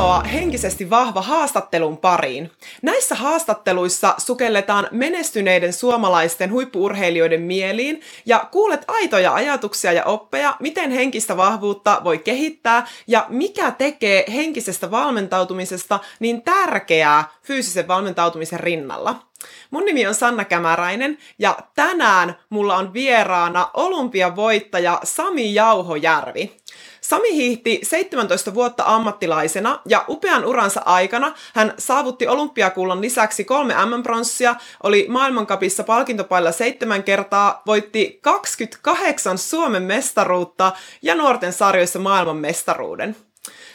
tervetuloa 0.00 0.22
henkisesti 0.22 0.90
vahva 0.90 1.22
haastattelun 1.22 1.96
pariin. 1.96 2.50
Näissä 2.82 3.14
haastatteluissa 3.14 4.14
sukelletaan 4.18 4.88
menestyneiden 4.90 5.72
suomalaisten 5.72 6.52
huippuurheilijoiden 6.52 7.42
mieliin 7.42 8.00
ja 8.26 8.48
kuulet 8.52 8.84
aitoja 8.88 9.34
ajatuksia 9.34 9.92
ja 9.92 10.04
oppeja, 10.04 10.56
miten 10.60 10.90
henkistä 10.90 11.36
vahvuutta 11.36 12.00
voi 12.04 12.18
kehittää 12.18 12.86
ja 13.06 13.26
mikä 13.28 13.70
tekee 13.70 14.24
henkisestä 14.34 14.90
valmentautumisesta 14.90 15.98
niin 16.20 16.42
tärkeää 16.42 17.24
fyysisen 17.42 17.88
valmentautumisen 17.88 18.60
rinnalla. 18.60 19.30
Mun 19.70 19.84
nimi 19.84 20.06
on 20.06 20.14
Sanna 20.14 20.44
Kämäräinen 20.44 21.18
ja 21.38 21.58
tänään 21.74 22.36
mulla 22.50 22.76
on 22.76 22.92
vieraana 22.92 23.70
olympiavoittaja 23.74 25.00
Sami 25.04 25.54
Jauhojärvi. 25.54 26.59
Sami 27.00 27.34
hiihti 27.34 27.80
17 27.82 28.54
vuotta 28.54 28.82
ammattilaisena 28.86 29.80
ja 29.88 30.04
upean 30.08 30.44
uransa 30.44 30.82
aikana 30.84 31.34
hän 31.54 31.74
saavutti 31.78 32.26
olympiakullan 32.26 33.00
lisäksi 33.00 33.44
kolme 33.44 33.74
M-pronssia, 33.74 34.54
oli 34.82 35.06
maailmankapissa 35.08 35.84
palkintopailla 35.84 36.52
seitsemän 36.52 37.02
kertaa, 37.02 37.62
voitti 37.66 38.18
28 38.22 39.38
Suomen 39.38 39.82
mestaruutta 39.82 40.72
ja 41.02 41.14
nuorten 41.14 41.52
sarjoissa 41.52 41.98
maailman 41.98 42.36
mestaruuden. 42.36 43.16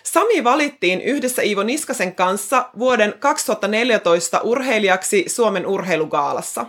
Sami 0.03 0.43
valittiin 0.43 1.01
yhdessä 1.01 1.41
Iivo 1.41 1.63
Niskasen 1.63 2.15
kanssa 2.15 2.69
vuoden 2.79 3.13
2014 3.19 4.41
urheilijaksi 4.41 5.25
Suomen 5.27 5.67
urheilugaalassa. 5.67 6.65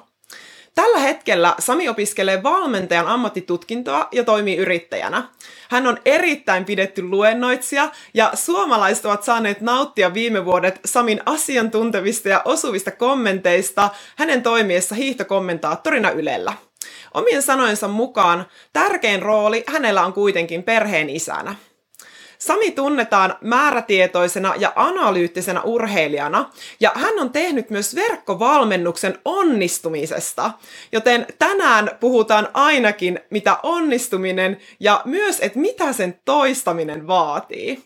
Tällä 0.76 0.98
hetkellä 0.98 1.54
Sami 1.58 1.88
opiskelee 1.88 2.42
valmentajan 2.42 3.06
ammattitutkintoa 3.06 4.08
ja 4.12 4.24
toimii 4.24 4.56
yrittäjänä. 4.56 5.28
Hän 5.70 5.86
on 5.86 5.98
erittäin 6.04 6.64
pidetty 6.64 7.02
luennoitsija 7.02 7.88
ja 8.14 8.30
suomalaiset 8.34 9.04
ovat 9.04 9.22
saaneet 9.22 9.60
nauttia 9.60 10.14
viime 10.14 10.44
vuodet 10.44 10.80
Samin 10.84 11.20
asiantuntevista 11.26 12.28
ja 12.28 12.42
osuvista 12.44 12.90
kommenteista 12.90 13.90
hänen 14.16 14.42
toimiessa 14.42 14.94
hiihtokommentaattorina 14.94 16.10
Ylellä. 16.10 16.52
Omien 17.14 17.42
sanojensa 17.42 17.88
mukaan 17.88 18.46
tärkein 18.72 19.22
rooli 19.22 19.64
hänellä 19.66 20.04
on 20.04 20.12
kuitenkin 20.12 20.62
perheen 20.62 21.10
isänä. 21.10 21.54
Sami 22.38 22.70
tunnetaan 22.70 23.34
määrätietoisena 23.40 24.54
ja 24.58 24.72
analyyttisena 24.76 25.62
urheilijana, 25.64 26.50
ja 26.80 26.92
hän 26.94 27.18
on 27.18 27.30
tehnyt 27.30 27.70
myös 27.70 27.94
verkkovalmennuksen 27.94 29.18
onnistumisesta. 29.24 30.50
Joten 30.92 31.26
tänään 31.38 31.90
puhutaan 32.00 32.48
ainakin, 32.54 33.20
mitä 33.30 33.56
onnistuminen 33.62 34.60
ja 34.80 35.02
myös, 35.04 35.40
että 35.40 35.58
mitä 35.58 35.92
sen 35.92 36.20
toistaminen 36.24 37.06
vaatii. 37.06 37.84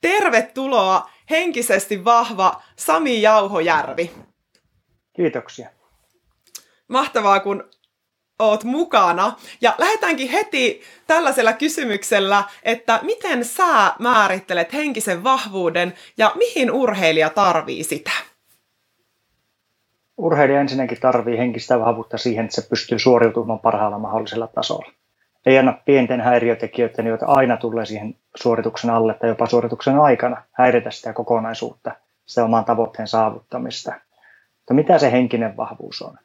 Tervetuloa 0.00 1.10
henkisesti 1.30 2.04
vahva 2.04 2.62
Sami 2.76 3.22
Jauhojärvi. 3.22 4.10
Kiitoksia. 5.16 5.70
Mahtavaa, 6.88 7.40
kun 7.40 7.70
oot 8.38 8.64
mukana. 8.64 9.32
Ja 9.60 9.74
lähdetäänkin 9.78 10.30
heti 10.30 10.82
tällaisella 11.06 11.52
kysymyksellä, 11.52 12.44
että 12.62 13.00
miten 13.02 13.44
sä 13.44 13.92
määrittelet 13.98 14.72
henkisen 14.72 15.24
vahvuuden 15.24 15.94
ja 16.16 16.32
mihin 16.34 16.70
urheilija 16.70 17.30
tarvii 17.30 17.84
sitä? 17.84 18.10
Urheilija 20.16 20.60
ensinnäkin 20.60 21.00
tarvii 21.00 21.38
henkistä 21.38 21.80
vahvuutta 21.80 22.18
siihen, 22.18 22.44
että 22.44 22.60
se 22.60 22.68
pystyy 22.68 22.98
suoriutumaan 22.98 23.58
parhaalla 23.58 23.98
mahdollisella 23.98 24.46
tasolla. 24.46 24.92
Ei 25.46 25.58
anna 25.58 25.72
pienten 25.84 26.20
häiriötekijöiden, 26.20 27.06
joita 27.06 27.26
aina 27.26 27.56
tulee 27.56 27.86
siihen 27.86 28.14
suorituksen 28.36 28.90
alle 28.90 29.14
tai 29.14 29.28
jopa 29.28 29.46
suorituksen 29.46 29.98
aikana, 29.98 30.42
häiritä 30.52 30.90
sitä 30.90 31.12
kokonaisuutta, 31.12 31.92
sitä 32.26 32.44
oman 32.44 32.64
tavoitteen 32.64 33.08
saavuttamista. 33.08 33.92
Mutta 34.56 34.74
mitä 34.74 34.98
se 34.98 35.12
henkinen 35.12 35.56
vahvuus 35.56 36.02
on? 36.02 36.18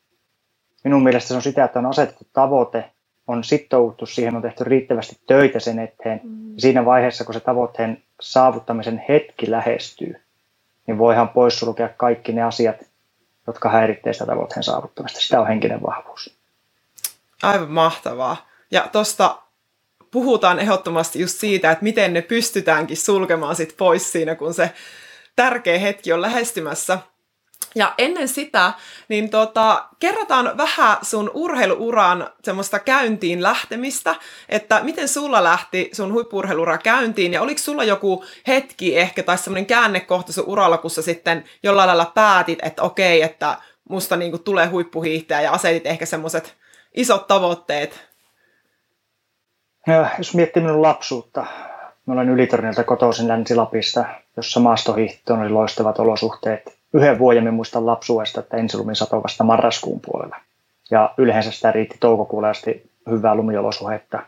Minun 0.84 1.04
mielestä 1.04 1.28
se 1.28 1.36
on 1.36 1.42
sitä, 1.42 1.64
että 1.64 1.80
on 1.80 1.86
asetettu 1.86 2.28
tavoite, 2.34 2.92
on 3.28 3.44
sitouduttu 3.44 4.06
siihen, 4.06 4.36
on 4.36 4.42
tehty 4.42 4.64
riittävästi 4.64 5.18
töitä 5.28 5.60
sen 5.60 5.80
eteen. 5.80 6.22
Mm. 6.24 6.54
Siinä 6.58 6.86
vaiheessa, 6.86 7.24
kun 7.24 7.34
se 7.34 7.40
tavoitteen 7.40 8.04
saavuttamisen 8.22 9.04
hetki 9.10 9.52
lähestyy, 9.52 10.16
niin 10.88 10.98
voihan 10.98 11.30
poissulkea 11.30 11.90
kaikki 11.98 12.32
ne 12.32 12.44
asiat, 12.44 12.76
jotka 13.48 13.70
häiritsevät 13.70 14.16
sitä 14.16 14.26
tavoitteen 14.26 14.64
saavuttamista. 14.64 15.20
Sitä 15.20 15.42
on 15.42 15.48
henkinen 15.48 15.82
vahvuus. 15.82 16.38
Aivan 17.44 17.72
mahtavaa. 17.72 18.48
Ja 18.72 18.90
tuosta 18.92 19.38
puhutaan 20.12 20.60
ehdottomasti 20.60 21.20
just 21.20 21.40
siitä, 21.40 21.72
että 21.72 21.84
miten 21.84 22.14
ne 22.14 22.22
pystytäänkin 22.22 22.98
sulkemaan 22.98 23.56
sit 23.56 23.78
pois 23.78 24.12
siinä, 24.12 24.36
kun 24.36 24.54
se 24.54 24.72
tärkeä 25.36 25.80
hetki 25.80 26.14
on 26.14 26.22
lähestymässä. 26.22 27.00
Ja 27.76 27.94
ennen 27.98 28.28
sitä, 28.28 28.74
niin 29.10 29.30
tota, 29.30 29.86
kerrotaan 30.00 30.58
vähän 30.58 30.98
sun 31.02 31.32
urheiluuran 31.34 32.30
semmoista 32.44 32.80
käyntiin 32.80 33.44
lähtemistä, 33.44 34.16
että 34.50 34.80
miten 34.84 35.08
sulla 35.08 35.44
lähti 35.44 35.90
sun 35.94 36.14
huippurheiluura 36.14 36.78
käyntiin, 36.78 37.34
ja 37.34 37.42
oliko 37.42 37.60
sulla 37.60 37.84
joku 37.84 38.26
hetki 38.48 38.98
ehkä 38.98 39.24
tai 39.24 39.38
semmoinen 39.38 39.66
käännekohta 39.66 40.34
sun 40.34 40.44
uralla, 40.48 40.78
kun 40.78 40.92
sä 40.92 41.02
sitten 41.02 41.44
jollain 41.64 41.88
lailla 41.88 42.12
päätit, 42.16 42.60
että 42.62 42.84
okei, 42.84 43.22
että 43.22 43.58
musta 43.90 44.16
niinku 44.16 44.38
tulee 44.38 44.68
huippuhiihtäjä, 44.68 45.42
ja 45.42 45.52
asetit 45.52 45.86
ehkä 45.86 46.06
semmoiset 46.06 46.56
isot 46.94 47.28
tavoitteet? 47.28 48.08
No, 49.88 50.08
jos 50.18 50.36
miettii 50.36 50.64
minun 50.64 50.82
lapsuutta, 50.82 51.46
mä 52.06 52.14
olen 52.14 52.30
Ylitornilta 52.30 52.84
kotoisin 52.84 53.28
Länsi-Lapista, 53.28 54.06
jossa 54.38 54.60
maastohiihtoon 54.60 55.42
oli 55.42 55.50
loistavat 55.50 56.00
olosuhteet 56.00 56.83
yhden 56.94 57.20
vuoden 57.20 57.44
minä 57.44 57.52
muistan 57.52 57.86
lapsuudesta, 57.86 58.40
että 58.40 58.58
ensilumi 58.58 58.96
satoi 58.96 59.24
vasta 59.24 59.44
marraskuun 59.44 60.00
puolella. 60.06 60.36
Ja 60.92 61.14
yleensä 61.18 61.52
sitä 61.52 61.72
riitti 61.72 61.98
toukokuulle 62.00 62.50
asti 62.50 62.92
hyvää 63.10 63.36
lumiolosuhetta. 63.36 64.20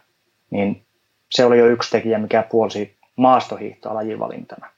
Niin 0.52 0.82
se 1.32 1.46
oli 1.46 1.60
jo 1.60 1.68
yksi 1.68 1.92
tekijä, 1.92 2.20
mikä 2.20 2.44
puolsi 2.52 2.96
maastohiihtoa 3.16 3.96
lajivalintana. 3.96 4.70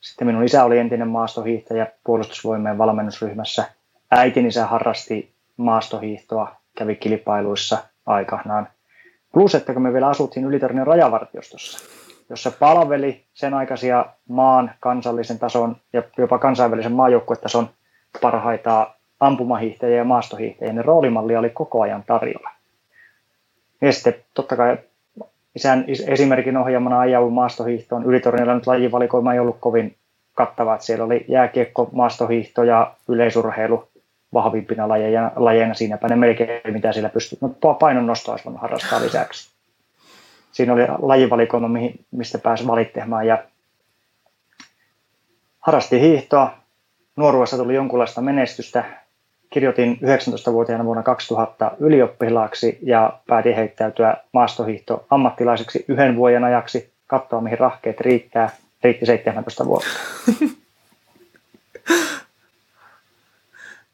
Sitten 0.00 0.26
minun 0.26 0.44
isä 0.44 0.64
oli 0.64 0.78
entinen 0.78 1.08
maastohiihtäjä 1.08 1.86
puolustusvoimien 2.04 2.78
valmennusryhmässä. 2.78 3.64
Äitini 4.10 4.48
isä 4.48 4.66
harrasti 4.66 5.32
maastohiihtoa, 5.56 6.56
kävi 6.78 6.96
kilpailuissa 6.96 7.78
aikanaan. 8.06 8.68
Plus, 9.32 9.54
että 9.54 9.72
kun 9.72 9.82
me 9.82 9.92
vielä 9.92 10.08
asuttiin 10.08 10.46
Ylitornin 10.46 10.86
rajavartiostossa, 10.86 11.78
jossa 12.30 12.50
palveli 12.50 13.24
sen 13.34 13.54
aikaisia 13.54 14.06
maan 14.28 14.70
kansallisen 14.80 15.38
tason 15.38 15.76
ja 15.92 16.02
jopa 16.18 16.38
kansainvälisen 16.38 16.92
maajoukkuetason 16.92 17.68
parhaita 18.20 18.94
ampumahiihtäjiä 19.20 19.96
ja 19.96 20.04
maastohiihtäjiä, 20.04 20.72
niin 20.72 20.84
roolimallia 20.84 21.38
oli 21.38 21.50
koko 21.50 21.80
ajan 21.80 22.04
tarjolla. 22.06 22.50
Ja 23.80 23.92
sitten 23.92 24.14
totta 24.34 24.56
kai 24.56 24.78
isän 25.54 25.84
esimerkin 26.06 26.56
ohjaamana 26.56 27.00
ajavu 27.00 27.30
maastohiihtoon. 27.30 28.04
Ylitornilla 28.04 28.54
nyt 28.54 28.66
lajivalikoima 28.66 29.32
ei 29.32 29.38
ollut 29.40 29.56
kovin 29.60 29.96
kattava. 30.34 30.78
Siellä 30.78 31.04
oli 31.04 31.24
jääkiekko, 31.28 31.88
maastohiihto 31.92 32.64
ja 32.64 32.94
yleisurheilu 33.08 33.88
vahvimpina 34.34 34.88
lajeina, 34.88 35.30
lajeina 35.36 35.74
siinäpä 35.74 36.08
ne 36.08 36.16
melkein 36.16 36.74
mitä 36.74 36.92
siellä 36.92 37.08
pystyy. 37.08 37.38
Mutta 37.40 37.74
painon 37.74 38.06
nostoa 38.06 38.32
olisi 38.32 38.48
harrastaa 38.58 39.00
lisäksi 39.00 39.51
siinä 40.52 40.72
oli 40.72 40.82
lajivalikoima, 41.02 41.68
mistä 42.10 42.38
pääsi 42.38 42.66
valittamaan 42.66 43.26
ja 43.26 43.44
harrasti 45.60 46.00
hiihtoa. 46.00 46.54
Nuoruudessa 47.16 47.56
tuli 47.56 47.74
jonkunlaista 47.74 48.20
menestystä. 48.20 48.84
Kirjoitin 49.50 49.98
19-vuotiaana 50.02 50.84
vuonna 50.84 51.02
2000 51.02 51.70
ylioppilaaksi 51.78 52.78
ja 52.82 53.18
päätin 53.26 53.54
heittäytyä 53.54 54.16
maastohiihto 54.32 55.06
ammattilaiseksi 55.10 55.84
yhden 55.88 56.16
vuoden 56.16 56.44
ajaksi, 56.44 56.92
katsoa 57.06 57.40
mihin 57.40 57.58
rahkeet 57.58 58.00
riittää. 58.00 58.50
Riitti 58.84 59.06
17 59.06 59.66
vuotta. 59.66 59.88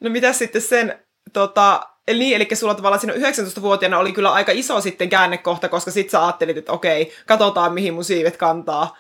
No 0.00 0.10
mitä 0.10 0.32
sitten 0.32 0.62
sen 0.62 0.98
tota, 1.32 1.88
Eli 2.08 2.18
niin, 2.18 2.36
eli 2.36 2.48
sulla 2.54 2.74
tavallaan 2.74 3.00
siinä 3.00 3.14
19-vuotiaana 3.14 3.98
oli 3.98 4.12
kyllä 4.12 4.32
aika 4.32 4.52
iso 4.52 4.80
sitten 4.80 5.08
käännekohta, 5.08 5.68
koska 5.68 5.90
sit 5.90 6.10
sä 6.10 6.24
ajattelit, 6.24 6.56
että 6.56 6.72
okei, 6.72 7.12
katsotaan 7.26 7.74
mihin 7.74 7.94
mun 7.94 8.04
siivet 8.04 8.36
kantaa. 8.36 8.96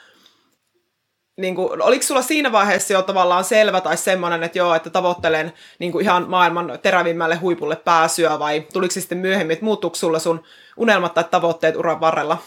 Niin 1.36 1.54
kuin, 1.54 1.82
oliko 1.82 2.02
sulla 2.02 2.22
siinä 2.22 2.52
vaiheessa 2.52 2.92
jo 2.92 3.02
tavallaan 3.02 3.44
selvä 3.44 3.80
tai 3.80 3.96
semmoinen, 3.96 4.42
että 4.42 4.58
joo, 4.58 4.74
että 4.74 4.90
tavoittelen 4.90 5.52
niin 5.78 5.92
kuin 5.92 6.02
ihan 6.02 6.30
maailman 6.30 6.78
terävimmälle 6.82 7.36
huipulle 7.36 7.76
pääsyä 7.76 8.38
vai 8.38 8.60
tuliko 8.72 8.90
se 8.90 9.00
sitten 9.00 9.18
myöhemmin, 9.18 9.54
että 9.54 9.64
muuttuiko 9.64 9.96
sulla 9.96 10.18
sun 10.18 10.42
unelmat 10.76 11.14
tai 11.14 11.24
tavoitteet 11.24 11.76
uran 11.76 12.00
varrella? 12.00 12.38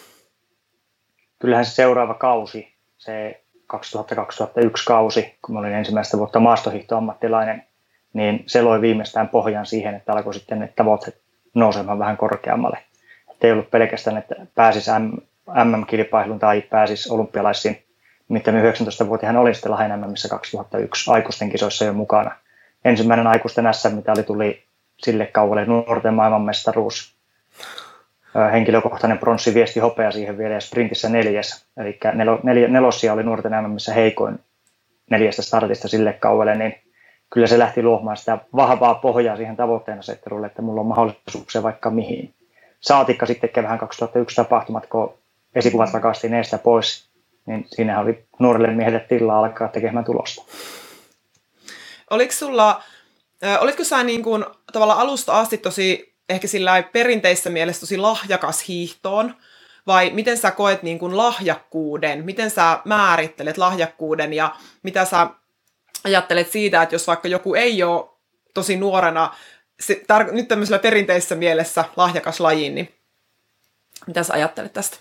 Kyllähän 1.39 1.65
se 1.65 1.71
seuraava 1.71 2.13
kausi, 2.13 2.73
se 2.97 3.43
2000-2001 3.75 3.77
kausi, 4.87 5.35
kun 5.41 5.55
mä 5.55 5.59
olin 5.59 5.73
ensimmäistä 5.73 6.17
vuotta 6.17 6.39
maastohiihtoammattilainen, 6.39 7.70
niin 8.13 8.43
se 8.47 8.61
loi 8.61 8.81
viimeistään 8.81 9.29
pohjan 9.29 9.65
siihen, 9.65 9.95
että 9.95 10.13
alkoi 10.13 10.33
sitten 10.33 10.59
ne 10.59 10.73
tavoitteet 10.75 11.21
nousemaan 11.53 11.99
vähän 11.99 12.17
korkeammalle. 12.17 12.77
Että 13.31 13.47
ei 13.47 13.53
ollut 13.53 13.71
pelkästään, 13.71 14.17
että 14.17 14.35
pääsisi 14.55 14.91
MM-kilpailuun 15.47 16.39
tai 16.39 16.61
pääsisi 16.61 17.13
olympialaisiin 17.13 17.83
mitä 18.31 18.51
19-vuotiaana 18.51 19.39
olin 19.39 19.55
sitten 19.55 19.71
Lahden 19.71 20.09
missä 20.09 20.29
2001 20.29 21.11
aikuisten 21.11 21.49
kisoissa 21.49 21.85
jo 21.85 21.93
mukana. 21.93 22.31
Ensimmäinen 22.85 23.27
aikuisten 23.27 23.73
SM, 23.73 23.95
mitä 23.95 24.11
oli 24.11 24.23
tuli 24.23 24.63
sille 24.99 25.25
kaualle 25.25 25.65
nuorten 25.65 26.13
maailmanmestaruus. 26.13 27.15
Henkilökohtainen 28.51 29.17
pronssi 29.17 29.53
viesti 29.53 29.79
hopea 29.79 30.11
siihen 30.11 30.37
vielä 30.37 30.53
ja 30.53 30.61
sprintissä 30.61 31.09
neljäs. 31.09 31.65
Eli 31.77 31.99
nel, 32.13 32.37
nel, 32.43 32.71
nelossia 32.71 33.13
oli 33.13 33.23
nuorten 33.23 33.69
missä 33.69 33.93
heikoin 33.93 34.39
neljästä 35.09 35.41
startista 35.41 35.87
sille 35.87 36.13
kaualle, 36.13 36.55
niin 36.55 36.75
kyllä 37.33 37.47
se 37.47 37.59
lähti 37.59 37.83
luomaan 37.83 38.17
sitä 38.17 38.37
vahvaa 38.55 38.95
pohjaa 38.95 39.35
siihen 39.35 39.55
tavoitteen 39.55 39.99
asettelulle, 39.99 40.47
että 40.47 40.61
mulla 40.61 40.81
on 40.81 40.87
mahdollisuuksia 40.87 41.63
vaikka 41.63 41.89
mihin. 41.89 42.33
Saatikka 42.79 43.25
sitten 43.25 43.49
kevään 43.49 43.79
2001 43.79 44.35
tapahtumat, 44.35 44.85
kun 44.87 45.13
esikuvat 45.55 45.93
rakastiin 45.93 46.33
eestä 46.33 46.57
pois, 46.57 47.09
niin 47.45 47.65
siinä 47.67 47.99
oli 47.99 48.25
nuorille 48.39 48.67
miehille 48.67 48.99
tilaa 48.99 49.39
alkaa 49.39 49.67
tekemään 49.67 50.05
tulosta. 50.05 50.43
Oliko 52.09 52.31
sulla, 52.31 52.83
olitko 53.59 53.83
sä 53.83 54.03
niin 54.03 54.23
kuin, 54.23 54.45
tavallaan 54.73 54.99
alusta 54.99 55.39
asti 55.39 55.57
tosi 55.57 56.13
ehkä 56.29 56.47
sillä 56.47 56.83
perinteisessä 56.83 57.49
mielessä 57.49 57.79
tosi 57.79 57.97
lahjakas 57.97 58.67
hiihtoon, 58.67 59.35
vai 59.87 60.09
miten 60.09 60.37
sä 60.37 60.51
koet 60.51 60.83
niin 60.83 60.99
kuin 60.99 61.17
lahjakkuuden, 61.17 62.25
miten 62.25 62.49
sä 62.49 62.79
määrittelet 62.85 63.57
lahjakkuuden 63.57 64.33
ja 64.33 64.55
mitä 64.83 65.05
sä 65.05 65.27
ajattelet 66.03 66.51
siitä, 66.51 66.81
että 66.81 66.95
jos 66.95 67.07
vaikka 67.07 67.27
joku 67.27 67.55
ei 67.55 67.83
ole 67.83 68.09
tosi 68.53 68.77
nuorena, 68.77 69.35
se, 69.79 69.93
tar- 69.93 70.31
nyt 70.31 70.47
tämmöisellä 70.47 70.79
perinteisessä 70.79 71.35
mielessä 71.35 71.85
lahjakas 71.95 72.39
lajiin, 72.39 72.75
niin 72.75 72.93
mitä 74.07 74.23
sä 74.23 74.33
ajattelet 74.33 74.73
tästä? 74.73 74.97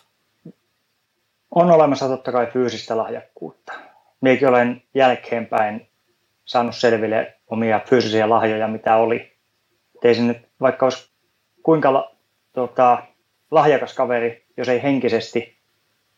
On 1.51 1.71
olemassa 1.71 2.09
totta 2.09 2.33
kai 2.33 2.47
fyysistä 2.47 2.97
lahjakkuutta. 2.97 3.73
Minäkin 4.21 4.49
olen 4.49 4.83
jälkeenpäin 4.95 5.89
saanut 6.45 6.77
selville 6.77 7.35
omia 7.47 7.81
fyysisiä 7.87 8.29
lahjoja, 8.29 8.69
mitä 8.69 8.97
oli. 8.97 9.33
Teisin 10.01 10.29
nyt, 10.29 10.39
vaikka 10.61 10.87
olisi 10.87 11.11
kuinka 11.63 11.93
la, 11.93 12.17
tota, 12.53 13.03
lahjakas 13.51 13.95
kaveri, 13.95 14.45
jos 14.57 14.69
ei 14.69 14.83
henkisesti 14.83 15.59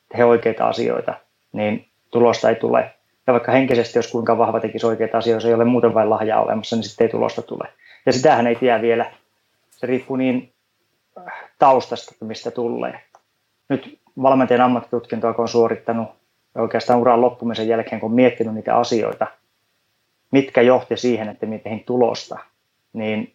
tee 0.09 0.25
oikeita 0.25 0.69
asioita, 0.69 1.15
niin 1.53 1.89
tulosta 2.11 2.49
ei 2.49 2.57
tule. 2.57 2.95
Ja 3.27 3.33
vaikka 3.33 3.53
henkisesti, 3.53 3.99
jos 3.99 4.13
kuinka 4.13 4.39
vahva 4.39 4.61
tekisi 4.61 4.87
oikeita 4.87 5.19
asioita, 5.19 5.37
jos 5.37 5.45
ei 5.45 5.55
ole 5.55 5.65
muuten 5.65 5.95
vain 5.95 6.11
lahjaa 6.11 6.43
olemassa, 6.43 6.77
niin 6.77 6.85
sitten 6.85 7.05
ei 7.05 7.11
tulosta 7.11 7.43
tule. 7.43 7.69
Ja 8.07 8.13
sitähän 8.13 8.47
ei 8.47 8.57
tiedä 8.57 8.83
vielä. 8.83 9.13
Se 9.71 9.87
riippuu 9.87 10.17
niin 10.17 10.53
äh, 11.19 11.33
taustasta, 11.59 12.15
mistä 12.21 12.51
tulee. 12.51 13.01
Nyt 13.69 13.99
valmentajan 14.23 14.61
ammattitutkintoa, 14.61 15.35
kun 15.35 15.43
on 15.43 15.49
suorittanut 15.49 16.09
oikeastaan 16.55 17.01
uran 17.01 17.21
loppumisen 17.21 17.69
jälkeen, 17.69 18.01
kun 18.01 18.11
on 18.11 18.17
miettinyt 18.17 18.55
niitä 18.55 18.77
asioita, 18.77 19.27
mitkä 20.31 20.63
johti 20.63 20.97
siihen, 20.97 21.29
että 21.29 21.47
minä 21.47 21.63
tein 21.63 21.85
tulosta, 21.85 22.39
niin 22.93 23.35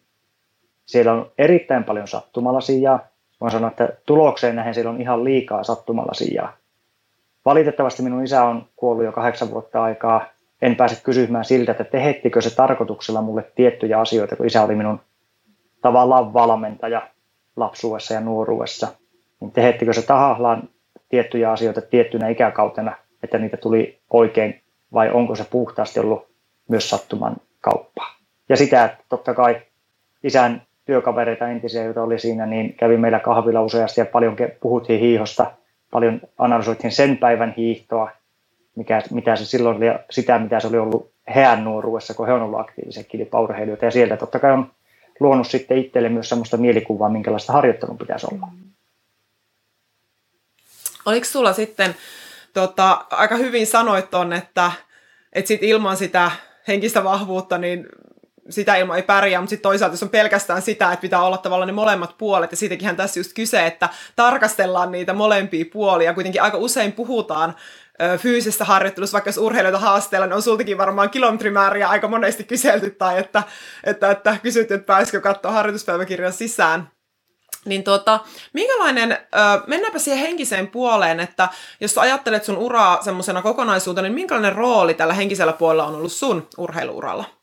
siellä 0.86 1.12
on 1.12 1.30
erittäin 1.38 1.84
paljon 1.84 2.08
sattumalasiaa. 2.08 3.00
Voin 3.40 3.52
sanoa, 3.52 3.70
että 3.70 3.88
tulokseen 4.06 4.56
nähen 4.56 4.74
siellä 4.74 4.90
on 4.90 5.00
ihan 5.00 5.24
liikaa 5.24 5.64
sattumalasiaa. 5.64 6.57
Valitettavasti 7.48 8.02
minun 8.02 8.24
isä 8.24 8.44
on 8.44 8.66
kuollut 8.76 9.04
jo 9.04 9.12
kahdeksan 9.12 9.50
vuotta 9.50 9.82
aikaa. 9.82 10.26
En 10.62 10.76
pääse 10.76 11.02
kysymään 11.02 11.44
siltä, 11.44 11.72
että 11.72 11.84
tehettikö 11.84 12.40
se 12.40 12.56
tarkoituksella 12.56 13.22
mulle 13.22 13.44
tiettyjä 13.54 14.00
asioita, 14.00 14.36
kun 14.36 14.46
isä 14.46 14.62
oli 14.62 14.74
minun 14.74 15.00
tavallaan 15.82 16.34
valmentaja 16.34 17.08
lapsuudessa 17.56 18.14
ja 18.14 18.20
nuoruudessa. 18.20 18.88
Niin 19.40 19.50
tehettikö 19.50 19.92
se 19.92 20.02
tahallaan 20.02 20.68
tiettyjä 21.08 21.52
asioita 21.52 21.80
tiettynä 21.80 22.28
ikäkautena, 22.28 22.96
että 23.22 23.38
niitä 23.38 23.56
tuli 23.56 23.98
oikein, 24.10 24.60
vai 24.92 25.10
onko 25.10 25.34
se 25.34 25.44
puhtaasti 25.50 26.00
ollut 26.00 26.26
myös 26.68 26.90
sattuman 26.90 27.36
kauppaa. 27.60 28.16
Ja 28.48 28.56
sitä, 28.56 28.84
että 28.84 29.04
totta 29.08 29.34
kai 29.34 29.60
isän 30.24 30.62
työkavereita 30.84 31.48
entisiä, 31.48 31.84
joita 31.84 32.02
oli 32.02 32.18
siinä, 32.18 32.46
niin 32.46 32.74
kävi 32.74 32.96
meillä 32.96 33.20
kahvilla 33.20 33.62
useasti 33.62 34.00
ja 34.00 34.06
paljon 34.06 34.36
puhuttiin 34.60 35.00
hiihosta, 35.00 35.50
paljon 35.90 36.20
analysoitiin 36.38 36.92
sen 36.92 37.18
päivän 37.18 37.54
hiihtoa, 37.56 38.10
mikä, 38.74 39.02
mitä 39.10 39.36
se 39.36 39.44
silloin 39.44 39.76
oli, 39.76 39.86
sitä, 40.10 40.38
mitä 40.38 40.60
se 40.60 40.66
oli 40.66 40.78
ollut 40.78 41.10
heidän 41.34 41.64
nuoruudessa, 41.64 42.14
kun 42.14 42.26
he 42.26 42.32
on 42.32 42.42
ollut 42.42 42.60
aktiivisia 42.60 43.04
kilpaurheilijoita. 43.04 43.84
Ja 43.84 43.90
sieltä 43.90 44.16
totta 44.16 44.38
kai 44.38 44.52
on 44.52 44.70
luonut 45.20 45.46
sitten 45.46 45.78
itselle 45.78 46.08
myös 46.08 46.28
sellaista 46.28 46.56
mielikuvaa, 46.56 47.08
minkälaista 47.08 47.52
harjoittelun 47.52 47.98
pitäisi 47.98 48.26
olla. 48.32 48.48
Oliko 51.06 51.24
sulla 51.24 51.52
sitten, 51.52 51.94
tota, 52.52 53.04
aika 53.10 53.36
hyvin 53.36 53.66
sanoit 53.66 54.14
on, 54.14 54.32
että, 54.32 54.72
että 55.32 55.48
sit 55.48 55.62
ilman 55.62 55.96
sitä 55.96 56.30
henkistä 56.68 57.04
vahvuutta, 57.04 57.58
niin 57.58 57.86
sitä 58.50 58.76
ilman 58.76 58.96
ei 58.96 59.02
pärjää, 59.02 59.40
mutta 59.40 59.50
sitten 59.50 59.70
toisaalta 59.70 59.92
jos 59.92 60.02
on 60.02 60.08
pelkästään 60.08 60.62
sitä, 60.62 60.92
että 60.92 61.00
pitää 61.00 61.22
olla 61.22 61.38
tavallaan 61.38 61.66
ne 61.66 61.72
molemmat 61.72 62.18
puolet, 62.18 62.50
ja 62.50 62.56
siitäkin 62.56 62.96
tässä 62.96 63.20
just 63.20 63.32
kyse, 63.32 63.66
että 63.66 63.88
tarkastellaan 64.16 64.92
niitä 64.92 65.14
molempia 65.14 65.64
puolia, 65.72 66.14
kuitenkin 66.14 66.42
aika 66.42 66.58
usein 66.58 66.92
puhutaan 66.92 67.54
fyysisessä 68.18 68.64
harjoittelussa, 68.64 69.12
vaikka 69.12 69.28
jos 69.28 69.38
urheilijoita 69.38 69.78
haasteella, 69.78 70.26
niin 70.26 70.34
on 70.34 70.42
sultakin 70.42 70.78
varmaan 70.78 71.10
kilometrimääriä 71.10 71.88
aika 71.88 72.08
monesti 72.08 72.44
kyselty, 72.44 72.90
tai 72.90 73.18
että, 73.18 73.42
että, 73.84 74.10
että 74.10 74.36
kysytty, 74.42 74.74
että 74.74 74.86
pääsikö 74.86 75.20
katsoa 75.20 75.52
harjoituspäiväkirjan 75.52 76.32
sisään. 76.32 76.90
Niin 77.64 77.84
tuota, 77.84 78.20
minkälainen, 78.52 79.12
ö, 79.12 79.16
mennäänpä 79.66 79.98
siihen 79.98 80.26
henkiseen 80.26 80.68
puoleen, 80.68 81.20
että 81.20 81.48
jos 81.80 81.98
ajattelet 81.98 82.44
sun 82.44 82.56
uraa 82.56 83.02
semmoisena 83.02 83.42
kokonaisuutena, 83.42 84.08
niin 84.08 84.14
minkälainen 84.14 84.52
rooli 84.56 84.94
tällä 84.94 85.14
henkisellä 85.14 85.52
puolella 85.52 85.86
on 85.86 85.94
ollut 85.94 86.12
sun 86.12 86.48
urheiluuralla? 86.58 87.37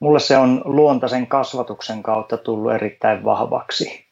Mulle 0.00 0.20
se 0.20 0.36
on 0.36 0.62
luontaisen 0.64 1.26
kasvatuksen 1.26 2.02
kautta 2.02 2.36
tullut 2.36 2.72
erittäin 2.72 3.24
vahvaksi. 3.24 4.06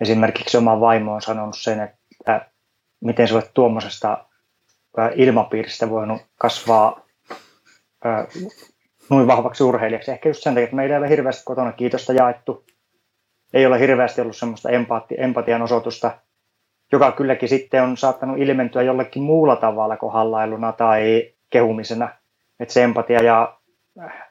Esimerkiksi 0.00 0.56
oma 0.56 0.80
vaimo 0.80 1.14
on 1.14 1.22
sanonut 1.22 1.56
sen, 1.58 1.80
että 1.80 2.50
miten 3.00 3.28
se 3.28 3.34
olet 3.34 3.50
tuommoisesta 3.54 4.24
ilmapiiristä 5.14 5.90
voinut 5.90 6.22
kasvaa 6.38 7.00
noin 9.10 9.26
vahvaksi 9.26 9.64
urheilijaksi. 9.64 10.10
Ehkä 10.10 10.28
just 10.28 10.42
sen 10.42 10.54
takia, 10.54 10.64
että 10.64 10.76
meillä 10.76 10.94
ei 10.94 10.98
ole 10.98 11.08
hirveästi 11.08 11.42
kotona 11.44 11.72
kiitosta 11.72 12.12
jaettu. 12.12 12.64
Ei 13.54 13.66
ole 13.66 13.80
hirveästi 13.80 14.20
ollut 14.20 14.36
semmoista 14.36 14.70
empati, 14.70 15.14
empatian 15.18 15.62
osoitusta, 15.62 16.18
joka 16.92 17.12
kylläkin 17.12 17.48
sitten 17.48 17.82
on 17.82 17.96
saattanut 17.96 18.38
ilmentyä 18.38 18.82
jollekin 18.82 19.22
muulla 19.22 19.56
tavalla 19.56 19.96
kuin 19.96 20.12
hallailuna 20.12 20.72
tai 20.72 21.32
kehumisena. 21.50 22.08
Että 22.60 22.74
se 22.74 22.84
empatia 22.84 23.22
ja 23.22 23.58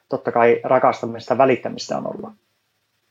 totta 0.08 0.32
kai 0.32 0.60
rakastamista 0.64 1.38
välittämistä 1.38 1.96
on 1.96 2.06
ollut. 2.06 2.32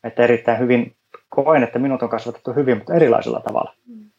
Että 0.04 0.24
erittäin 0.24 0.60
hyvin 0.60 0.96
koen, 1.30 1.64
että 1.64 1.80
minut 1.80 2.04
on 2.04 2.10
kasvatettu 2.10 2.54
hyvin, 2.54 2.78
mutta 2.78 2.94
erilaisella 2.94 3.40
tavalla. 3.40 3.74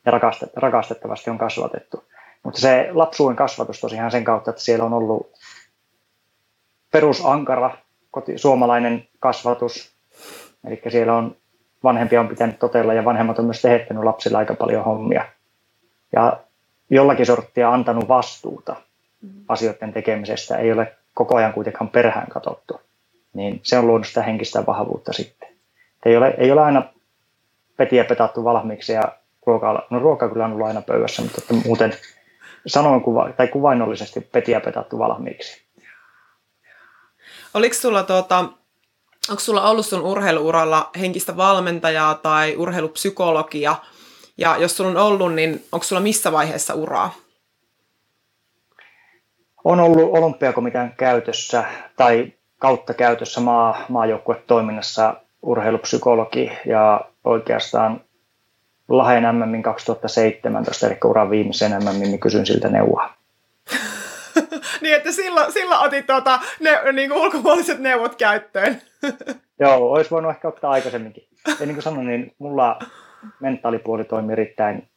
Ja 0.06 0.12
rakastettavasti 0.56 1.30
on 1.30 1.38
kasvatettu. 1.38 2.04
Mutta 2.42 2.60
se 2.60 2.88
lapsuuden 2.92 3.36
kasvatus 3.36 3.80
tosiaan 3.80 4.10
sen 4.10 4.24
kautta, 4.24 4.50
että 4.50 4.62
siellä 4.62 4.84
on 4.84 4.92
ollut 4.92 5.32
perusankara 6.90 7.76
koti, 8.10 8.38
suomalainen 8.38 9.08
kasvatus. 9.20 9.92
Eli 10.66 10.82
siellä 10.88 11.14
on 11.14 11.36
vanhempia 11.84 12.20
on 12.20 12.28
pitänyt 12.28 12.58
totella 12.58 12.94
ja 12.94 13.04
vanhemmat 13.04 13.38
on 13.38 13.44
myös 13.44 13.62
tehettänyt 13.62 14.04
lapsilla 14.04 14.38
aika 14.38 14.54
paljon 14.54 14.84
hommia. 14.84 15.24
Ja 16.12 16.40
jollakin 16.90 17.26
sorttia 17.26 17.72
antanut 17.72 18.08
vastuuta 18.08 18.76
asioiden 19.48 19.92
tekemisestä. 19.92 20.56
Ei 20.56 20.72
ole 20.72 20.97
koko 21.18 21.36
ajan 21.36 21.52
kuitenkaan 21.52 21.90
perhään 21.90 22.28
katsottu. 22.28 22.80
Niin 23.34 23.60
se 23.62 23.78
on 23.78 23.86
luonut 23.86 24.06
sitä 24.06 24.22
henkistä 24.22 24.66
vahvuutta 24.66 25.12
sitten. 25.12 25.48
Ei 26.06 26.16
ole, 26.16 26.34
ei 26.38 26.52
ole 26.52 26.60
aina 26.60 26.82
petiä 27.76 28.04
petattu 28.04 28.44
valmiiksi 28.44 28.92
ja 28.92 29.02
ruokaa, 29.46 29.82
no 29.90 29.98
ruoka 29.98 30.28
kyllä 30.28 30.44
on 30.44 30.52
ollut 30.52 30.66
aina 30.66 30.82
pöydässä, 30.82 31.22
mutta 31.22 31.38
että 31.38 31.54
muuten 31.68 31.94
sanoin 32.66 33.00
kuva, 33.00 33.32
tai 33.36 33.48
kuvainnollisesti 33.48 34.20
petiä 34.20 34.60
petattu 34.60 34.98
valmiiksi. 34.98 35.62
Oliko 37.54 37.74
sulla 37.74 38.02
tuota, 38.02 38.38
onko 39.30 39.40
sulla 39.40 39.70
ollut 39.70 39.86
sun 39.86 40.02
urheiluuralla 40.02 40.90
henkistä 41.00 41.36
valmentajaa 41.36 42.14
tai 42.14 42.56
urheilupsykologia? 42.56 43.76
Ja 44.36 44.56
jos 44.56 44.76
sulla 44.76 44.90
on 44.90 44.96
ollut, 44.96 45.34
niin 45.34 45.64
onko 45.72 45.84
sulla 45.84 46.02
missä 46.02 46.32
vaiheessa 46.32 46.74
uraa? 46.74 47.14
On 49.68 49.80
ollut 49.80 50.16
olympiakomitean 50.18 50.92
käytössä 50.96 51.64
tai 51.96 52.32
kautta 52.58 52.94
käytössä 52.94 53.40
maa, 53.40 53.84
maajoukkuetoiminnassa 53.88 55.14
urheilupsykologi 55.42 56.52
ja 56.66 57.00
oikeastaan 57.24 58.00
Lahden 58.88 59.34
MM 59.34 59.62
2017, 59.62 60.86
eli 60.86 60.98
uran 61.04 61.30
viimeisen 61.30 61.72
MM, 61.72 62.00
niin 62.00 62.20
kysyn 62.20 62.46
siltä 62.46 62.68
neuvoa. 62.68 63.10
niin, 64.82 64.96
että 64.96 65.12
silloin, 65.12 65.52
silloin 65.52 65.86
otit 65.86 66.06
tuota, 66.06 66.40
ne, 66.60 66.92
niin 66.92 67.10
kuin 67.10 67.22
ulkopuoliset 67.22 67.78
neuvot 67.78 68.14
käyttöön. 68.14 68.82
Joo, 69.60 69.92
olisi 69.92 70.10
voinut 70.10 70.30
ehkä 70.30 70.48
ottaa 70.48 70.70
aikaisemminkin. 70.70 71.28
Ja 71.60 71.66
niin 71.66 71.74
kuin 71.74 71.82
sanoin, 71.82 72.06
niin 72.06 72.34
mulla 72.38 72.78
mentaalipuoli 73.40 74.04
toimii 74.04 74.32
erittäin 74.32 74.88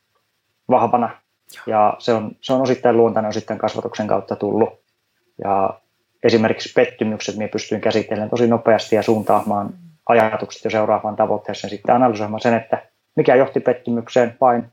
vahvana. 0.69 1.20
Ja 1.67 1.95
se 1.99 2.13
on, 2.13 2.31
se 2.41 2.53
on 2.53 2.61
osittain 2.61 2.97
luontainen, 2.97 3.29
osittain 3.29 3.59
kasvatuksen 3.59 4.07
kautta 4.07 4.35
tullut. 4.35 4.69
Ja 5.43 5.79
esimerkiksi 6.23 6.73
pettymykset 6.73 7.35
minä 7.35 7.47
pystyin 7.47 7.81
käsittelemään 7.81 8.29
tosi 8.29 8.47
nopeasti 8.47 8.95
ja 8.95 9.03
suuntaamaan 9.03 9.73
ajatukset 10.05 10.63
jo 10.63 10.69
seuraavaan 10.69 11.15
tavoitteeseen. 11.15 11.71
Sitten 11.71 11.95
analysoimaan 11.95 12.41
sen, 12.41 12.53
että 12.53 12.85
mikä 13.15 13.35
johti 13.35 13.59
pettymykseen, 13.59 14.37
vain 14.41 14.65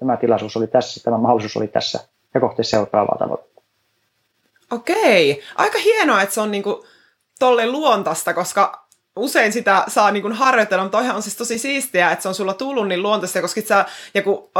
tämä 0.00 0.16
tilaisuus 0.16 0.56
oli 0.56 0.66
tässä, 0.66 1.04
tämä 1.04 1.18
mahdollisuus 1.18 1.56
oli 1.56 1.68
tässä 1.68 2.08
ja 2.34 2.40
kohti 2.40 2.64
seuraavaa 2.64 3.16
tavoitetta. 3.18 3.62
Okei, 4.70 5.42
aika 5.56 5.78
hienoa, 5.78 6.22
että 6.22 6.34
se 6.34 6.40
on 6.40 6.50
niinku 6.50 6.84
tolle 7.38 7.66
luontaista, 7.66 8.34
koska 8.34 8.83
usein 9.16 9.52
sitä 9.52 9.84
saa 9.88 10.10
niin 10.10 10.22
kuin 10.22 10.32
harjoitella, 10.32 10.84
mutta 10.84 10.98
toihan 10.98 11.16
on 11.16 11.22
siis 11.22 11.36
tosi 11.36 11.58
siistiä, 11.58 12.10
että 12.10 12.22
se 12.22 12.28
on 12.28 12.34
sulla 12.34 12.54
tullut 12.54 12.88
niin 12.88 13.02
luontaista, 13.02 13.40
koska 13.40 13.60
sä, 13.60 13.84
ja 14.14 14.22
kun, 14.22 14.50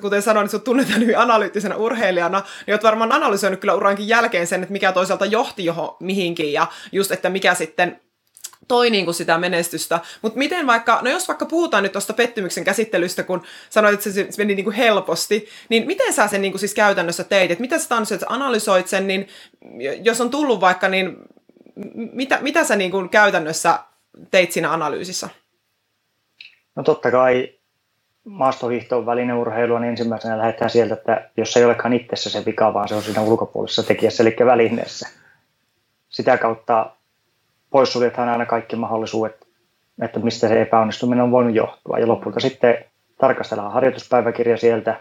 kuten 0.00 0.22
sanoin, 0.22 0.44
että 0.44 0.50
sut 0.50 0.64
tunnetaan 0.64 1.00
hyvin 1.00 1.18
analyyttisenä 1.18 1.76
urheilijana, 1.76 2.42
niin 2.66 2.74
oot 2.74 2.82
varmaan 2.82 3.12
analysoinut 3.12 3.60
kyllä 3.60 3.74
urankin 3.74 4.08
jälkeen 4.08 4.46
sen, 4.46 4.62
että 4.62 4.72
mikä 4.72 4.92
toisaalta 4.92 5.26
johti 5.26 5.64
johon 5.64 5.96
mihinkin, 6.00 6.52
ja 6.52 6.66
just, 6.92 7.12
että 7.12 7.30
mikä 7.30 7.54
sitten 7.54 8.00
toi 8.68 8.90
niin 8.90 9.04
kuin 9.04 9.14
sitä 9.14 9.38
menestystä. 9.38 10.00
Mutta 10.22 10.38
miten 10.38 10.66
vaikka, 10.66 10.98
no 11.02 11.10
jos 11.10 11.28
vaikka 11.28 11.46
puhutaan 11.46 11.82
nyt 11.82 11.92
tuosta 11.92 12.12
pettymyksen 12.12 12.64
käsittelystä, 12.64 13.22
kun 13.22 13.42
sanoit, 13.70 13.94
että 13.94 14.10
se 14.10 14.28
meni 14.38 14.54
niin 14.54 14.64
kuin 14.64 14.76
helposti, 14.76 15.48
niin 15.68 15.86
miten 15.86 16.12
sä 16.12 16.28
sen 16.28 16.42
niin 16.42 16.52
kuin 16.52 16.60
siis 16.60 16.74
käytännössä 16.74 17.24
teit? 17.24 17.50
Että 17.50 17.62
mitä 17.62 17.78
sä 17.78 17.88
tanssit, 17.88 18.14
että 18.14 18.34
analysoit 18.34 18.88
sen, 18.88 19.06
niin 19.06 19.28
jos 20.02 20.20
on 20.20 20.30
tullut 20.30 20.60
vaikka, 20.60 20.88
niin 20.88 21.16
mitä, 21.94 22.38
mitä 22.40 22.64
sä 22.64 22.76
niin 22.76 22.90
kuin 22.90 23.08
käytännössä 23.08 23.78
teit 24.30 24.52
siinä 24.52 24.72
analyysissä? 24.72 25.28
No 26.76 26.82
totta 26.82 27.10
kai 27.10 27.54
maastohiihtoon 28.24 29.06
välineurheilua, 29.06 29.80
niin 29.80 29.90
ensimmäisenä 29.90 30.38
lähdetään 30.38 30.70
sieltä, 30.70 30.94
että 30.94 31.30
jos 31.36 31.56
ei 31.56 31.64
olekaan 31.64 31.92
itsessä 31.92 32.30
se 32.30 32.44
vika, 32.46 32.74
vaan 32.74 32.88
se 32.88 32.94
on 32.94 33.02
siinä 33.02 33.22
ulkopuolisessa 33.22 33.82
tekijässä, 33.82 34.22
eli 34.22 34.36
välineessä. 34.46 35.08
Sitä 36.08 36.38
kautta 36.38 36.90
poissuljethan 37.70 38.28
aina 38.28 38.46
kaikki 38.46 38.76
mahdollisuudet, 38.76 39.46
että 40.02 40.20
mistä 40.20 40.48
se 40.48 40.62
epäonnistuminen 40.62 41.24
on 41.24 41.30
voinut 41.30 41.54
johtua. 41.54 41.98
Ja 41.98 42.08
lopulta 42.08 42.40
sitten 42.40 42.84
tarkastellaan 43.18 43.72
harjoituspäiväkirja 43.72 44.56
sieltä, 44.56 45.00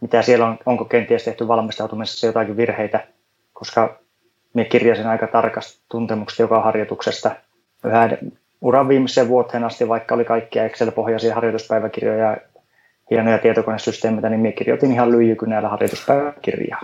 mitä 0.00 0.22
siellä 0.22 0.46
on, 0.46 0.58
onko 0.66 0.84
kenties 0.84 1.24
tehty 1.24 1.48
valmistautumisessa 1.48 2.26
jotakin 2.26 2.56
virheitä, 2.56 3.06
koska 3.52 3.98
minä 4.54 4.68
kirjasin 4.68 5.06
aika 5.06 5.26
tarkasti 5.26 5.80
tuntemukset 5.88 6.38
joka 6.38 6.62
harjoituksesta– 6.62 7.30
yhä 7.84 8.08
uran 8.60 8.88
viimeiseen 8.88 9.28
vuoteen 9.28 9.64
asti, 9.64 9.88
vaikka 9.88 10.14
oli 10.14 10.24
kaikkia 10.24 10.64
Excel-pohjaisia 10.64 11.34
harjoituspäiväkirjoja 11.34 12.30
ja 12.30 12.36
hienoja 13.10 13.38
tietokonesysteemejä, 13.38 14.28
niin 14.28 14.40
minä 14.40 14.52
kirjoitin 14.52 14.92
ihan 14.92 15.10
lyijykynällä 15.10 15.68
harjoituspäiväkirjaa. 15.68 16.80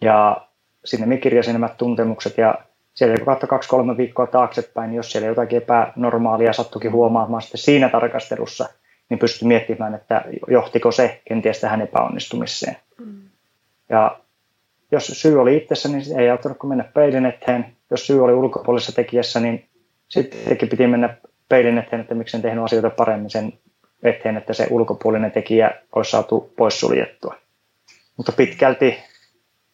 Ja 0.00 0.46
sinne 0.84 1.06
minä 1.06 1.20
kirjasin 1.20 1.52
nämä 1.52 1.68
tuntemukset 1.68 2.38
ja 2.38 2.54
sieltä 2.94 3.16
kun 3.16 3.26
katsoi 3.26 3.48
kaksi-kolme 3.48 3.96
viikkoa 3.96 4.26
taaksepäin, 4.26 4.90
niin 4.90 4.96
jos 4.96 5.12
siellä 5.12 5.28
jotakin 5.28 5.56
epänormaalia 5.56 6.52
sattukin 6.52 6.92
huomaamaan 6.92 7.42
sitten 7.42 7.60
siinä 7.60 7.88
tarkastelussa, 7.88 8.68
niin 9.08 9.18
pystyi 9.18 9.48
miettimään, 9.48 9.94
että 9.94 10.24
johtiko 10.48 10.92
se 10.92 11.20
kenties 11.28 11.60
tähän 11.60 11.82
epäonnistumiseen. 11.82 12.76
Mm. 12.98 13.22
Ja 13.88 14.18
jos 14.92 15.06
syy 15.06 15.40
oli 15.40 15.56
itsessä, 15.56 15.88
niin 15.88 16.20
ei 16.20 16.30
auttanut 16.30 16.58
kuin 16.58 16.68
mennä 16.68 16.84
peilin 16.84 17.26
eteen. 17.26 17.66
Jos 17.90 18.06
syy 18.06 18.24
oli 18.24 18.32
ulkopuolisessa 18.32 18.94
tekijässä, 18.94 19.40
niin 19.40 19.64
sittenkin 20.10 20.68
piti 20.68 20.86
mennä 20.86 21.16
peilin 21.48 21.78
eteen, 21.78 22.00
että 22.00 22.14
miksi 22.14 22.36
en 22.36 22.42
tehnyt 22.42 22.64
asioita 22.64 22.90
paremmin 22.90 23.30
sen 23.30 23.52
eteen, 24.02 24.36
että 24.36 24.52
se 24.52 24.66
ulkopuolinen 24.70 25.32
tekijä 25.32 25.70
olisi 25.94 26.10
saatu 26.10 26.52
poissuljettua. 26.56 27.34
Mutta 28.16 28.32
pitkälti 28.32 28.98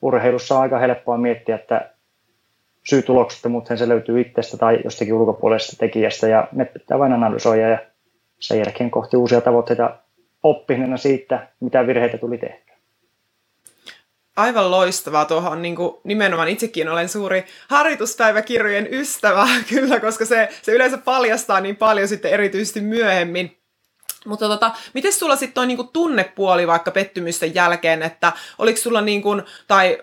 urheilussa 0.03 0.55
on 0.55 0.63
aika 0.63 0.79
helppoa 0.79 1.19
miettiä, 1.19 1.55
että 1.55 1.91
mutta 3.49 3.77
se 3.77 3.89
löytyy 3.89 4.21
itsestä 4.21 4.57
tai 4.57 4.79
jostakin 4.85 5.15
ulkopuolisesta 5.15 5.77
tekijästä 5.77 6.29
ja 6.29 6.49
ne 6.53 6.65
pitää 6.65 6.99
vain 6.99 7.13
analysoida 7.13 7.69
ja 7.69 7.79
sen 8.41 8.59
jälkeen 8.59 8.91
kohti 8.91 9.17
uusia 9.17 9.41
tavoitteita 9.41 9.99
oppineena 10.43 10.97
siitä, 10.97 11.49
mitä 11.61 11.87
virheitä 11.87 12.19
tuli 12.19 12.39
tehty 12.39 12.66
aivan 14.37 14.71
loistavaa 14.71 15.25
tuohon 15.25 15.63
niin 15.63 15.77
kuin 15.77 15.97
nimenomaan 16.05 16.49
itsekin 16.49 16.89
olen 16.89 17.09
suuri 17.09 17.45
harjoituspäiväkirjojen 17.69 18.89
ystävä 18.91 19.49
kyllä, 19.71 20.01
koska 20.01 20.25
se, 20.25 20.49
se 20.63 20.73
yleensä 20.73 20.99
paljastaa 20.99 21.61
niin 21.61 21.77
paljon 21.77 22.09
sitten 22.09 22.31
erityisesti 22.31 22.81
myöhemmin. 22.81 23.57
Mutta 24.27 24.49
tota, 24.49 24.71
miten 24.95 25.13
sulla 25.13 25.37
sitten 25.37 25.55
toi 25.55 25.67
niinku 25.67 25.85
tunnepuoli 25.85 26.67
vaikka 26.67 26.91
pettymysten 26.91 27.55
jälkeen, 27.55 28.03
että 28.03 28.33
oliko 28.59 28.81
sulla 28.81 29.01
niinku, 29.01 29.43
tai 29.69 29.99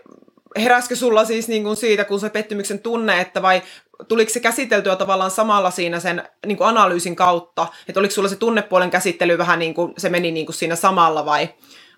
heräskö 0.58 0.96
sulla 0.96 1.26
siis 1.26 1.48
niinku 1.48 1.76
siitä, 1.76 2.06
kun 2.06 2.20
se 2.20 2.30
pettymyksen 2.30 2.80
tunne, 2.80 3.22
että 3.22 3.42
vai 3.42 3.62
tuliko 4.08 4.32
se 4.34 4.40
käsiteltyä 4.40 4.96
tavallaan 4.96 5.32
samalla 5.32 5.72
siinä 5.72 6.00
sen 6.00 6.24
niin 6.46 6.58
kuin 6.58 6.68
analyysin 6.68 7.16
kautta, 7.16 7.68
että 7.88 8.00
oliko 8.00 8.14
sulla 8.14 8.30
se 8.30 8.36
tunnepuolen 8.36 8.92
käsittely 8.92 9.38
vähän 9.38 9.60
niin 9.60 9.74
kuin, 9.74 9.94
se 9.98 10.10
meni 10.10 10.32
niin 10.32 10.46
kuin 10.46 10.56
siinä 10.56 10.76
samalla 10.76 11.26
vai 11.26 11.50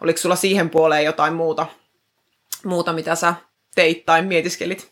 oliko 0.01 0.17
sulla 0.17 0.35
siihen 0.35 0.69
puoleen 0.69 1.05
jotain 1.05 1.33
muuta? 1.33 1.65
Muuta, 2.65 2.93
mitä 2.93 3.15
sä 3.15 3.33
teit 3.75 4.05
tai 4.05 4.21
mietiskelit? 4.21 4.91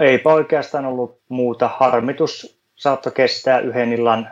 Eipä 0.00 0.32
oikeastaan 0.32 0.86
ollut 0.86 1.20
muuta. 1.28 1.70
Harmitus 1.78 2.60
saattoi 2.76 3.12
kestää 3.12 3.58
yhden 3.58 3.92
illan, 3.92 4.28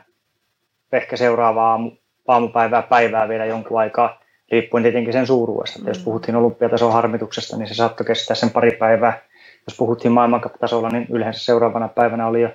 ehkä 0.93 1.17
seuraavaa 1.17 1.71
aamu, 1.71 1.91
aamupäivää 2.29 2.83
päivää 2.83 3.29
vielä 3.29 3.45
jonkun 3.45 3.81
aikaa, 3.81 4.21
riippuen 4.53 4.83
tietenkin 4.83 5.13
sen 5.13 5.27
suuruudesta. 5.27 5.79
Mm. 5.79 5.89
Jos 5.89 5.99
puhuttiin 5.99 6.37
olympiatason 6.37 6.93
harmituksesta, 6.93 7.57
niin 7.57 7.69
se 7.69 7.75
saattoi 7.75 8.07
kestää 8.07 8.35
sen 8.35 8.51
pari 8.51 8.71
päivää. 8.71 9.23
Jos 9.67 9.77
puhuttiin 9.77 10.13
maailmankapitasolla, 10.13 10.89
niin 10.89 11.07
yleensä 11.11 11.45
seuraavana 11.45 11.89
päivänä 11.89 12.27
oli 12.27 12.43
jo 12.43 12.49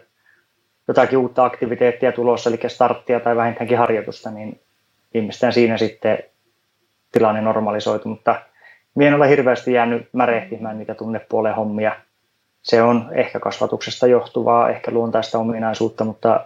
jotakin 0.87 1.17
uutta 1.17 1.45
aktiviteettia 1.45 2.11
tulossa, 2.11 2.49
eli 2.49 2.59
starttia 2.67 3.19
tai 3.19 3.35
vähintäänkin 3.35 3.77
harjoitusta, 3.77 4.31
niin 4.31 4.61
viimeistään 5.13 5.53
siinä 5.53 5.77
sitten 5.77 6.17
tilanne 7.11 7.41
normalisoitu, 7.41 8.09
mutta 8.09 8.41
Mie 8.95 9.07
en 9.07 9.13
ole 9.13 9.29
hirveästi 9.29 9.73
jäänyt 9.73 10.09
märehtimään 10.13 10.77
niitä 10.77 10.95
tunnepuolen 10.95 11.55
hommia. 11.55 11.95
Se 12.61 12.81
on 12.81 13.09
ehkä 13.11 13.39
kasvatuksesta 13.39 14.07
johtuvaa, 14.07 14.69
ehkä 14.69 14.91
luontaista 14.91 15.39
ominaisuutta, 15.39 16.03
mutta 16.03 16.45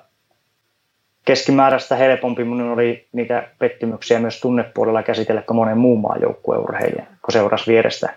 keskimääräistä 1.26 1.96
helpompi 1.96 2.44
minun 2.44 2.72
oli 2.72 3.08
niitä 3.12 3.48
pettymyksiä 3.60 4.20
myös 4.20 4.42
tunnepuolella 4.42 5.04
käsitellä 5.04 5.42
kuin 5.42 5.58
monen 5.58 5.78
muun 5.78 6.02
maan 6.02 6.22
joukkueurheilijan, 6.22 7.08
kun 7.08 7.32
seurasi 7.32 7.72
vierestä, 7.72 8.14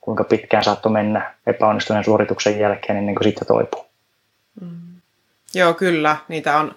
kuinka 0.00 0.24
pitkään 0.24 0.64
saattoi 0.64 0.92
mennä 0.92 1.34
epäonnistuneen 1.46 2.04
suorituksen 2.04 2.58
jälkeen 2.58 2.98
ennen 2.98 3.14
kuin 3.14 3.24
siitä 3.24 3.44
toipuu. 3.44 3.86
Mm. 4.60 5.00
Joo, 5.54 5.74
kyllä. 5.74 6.16
Niitä 6.28 6.58
on, 6.58 6.74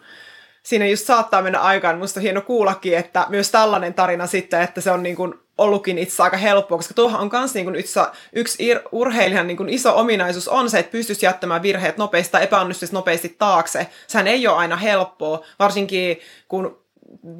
siinä 0.63 0.87
just 0.87 1.05
saattaa 1.05 1.41
mennä 1.41 1.59
aikaan. 1.59 1.97
Musta 1.97 2.19
on 2.19 2.21
hieno 2.21 2.41
kuullakin, 2.41 2.97
että 2.97 3.25
myös 3.29 3.51
tällainen 3.51 3.93
tarina 3.93 4.27
sitten, 4.27 4.61
että 4.61 4.81
se 4.81 4.91
on 4.91 5.03
niin 5.03 5.15
kuin 5.15 5.33
ollutkin 5.57 5.97
itse 5.97 6.23
aika 6.23 6.37
helppoa, 6.37 6.77
koska 6.77 6.93
tuohan 6.93 7.21
on 7.21 7.29
myös 7.31 7.53
niin 7.53 7.75
yksi, 7.75 7.99
yksi 8.33 8.75
urheilijan 8.91 9.47
niin 9.47 9.69
iso 9.69 9.97
ominaisuus 9.97 10.47
on 10.47 10.69
se, 10.69 10.79
että 10.79 10.91
pystyisi 10.91 11.25
jättämään 11.25 11.61
virheet 11.61 11.97
nopeasti 11.97 12.31
tai 12.31 12.43
epäonnistuisi 12.43 12.93
nopeasti 12.93 13.35
taakse. 13.39 13.87
Sehän 14.07 14.27
ei 14.27 14.47
ole 14.47 14.57
aina 14.57 14.75
helppoa, 14.75 15.45
varsinkin 15.59 16.19
kun 16.47 16.77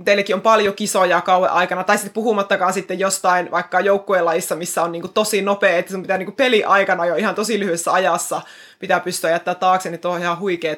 teillekin 0.06 0.36
on 0.36 0.42
paljon 0.42 0.74
kisoja 0.74 1.22
kauan 1.22 1.50
aikana, 1.50 1.84
tai 1.84 1.98
sitten 1.98 2.14
puhumattakaan 2.14 2.74
sitten 2.74 3.00
jostain 3.00 3.52
vaikka 3.52 3.80
joukkuelajissa, 3.80 4.56
missä 4.56 4.84
on 4.84 4.92
niin 4.92 5.14
tosi 5.14 5.42
nopea, 5.42 5.78
että 5.78 5.92
sun 5.92 6.02
pitää 6.02 6.18
niin 6.18 6.34
peli 6.34 6.64
aikana 6.64 7.06
jo 7.06 7.16
ihan 7.16 7.36
tosi 7.36 7.60
lyhyessä 7.60 7.94
ajassa 7.94 8.42
pitää 8.80 9.00
pystyä 9.00 9.30
jättää 9.30 9.56
taakse, 9.56 9.90
niin 9.90 10.00
tuo 10.00 10.12
on 10.12 10.22
ihan 10.22 10.40
huikea 10.40 10.76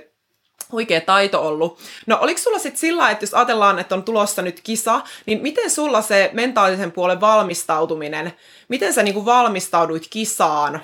huikea 0.72 1.02
taito 1.02 1.48
ollut. 1.48 1.80
No 2.08 2.18
oliko 2.22 2.40
sulla 2.40 2.60
sitten 2.60 2.80
sillä, 2.80 3.10
että 3.10 3.24
jos 3.24 3.34
ajatellaan, 3.34 3.80
että 3.80 3.96
on 3.96 4.04
tulossa 4.04 4.42
nyt 4.42 4.62
kisa, 4.62 5.02
niin 5.26 5.42
miten 5.42 5.70
sulla 5.70 6.02
se 6.02 6.30
mentaalisen 6.34 6.92
puolen 6.92 7.22
valmistautuminen, 7.22 8.34
miten 8.68 8.94
sä 8.94 9.04
niinku 9.04 9.26
valmistauduit 9.26 10.08
kisaan? 10.10 10.80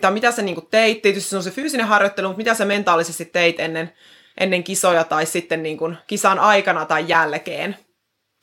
Tai 0.00 0.12
mitä 0.12 0.32
sä 0.32 0.42
niinku 0.42 0.60
teit? 0.60 1.02
Tietysti 1.02 1.30
se 1.30 1.36
on 1.36 1.42
se 1.42 1.50
fyysinen 1.50 1.86
harjoittelu, 1.86 2.28
mutta 2.28 2.38
mitä 2.38 2.54
sä 2.54 2.64
mentaalisesti 2.64 3.24
teit 3.24 3.60
ennen, 3.60 3.92
ennen 4.40 4.64
kisoja 4.64 5.04
tai 5.04 5.26
sitten 5.26 5.62
niinku 5.62 5.92
kisan 6.06 6.38
aikana 6.38 6.84
tai 6.84 7.04
jälkeen? 7.08 7.76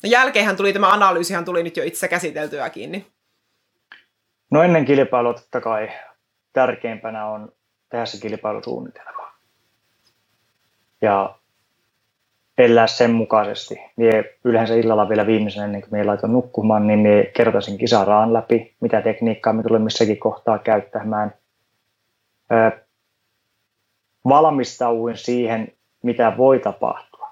No 0.03 0.09
jälkeenhän 0.09 0.57
tuli 0.57 0.73
tämä 0.73 0.93
analyysihan 0.93 1.45
tuli 1.45 1.63
nyt 1.63 1.77
jo 1.77 1.83
itse 1.83 2.07
käsiteltyäkin. 2.07 2.91
Niin. 2.91 3.05
No 4.51 4.63
ennen 4.63 4.85
kilpailua 4.85 5.33
totta 5.33 5.61
kai 5.61 5.89
tärkeimpänä 6.53 7.25
on 7.25 7.51
tehdä 7.89 8.05
se 8.05 8.21
kilpailusuunnitelma 8.21 9.18
ja 11.01 11.35
elää 12.57 12.87
sen 12.87 13.11
mukaisesti. 13.11 13.81
Mie 13.95 14.37
yleensä 14.43 14.75
illalla 14.75 15.09
vielä 15.09 15.27
viimeisenä, 15.27 15.65
ennen 15.65 15.81
kuin 15.81 15.91
mie 15.91 16.17
nukkumaan, 16.27 16.87
niin 16.87 16.99
mie 16.99 17.25
kertaisin 17.25 17.77
kisaraan 17.77 18.33
läpi, 18.33 18.75
mitä 18.79 19.01
tekniikkaa 19.01 19.53
me 19.53 19.63
tulemme 19.63 19.83
missäkin 19.83 20.19
kohtaa 20.19 20.57
käyttämään. 20.57 21.33
Valmistauduin 24.29 25.17
siihen, 25.17 25.73
mitä 26.03 26.33
voi 26.37 26.59
tapahtua. 26.59 27.29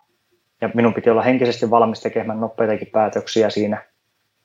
Ja 0.61 0.69
minun 0.73 0.93
piti 0.93 1.09
olla 1.09 1.21
henkisesti 1.21 1.69
valmis 1.69 2.01
tekemään 2.01 2.39
nopeitakin 2.39 2.87
päätöksiä 2.87 3.49
siinä. 3.49 3.83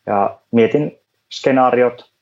Ja 0.06 0.38
mietin 0.50 0.98
skenaariot, 1.32 2.12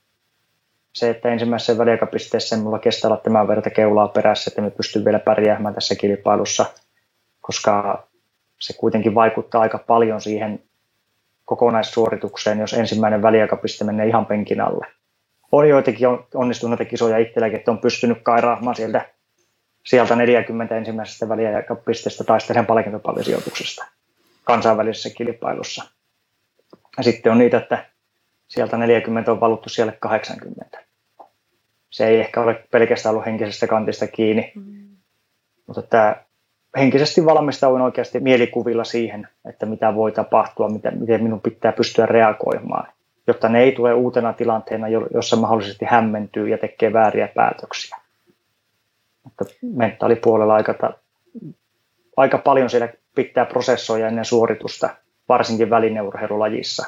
se, 0.93 1.11
että 1.11 1.29
ensimmäisessä 1.29 1.79
väliaikapisteessä 1.79 2.57
mulla 2.57 2.79
kestää 2.79 3.09
olla 3.09 3.21
tämän 3.21 3.49
verta 3.49 3.71
keulaa 3.71 4.09
perässä, 4.09 4.51
että 4.51 4.63
me 4.63 4.71
pystyn 4.71 5.05
vielä 5.05 5.19
pärjäämään 5.19 5.75
tässä 5.75 5.95
kilpailussa, 5.95 6.67
koska 7.51 8.09
se 8.59 8.73
kuitenkin 8.73 9.15
vaikuttaa 9.15 9.61
aika 9.61 9.79
paljon 9.79 10.21
siihen 10.21 10.63
kokonaissuoritukseen, 11.45 12.59
jos 12.59 12.73
ensimmäinen 12.73 13.23
väliaikapiste 13.23 13.85
menee 13.85 14.07
ihan 14.07 14.27
penkin 14.27 14.61
alle. 14.61 14.87
On 15.53 15.69
joitakin 15.69 16.09
onnistuneita 16.35 16.85
kisoja 16.85 17.19
itselläkin, 17.19 17.59
että 17.59 17.71
on 17.71 17.79
pystynyt 17.79 18.19
kairaamaan 18.23 18.77
sieltä, 18.77 19.11
sieltä 19.85 20.17
40 20.17 20.77
ensimmäisestä 20.77 21.29
väliaikapisteestä 21.29 22.25
taistelemaan 22.25 22.67
palkintopallisijoituksesta 22.67 23.87
kansainvälisessä 24.45 25.11
kilpailussa. 25.11 25.85
Ja 26.97 27.03
sitten 27.03 27.33
on 27.33 27.39
niitä, 27.39 27.57
että 27.57 27.87
sieltä 28.49 28.77
40 28.77 29.33
on 29.33 29.41
valuttu 29.41 29.69
siellä 29.69 29.93
80. 29.93 30.85
Se 31.91 32.07
ei 32.07 32.21
ehkä 32.21 32.41
ole 32.41 32.65
pelkästään 32.71 33.11
ollut 33.11 33.27
henkisestä 33.27 33.67
kantista 33.67 34.07
kiinni, 34.07 34.53
mm. 34.55 34.97
mutta 35.67 35.83
tämä 35.83 36.30
henkisesti 36.79 37.25
valmistauduin 37.25 37.83
oikeasti 37.83 38.21
mielikuvilla 38.21 38.85
siihen, 38.85 39.29
että 39.45 39.67
mitä 39.67 39.95
voi 39.95 40.13
tapahtua, 40.13 40.69
miten, 40.69 41.23
minun 41.23 41.41
pitää 41.41 41.73
pystyä 41.73 42.07
reagoimaan, 42.07 42.93
jotta 43.27 43.49
ne 43.49 43.61
ei 43.61 43.73
tule 43.73 43.95
uutena 43.95 44.33
tilanteena, 44.33 44.87
jossa 44.89 45.37
mahdollisesti 45.37 45.85
hämmentyy 45.85 46.49
ja 46.49 46.59
tekee 46.59 46.93
vääriä 46.93 47.29
päätöksiä. 47.29 47.97
Mutta 49.25 49.45
mentaalipuolella 49.63 50.55
aika, 50.55 50.95
aika 52.17 52.39
paljon 52.39 52.71
siellä 52.71 52.89
pitää 53.15 53.45
prosessoida 53.45 54.09
ennen 54.09 54.25
suoritusta, 54.25 54.91
varsinkin 55.29 55.71
välineurheilulajissa, 55.71 56.87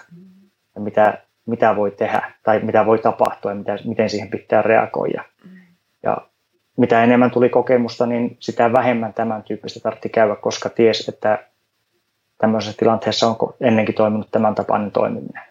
ja 0.75 0.81
mitä, 0.81 1.19
mitä 1.47 1.77
voi 1.77 1.91
tehdä 1.91 2.33
tai 2.43 2.61
mitä 2.61 2.87
voi 2.87 2.99
tapahtua 2.99 3.51
ja 3.51 3.57
miten 3.85 4.11
siihen 4.11 4.31
pitää 4.31 4.63
reagoida. 4.63 5.25
Ja 6.03 6.17
mitä 6.77 7.05
enemmän 7.05 7.31
tuli 7.31 7.49
kokemusta, 7.49 8.07
niin 8.07 8.37
sitä 8.41 8.73
vähemmän 8.73 9.15
tämän 9.15 9.43
tyyppistä 9.43 9.81
tarvitsi 9.81 10.09
käydä, 10.09 10.37
koska 10.37 10.69
ties, 10.69 11.09
että 11.09 11.49
tämmöisessä 12.39 12.79
tilanteessa 12.79 13.29
on 13.29 13.37
ennenkin 13.61 13.95
toiminut 13.95 14.29
tämän 14.31 14.55
tapainen 14.55 14.91
toimiminen. 14.91 15.43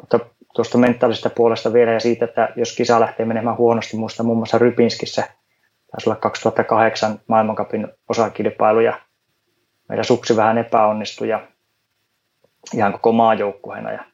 Mutta 0.00 0.20
tuosta 0.54 0.78
mentaalisesta 0.78 1.30
puolesta 1.30 1.72
vielä 1.72 1.92
ja 1.92 2.00
siitä, 2.00 2.24
että 2.24 2.48
jos 2.56 2.76
kisa 2.76 3.00
lähtee 3.00 3.26
menemään 3.26 3.56
huonosti, 3.56 3.96
muista 3.96 4.22
muun 4.22 4.38
muassa 4.38 4.58
Rypinskissä, 4.58 5.28
taisi 5.90 6.08
olla 6.10 6.16
2008 6.16 7.20
maailmankapin 7.26 7.88
osakilpailu 8.08 8.80
ja 8.80 9.00
meidän 9.88 10.04
suksi 10.04 10.36
vähän 10.36 10.58
epäonnistui 10.58 11.28
ja 11.28 11.46
ihan 12.74 12.92
koko 12.92 13.12
maajoukkueena 13.12 13.92
ja 13.92 14.04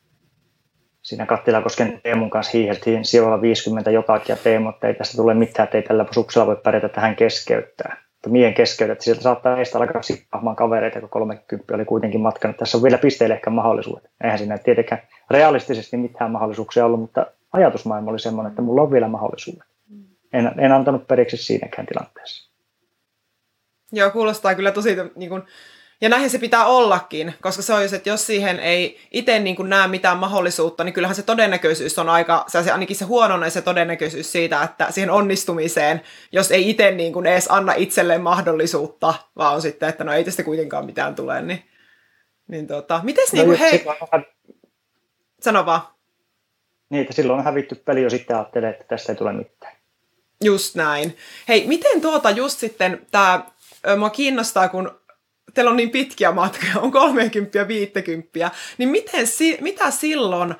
siinä 1.09 1.27
Kattilakosken 1.27 2.01
Teemun 2.03 2.31
kanssa 2.31 2.59
hiiheltiin 2.59 3.05
sijoilla 3.05 3.41
50 3.41 3.91
jotakin 3.91 4.33
ja 4.33 4.37
Teemu, 4.37 4.69
että 4.69 4.89
ei 4.89 4.95
tästä 4.95 5.17
tule 5.17 5.35
mitään, 5.35 5.65
että 5.65 5.79
ei 5.79 5.83
tällä 5.83 6.07
suksella 6.11 6.47
voi 6.47 6.57
pärjätä, 6.57 6.87
että 6.87 7.01
hän 7.01 7.17
keskeyttää. 7.17 8.03
Mutta 8.15 8.31
mien 8.31 8.55
että 8.93 9.05
sieltä 9.05 9.23
saattaa 9.23 9.61
estä 9.61 9.79
alkaa 9.79 10.03
sippaamaan 10.03 10.57
kavereita, 10.57 11.01
kun 11.01 11.09
30 11.09 11.75
oli 11.75 11.85
kuitenkin 11.85 12.21
matkanut. 12.21 12.57
Tässä 12.57 12.79
on 12.79 12.83
vielä 12.83 12.99
pisteille 12.99 13.35
ehkä 13.35 13.51
mahdollisuudet. 13.51 14.11
Eihän 14.25 14.39
siinä 14.39 14.59
tietenkään 14.59 15.03
realistisesti 15.31 15.97
mitään 15.97 16.31
mahdollisuuksia 16.31 16.87
ollut, 16.87 17.01
mutta 17.01 17.27
ajatusmaailma 17.53 18.11
oli 18.11 18.19
semmoinen, 18.19 18.51
että 18.51 18.63
mulla 18.63 18.83
on 18.83 18.93
vielä 18.93 19.09
mahdollisuudet. 19.09 19.69
En, 20.33 20.53
en 20.59 20.73
antanut 20.73 21.07
periksi 21.07 21.37
siinäkään 21.37 21.87
tilanteessa. 21.87 22.51
Joo, 23.93 24.11
kuulostaa 24.11 24.55
kyllä 24.55 24.73
tosi 24.73 24.97
niin 25.17 25.31
kuin, 25.31 25.43
ja 26.01 26.09
näinhän 26.09 26.31
se 26.31 26.39
pitää 26.39 26.67
ollakin, 26.67 27.35
koska 27.41 27.63
se 27.63 27.75
on 27.75 27.83
just, 27.83 27.95
että 27.95 28.09
jos 28.09 28.27
siihen 28.27 28.61
ei 28.61 29.01
itse 29.11 29.39
niin 29.39 29.57
kuin 29.57 29.69
näe 29.69 29.89
mitään 29.89 30.19
mahdollisuutta, 30.19 30.85
niin 30.85 30.93
kyllähän 30.93 31.15
se 31.15 31.23
todennäköisyys 31.23 31.99
on 31.99 32.09
aika, 32.09 32.45
se 32.49 32.73
ainakin 32.73 32.97
se 32.97 33.05
huonoinen 33.05 33.51
se 33.51 33.63
todennäköisyys 33.63 34.33
siitä, 34.33 34.63
että 34.63 34.91
siihen 34.91 35.11
onnistumiseen, 35.11 36.01
jos 36.33 36.51
ei 36.51 36.71
itse 36.71 36.91
niin 36.91 37.13
kuin 37.13 37.27
edes 37.27 37.47
anna 37.51 37.73
itselleen 37.73 38.21
mahdollisuutta, 38.21 39.15
vaan 39.37 39.55
on 39.55 39.63
sitten, 39.63 39.89
että 39.89 40.05
no 40.05 40.13
ei 40.13 40.25
tästä 40.25 40.43
kuitenkaan 40.43 40.87
mitään 40.87 41.15
tule, 41.15 41.43
niin, 41.43 41.63
niin 42.49 42.67
tota, 42.67 43.01
mites 43.03 43.33
no, 43.33 43.37
niin 43.37 43.47
kuin, 43.47 43.59
hei, 43.59 43.85
on... 44.13 44.25
sano 45.41 45.67
vaan. 45.67 45.81
Niin, 46.91 47.01
että 47.01 47.13
silloin 47.13 47.39
on 47.39 47.45
hävitty 47.45 47.75
peli 47.75 48.03
jo 48.03 48.11
sitten 48.11 48.37
ajattelee, 48.37 48.71
että 48.71 48.85
tästä 48.85 49.13
ei 49.13 49.17
tule 49.17 49.33
mitään. 49.33 49.73
Just 50.45 50.75
näin. 50.75 51.17
Hei, 51.49 51.67
miten 51.67 52.01
tuota 52.01 52.31
just 52.31 52.59
sitten 52.59 53.07
tämä, 53.11 53.45
mua 53.97 54.11
kiinnostaa, 54.11 54.69
kun 54.69 55.01
teillä 55.55 55.71
on 55.71 55.77
niin 55.77 55.91
pitkiä 55.91 56.33
matkoja, 56.33 56.73
on 56.77 56.91
30 56.91 57.59
ja 57.59 57.69
50, 57.69 58.51
niin 58.79 58.89
miten, 58.89 59.27
mitä 59.61 59.91
silloin 59.91 60.55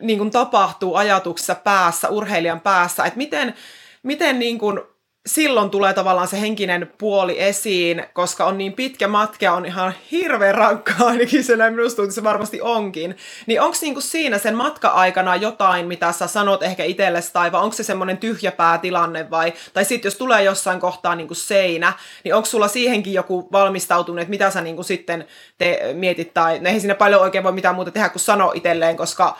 niin 0.00 0.18
kuin 0.18 0.30
tapahtuu 0.30 0.94
ajatuksessa 0.94 1.54
päässä, 1.54 2.08
urheilijan 2.08 2.60
päässä, 2.60 3.04
että 3.04 3.18
miten, 3.18 3.54
miten 4.02 4.38
niin 4.38 4.58
kuin 4.58 4.80
silloin 5.26 5.70
tulee 5.70 5.92
tavallaan 5.94 6.28
se 6.28 6.40
henkinen 6.40 6.92
puoli 6.98 7.42
esiin, 7.42 8.04
koska 8.12 8.44
on 8.44 8.58
niin 8.58 8.72
pitkä 8.72 9.08
matka, 9.08 9.52
on 9.52 9.66
ihan 9.66 9.94
hirveän 10.10 10.54
rankkaa, 10.54 11.06
ainakin 11.06 11.44
se 11.44 11.56
näin 11.56 11.74
minusta 11.74 11.96
tuntuu, 11.96 12.12
se 12.12 12.24
varmasti 12.24 12.60
onkin. 12.60 13.16
Niin 13.46 13.60
onko 13.60 13.76
niinku 13.80 14.00
siinä 14.00 14.38
sen 14.38 14.54
matka-aikana 14.54 15.36
jotain, 15.36 15.86
mitä 15.86 16.12
sä 16.12 16.26
sanot 16.26 16.62
ehkä 16.62 16.84
itsellesi, 16.84 17.32
tai 17.32 17.50
onko 17.52 17.76
se 17.76 17.82
semmoinen 17.82 18.18
tyhjäpäätilanne, 18.18 19.30
vai, 19.30 19.52
tai 19.72 19.84
sitten 19.84 20.06
jos 20.06 20.16
tulee 20.16 20.42
jossain 20.42 20.80
kohtaa 20.80 21.14
niinku 21.14 21.34
seinä, 21.34 21.92
niin 22.24 22.34
onko 22.34 22.46
sulla 22.46 22.68
siihenkin 22.68 23.12
joku 23.12 23.48
valmistautunut, 23.52 24.20
että 24.20 24.30
mitä 24.30 24.50
sä 24.50 24.60
niinku 24.60 24.82
sitten 24.82 25.26
te 25.58 25.80
mietit, 25.92 26.34
tai 26.34 26.60
eihän 26.64 26.80
siinä 26.80 26.94
paljon 26.94 27.22
oikein 27.22 27.44
voi 27.44 27.52
mitään 27.52 27.74
muuta 27.74 27.90
tehdä 27.90 28.08
kuin 28.08 28.20
sano 28.20 28.52
itselleen, 28.54 28.96
koska 28.96 29.38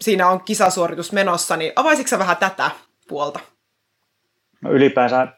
siinä 0.00 0.28
on 0.28 0.40
kisasuoritus 0.40 1.12
menossa, 1.12 1.56
niin 1.56 1.72
avaisitko 1.76 2.08
sä 2.08 2.18
vähän 2.18 2.36
tätä 2.36 2.70
puolta? 3.08 3.51
No 4.62 4.70
ylipäänsä 4.70 5.28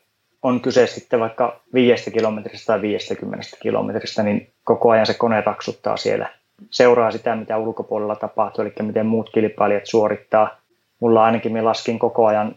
on 0.42 0.60
kyse 0.60 0.86
sitten 0.86 1.20
vaikka 1.20 1.60
viiestä 1.74 2.10
kilometristä 2.10 2.66
tai 2.66 2.82
50 2.82 3.46
kilometristä, 3.62 4.22
niin 4.22 4.52
koko 4.64 4.90
ajan 4.90 5.06
se 5.06 5.14
kone 5.14 5.40
raksuttaa 5.40 5.96
siellä. 5.96 6.28
Seuraa 6.70 7.10
sitä, 7.10 7.36
mitä 7.36 7.58
ulkopuolella 7.58 8.16
tapahtuu, 8.16 8.64
eli 8.64 8.72
miten 8.82 9.06
muut 9.06 9.30
kilpailijat 9.30 9.86
suorittaa. 9.86 10.60
Mulla 11.00 11.24
ainakin 11.24 11.52
me 11.52 11.62
laskin 11.62 11.98
koko 11.98 12.26
ajan, 12.26 12.56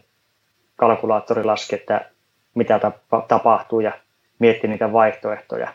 kalkulaattori 0.76 1.44
laski, 1.44 1.74
että 1.74 2.10
mitä 2.54 2.80
tapahtuu 3.28 3.80
ja 3.80 3.92
mietti 4.38 4.68
niitä 4.68 4.92
vaihtoehtoja. 4.92 5.74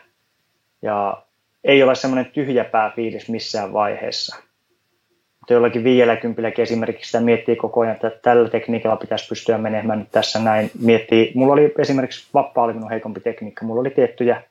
Ja 0.82 1.22
ei 1.64 1.82
ole 1.82 1.94
semmoinen 1.94 2.32
tyhjäpää 2.32 2.90
fiilis 2.96 3.28
missään 3.28 3.72
vaiheessa 3.72 4.42
mutta 5.44 5.54
jollakin 5.54 5.84
50 5.84 6.62
esimerkiksi 6.62 7.06
sitä 7.06 7.20
miettii 7.20 7.56
koko 7.56 7.80
ajan, 7.80 7.94
että 7.94 8.10
tällä 8.22 8.48
tekniikalla 8.48 8.96
pitäisi 8.96 9.28
pystyä 9.28 9.58
menemään 9.58 9.98
nyt 9.98 10.10
tässä 10.12 10.38
näin. 10.38 10.70
Miettii, 10.80 11.32
mulla 11.34 11.52
oli 11.52 11.74
esimerkiksi 11.78 12.28
vapaa 12.34 12.64
oli 12.64 12.72
minun 12.72 12.90
heikompi 12.90 13.20
tekniikka, 13.20 13.64
mulla 13.64 13.80
oli 13.80 13.90
tiettyjä 13.90 14.42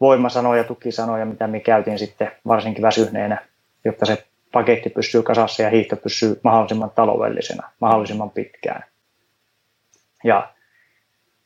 voimasanoja, 0.00 0.64
tukisanoja, 0.64 1.26
mitä 1.26 1.46
me 1.46 1.60
käytin 1.60 1.98
sitten 1.98 2.32
varsinkin 2.46 2.82
väsyneenä, 2.82 3.38
jotta 3.84 4.06
se 4.06 4.24
paketti 4.52 4.90
pysyy 4.90 5.22
kasassa 5.22 5.62
ja 5.62 5.70
hiihto 5.70 5.96
pysyy 5.96 6.40
mahdollisimman 6.44 6.90
taloudellisena, 6.90 7.70
mahdollisimman 7.80 8.30
pitkään. 8.30 8.84
Ja 10.24 10.48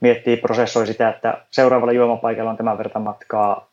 miettii, 0.00 0.36
prosessoi 0.36 0.86
sitä, 0.86 1.08
että 1.08 1.44
seuraavalla 1.50 1.92
juomapaikalla 1.92 2.50
on 2.50 2.56
tämän 2.56 2.78
verran 2.78 3.02
matkaa, 3.02 3.67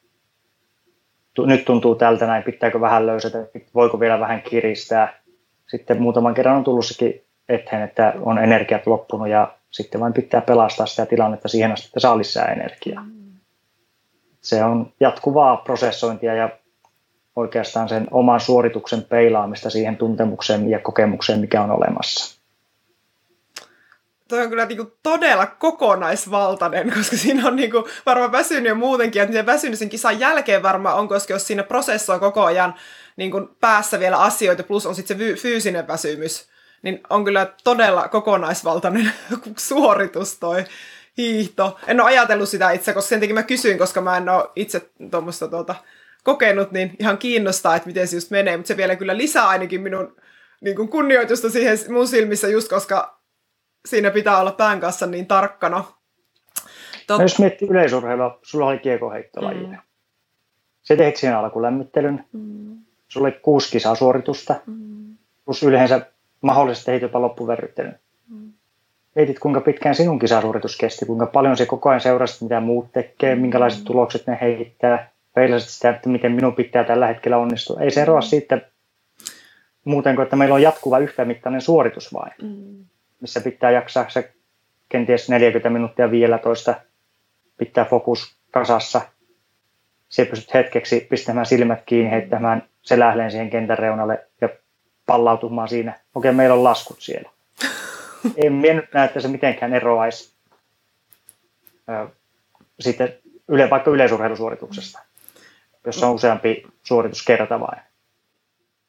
nyt 1.37 1.65
tuntuu 1.65 1.95
tältä 1.95 2.27
näin, 2.27 2.43
pitääkö 2.43 2.81
vähän 2.81 3.05
löysätä, 3.05 3.37
voiko 3.75 3.99
vielä 3.99 4.19
vähän 4.19 4.41
kiristää. 4.41 5.19
Sitten 5.67 6.01
muutaman 6.01 6.33
kerran 6.33 6.55
on 6.55 6.63
tullut 6.63 6.85
sekin 6.85 7.23
eteen, 7.49 7.81
että 7.81 8.13
on 8.21 8.37
energiat 8.37 8.87
loppunut 8.87 9.27
ja 9.27 9.53
sitten 9.71 10.01
vain 10.01 10.13
pitää 10.13 10.41
pelastaa 10.41 10.85
sitä 10.85 11.05
tilannetta 11.05 11.47
siihen 11.47 11.71
asti, 11.71 11.87
että 11.87 11.99
saa 11.99 12.17
lisää 12.17 12.45
energiaa. 12.45 13.05
Se 14.41 14.63
on 14.63 14.93
jatkuvaa 14.99 15.57
prosessointia 15.57 16.35
ja 16.35 16.49
oikeastaan 17.35 17.89
sen 17.89 18.07
oman 18.11 18.39
suorituksen 18.39 19.03
peilaamista 19.03 19.69
siihen 19.69 19.97
tuntemukseen 19.97 20.69
ja 20.69 20.79
kokemukseen, 20.79 21.39
mikä 21.39 21.61
on 21.61 21.71
olemassa 21.71 22.34
toi 24.29 24.41
on 24.41 24.49
kyllä 24.49 24.65
niinku 24.65 24.97
todella 25.03 25.45
kokonaisvaltainen, 25.45 26.93
koska 26.97 27.17
siinä 27.17 27.47
on 27.47 27.55
niinku 27.55 27.88
varmaan 28.05 28.31
väsynyt 28.31 28.69
jo 28.69 28.75
muutenkin, 28.75 29.21
että 29.21 29.31
miten 29.31 29.45
väsynyt 29.45 29.79
sen 29.79 29.89
kisan 29.89 30.19
jälkeen 30.19 30.63
varmaan 30.63 30.95
on, 30.95 31.07
koska 31.07 31.33
jos 31.33 31.47
siinä 31.47 31.63
prosessoi 31.63 32.19
koko 32.19 32.43
ajan 32.43 32.75
niinku 33.17 33.49
päässä 33.59 33.99
vielä 33.99 34.17
asioita, 34.17 34.63
plus 34.63 34.85
on 34.85 34.95
sitten 34.95 35.17
se 35.17 35.33
fyysinen 35.41 35.88
väsymys, 35.88 36.47
niin 36.81 37.01
on 37.09 37.25
kyllä 37.25 37.53
todella 37.63 38.07
kokonaisvaltainen 38.07 39.11
suoritus 39.57 40.39
toi 40.39 40.63
hiihto. 41.17 41.79
En 41.88 42.01
ole 42.01 42.07
ajatellut 42.07 42.49
sitä 42.49 42.71
itse, 42.71 42.93
koska 42.93 43.09
sen 43.09 43.19
takia 43.19 43.35
mä 43.35 43.43
kysyin, 43.43 43.77
koska 43.77 44.01
mä 44.01 44.17
en 44.17 44.29
ole 44.29 44.49
itse 44.55 44.89
tuommoista 45.11 45.47
tuota, 45.47 45.75
kokenut, 46.23 46.71
niin 46.71 46.95
ihan 46.99 47.17
kiinnostaa, 47.17 47.75
että 47.75 47.88
miten 47.88 48.07
se 48.07 48.15
just 48.15 48.31
menee, 48.31 48.57
mutta 48.57 48.67
se 48.67 48.77
vielä 48.77 48.95
kyllä 48.95 49.17
lisää 49.17 49.47
ainakin 49.47 49.81
minun 49.81 50.15
niin 50.61 50.75
kuin 50.75 50.89
kunnioitusta 50.89 51.49
siihen 51.49 51.77
mun 51.89 52.07
silmissä 52.07 52.47
just, 52.47 52.69
koska 52.69 53.19
siinä 53.85 54.11
pitää 54.11 54.39
olla 54.39 54.51
pään 54.51 54.79
kanssa 54.79 55.07
niin 55.07 55.27
tarkkana. 55.27 55.83
Tot... 57.07 57.17
No 57.17 57.23
jos 57.23 57.39
miettii 57.39 57.67
yleisurheilua, 57.67 58.39
sulla 58.43 58.65
oli 58.67 58.79
kiekoheittolajia. 58.79 59.67
Mm. 59.67 59.77
Se 60.81 60.95
teit 60.95 61.15
siinä 61.15 61.39
alkulämmittelyn. 61.39 62.25
Mm. 62.33 62.77
sulla 63.07 63.27
oli 63.27 63.39
kuusi 63.41 63.71
kisasuoritusta, 63.71 64.55
mm. 64.65 65.17
plus 65.45 65.63
yleensä 65.63 66.05
mahdollisesti 66.41 66.91
heitit 66.91 67.01
jopa 67.01 67.21
loppuverryttelyn. 67.21 67.99
Mm. 68.29 68.53
Mietit, 69.15 69.39
kuinka 69.39 69.61
pitkään 69.61 69.95
sinun 69.95 70.19
kisasuoritus 70.19 70.77
kesti, 70.77 71.05
kuinka 71.05 71.25
paljon 71.25 71.57
se 71.57 71.65
koko 71.65 71.89
ajan 71.89 72.01
seurasit, 72.01 72.41
mitä 72.41 72.59
muut 72.59 72.91
tekee, 72.91 73.35
mm. 73.35 73.41
minkälaiset 73.41 73.83
tulokset 73.83 74.27
ne 74.27 74.37
heittää, 74.41 75.09
peilasit 75.33 75.69
sitä, 75.69 75.89
että 75.89 76.09
miten 76.09 76.31
minun 76.31 76.55
pitää 76.55 76.83
tällä 76.83 77.07
hetkellä 77.07 77.37
onnistua. 77.37 77.81
Ei 77.81 77.91
se 77.91 78.01
eroa 78.01 78.19
mm. 78.19 78.23
siitä 78.23 78.61
muuten 79.85 80.15
kuin, 80.15 80.23
että 80.23 80.35
meillä 80.35 80.55
on 80.55 80.61
jatkuva 80.61 80.99
yhtämittainen 80.99 81.61
suoritus 81.61 82.13
vain, 82.13 82.33
mm. 82.41 82.85
Missä 83.21 83.41
pitää 83.41 83.71
jaksaa 83.71 84.10
se 84.10 84.34
kenties 84.89 85.30
40 85.30 85.69
minuuttia 85.69 86.12
vielä 86.12 86.38
toista, 86.38 86.75
pitää 87.58 87.86
fokus 87.86 88.38
kasassa. 88.51 89.01
Se 90.10 90.25
pystyt 90.25 90.54
hetkeksi 90.54 91.08
pistämään 91.10 91.45
silmät 91.45 91.82
kiinni, 91.86 92.12
heittämään 92.12 92.69
selähleen 92.82 93.32
siihen 93.32 93.49
kentän 93.49 93.78
reunalle 93.78 94.28
ja 94.41 94.49
pallautumaan 95.06 95.67
siinä. 95.67 95.99
Okei, 96.15 96.32
meillä 96.32 96.56
on 96.56 96.63
laskut 96.63 97.01
siellä. 97.01 97.30
En 98.45 98.54
minä 98.54 98.73
nyt 98.73 98.93
näe, 98.93 99.06
että 99.06 99.19
se 99.19 99.28
mitenkään 99.28 99.73
eroaisi 99.73 100.36
sitten 102.80 103.13
yle, 103.47 103.69
vaikka 103.69 103.91
yleisurheilusuorituksesta, 103.91 104.99
jossa 105.86 106.08
on 106.08 106.15
useampi 106.15 106.67
suoritus 106.84 107.25
kerta 107.25 107.60
vain 107.60 107.82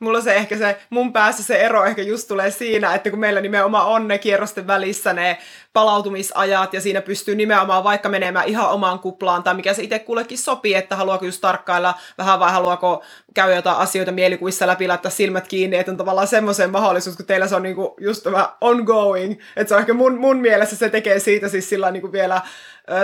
mulla 0.01 0.21
se 0.21 0.35
ehkä 0.35 0.57
se, 0.57 0.79
mun 0.91 1.13
päässä 1.13 1.43
se 1.43 1.57
ero 1.57 1.85
ehkä 1.85 2.03
just 2.03 2.29
tulee 2.29 2.51
siinä, 2.51 2.95
että 2.95 3.11
kun 3.11 3.19
meillä 3.19 3.41
nimenomaan 3.41 3.87
on 3.87 4.09
ne 4.09 4.19
kierrosten 4.19 4.67
välissä 4.67 5.13
ne 5.13 5.39
palautumisajat 5.73 6.75
ja 6.75 6.81
siinä 6.81 7.03
pystyy 7.03 7.35
nimenomaan 7.35 7.85
vaikka 7.85 8.09
menemään 8.09 8.49
ihan 8.49 8.71
omaan 8.71 8.99
kuplaan 8.99 9.43
tai 9.43 9.55
mikä 9.55 9.75
se 9.75 9.83
itse 9.83 9.99
kullekin 9.99 10.39
sopii, 10.39 10.75
että 10.75 10.97
haluaako 10.97 11.25
just 11.25 11.41
tarkkailla 11.41 11.95
vähän 12.19 12.41
vai 12.41 12.53
haluaako 12.53 13.05
käydä 13.35 13.57
jotain 13.57 13.77
asioita 13.77 14.13
mielikuvissa 14.13 14.67
läpi, 14.67 14.89
laittaa 14.89 15.11
silmät 15.11 15.49
kiinni, 15.49 15.77
että 15.77 15.93
on 15.93 15.99
tavallaan 15.99 16.27
semmoisen 16.27 16.71
mahdollisuus, 16.71 17.17
kun 17.17 17.27
teillä 17.27 17.49
se 17.49 17.57
on 17.57 17.63
niinku 17.63 17.97
just 18.01 18.23
tämä 18.23 18.57
ongoing, 18.61 19.33
että 19.57 19.69
se 19.69 19.75
on 19.75 19.81
ehkä 19.81 19.95
mun, 19.95 20.19
mun 20.19 20.37
mielessä 20.37 20.77
se 20.77 20.89
tekee 20.89 21.19
siitä 21.19 21.49
siis 21.49 21.69
sillä 21.69 21.91
niinku 21.91 22.13
vielä, 22.13 22.41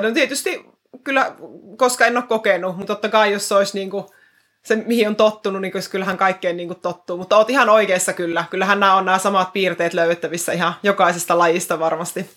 no 0.02 0.11
tietysti 0.11 0.64
kyllä, 1.05 1.33
koska 1.76 2.07
en 2.07 2.16
ole 2.16 2.24
kokenut, 2.28 2.76
mutta 2.76 2.94
totta 2.94 3.09
kai 3.09 3.33
jos 3.33 3.48
se 3.48 3.55
olisi 3.55 3.78
niinku, 3.78 4.07
se, 4.62 4.77
mihin 4.77 5.09
on 5.09 5.16
tottunut, 5.16 5.62
niin 5.62 5.72
kyllähän 5.90 6.16
kaikkeen 6.16 6.57
niin 6.57 6.68
kuin 6.68 6.81
tottuu. 6.81 7.16
Mutta 7.16 7.37
oot 7.37 7.51
ihan 7.51 7.68
oikeassa 7.68 8.12
kyllä. 8.12 8.44
Kyllähän 8.51 8.81
nämä 8.81 8.94
on 8.94 9.05
nämä 9.05 9.18
samat 9.18 9.53
piirteet 9.53 9.94
löydettävissä 9.94 10.53
ihan 10.53 10.75
jokaisesta 10.83 11.38
lajista 11.38 11.79
varmasti. 11.79 12.31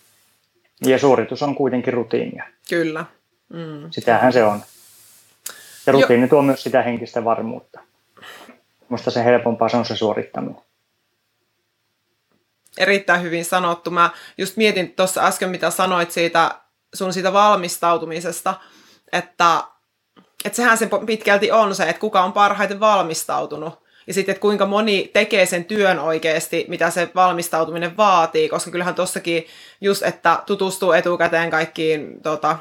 Ja 0.85 0.99
suoritus 0.99 1.43
on 1.43 1.55
kuitenkin 1.55 1.93
rutiinia. 1.93 2.43
Kyllä. 2.69 3.05
Mm. 3.49 3.87
Sitähän 3.91 4.33
se 4.33 4.43
on. 4.43 4.61
Ja 5.85 5.93
rutiini 5.93 6.23
jo. 6.23 6.27
tuo 6.27 6.41
myös 6.41 6.63
sitä 6.63 6.81
henkistä 6.81 7.23
varmuutta. 7.23 7.79
Musta 8.89 9.11
se 9.11 9.23
helpompaa 9.23 9.69
se 9.69 9.77
on 9.77 9.85
se 9.85 9.95
suorittaminen. 9.95 10.61
Erittäin 12.77 13.21
hyvin 13.21 13.45
sanottu. 13.45 13.91
Mä 13.91 14.09
just 14.37 14.57
mietin 14.57 14.91
tuossa 14.91 15.25
äsken, 15.25 15.49
mitä 15.49 15.69
sanoit 15.69 16.11
siitä 16.11 16.55
sun 16.93 17.13
siitä 17.13 17.33
valmistautumisesta, 17.33 18.53
että 19.11 19.63
että 20.45 20.55
sehän 20.55 20.77
se 20.77 20.89
pitkälti 21.05 21.51
on 21.51 21.75
se, 21.75 21.83
että 21.83 21.99
kuka 21.99 22.23
on 22.23 22.33
parhaiten 22.33 22.79
valmistautunut. 22.79 23.85
Ja 24.07 24.13
sitten, 24.13 24.33
että 24.33 24.41
kuinka 24.41 24.65
moni 24.65 25.09
tekee 25.13 25.45
sen 25.45 25.65
työn 25.65 25.99
oikeasti, 25.99 26.65
mitä 26.67 26.89
se 26.89 27.09
valmistautuminen 27.15 27.97
vaatii, 27.97 28.49
koska 28.49 28.71
kyllähän 28.71 28.95
tuossakin 28.95 29.45
just, 29.81 30.03
että 30.03 30.39
tutustuu 30.45 30.91
etukäteen 30.91 31.49
kaikkiin 31.49 32.21
tota, 32.21 32.57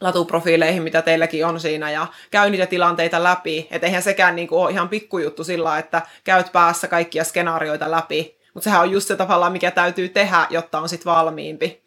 latuprofiileihin, 0.00 0.82
mitä 0.82 1.02
teilläkin 1.02 1.46
on 1.46 1.60
siinä, 1.60 1.90
ja 1.90 2.06
käy 2.30 2.50
niitä 2.50 2.66
tilanteita 2.66 3.22
läpi. 3.22 3.68
Että 3.70 3.86
eihän 3.86 4.02
sekään 4.02 4.36
niinku 4.36 4.60
ole 4.60 4.70
ihan 4.70 4.88
pikkujuttu 4.88 5.44
sillä, 5.44 5.78
että 5.78 6.02
käyt 6.24 6.52
päässä 6.52 6.88
kaikkia 6.88 7.24
skenaarioita 7.24 7.90
läpi. 7.90 8.38
Mutta 8.54 8.64
sehän 8.64 8.80
on 8.80 8.90
just 8.90 9.08
se 9.08 9.16
tavallaan, 9.16 9.52
mikä 9.52 9.70
täytyy 9.70 10.08
tehdä, 10.08 10.46
jotta 10.50 10.78
on 10.78 10.88
sitten 10.88 11.12
valmiimpi. 11.12 11.82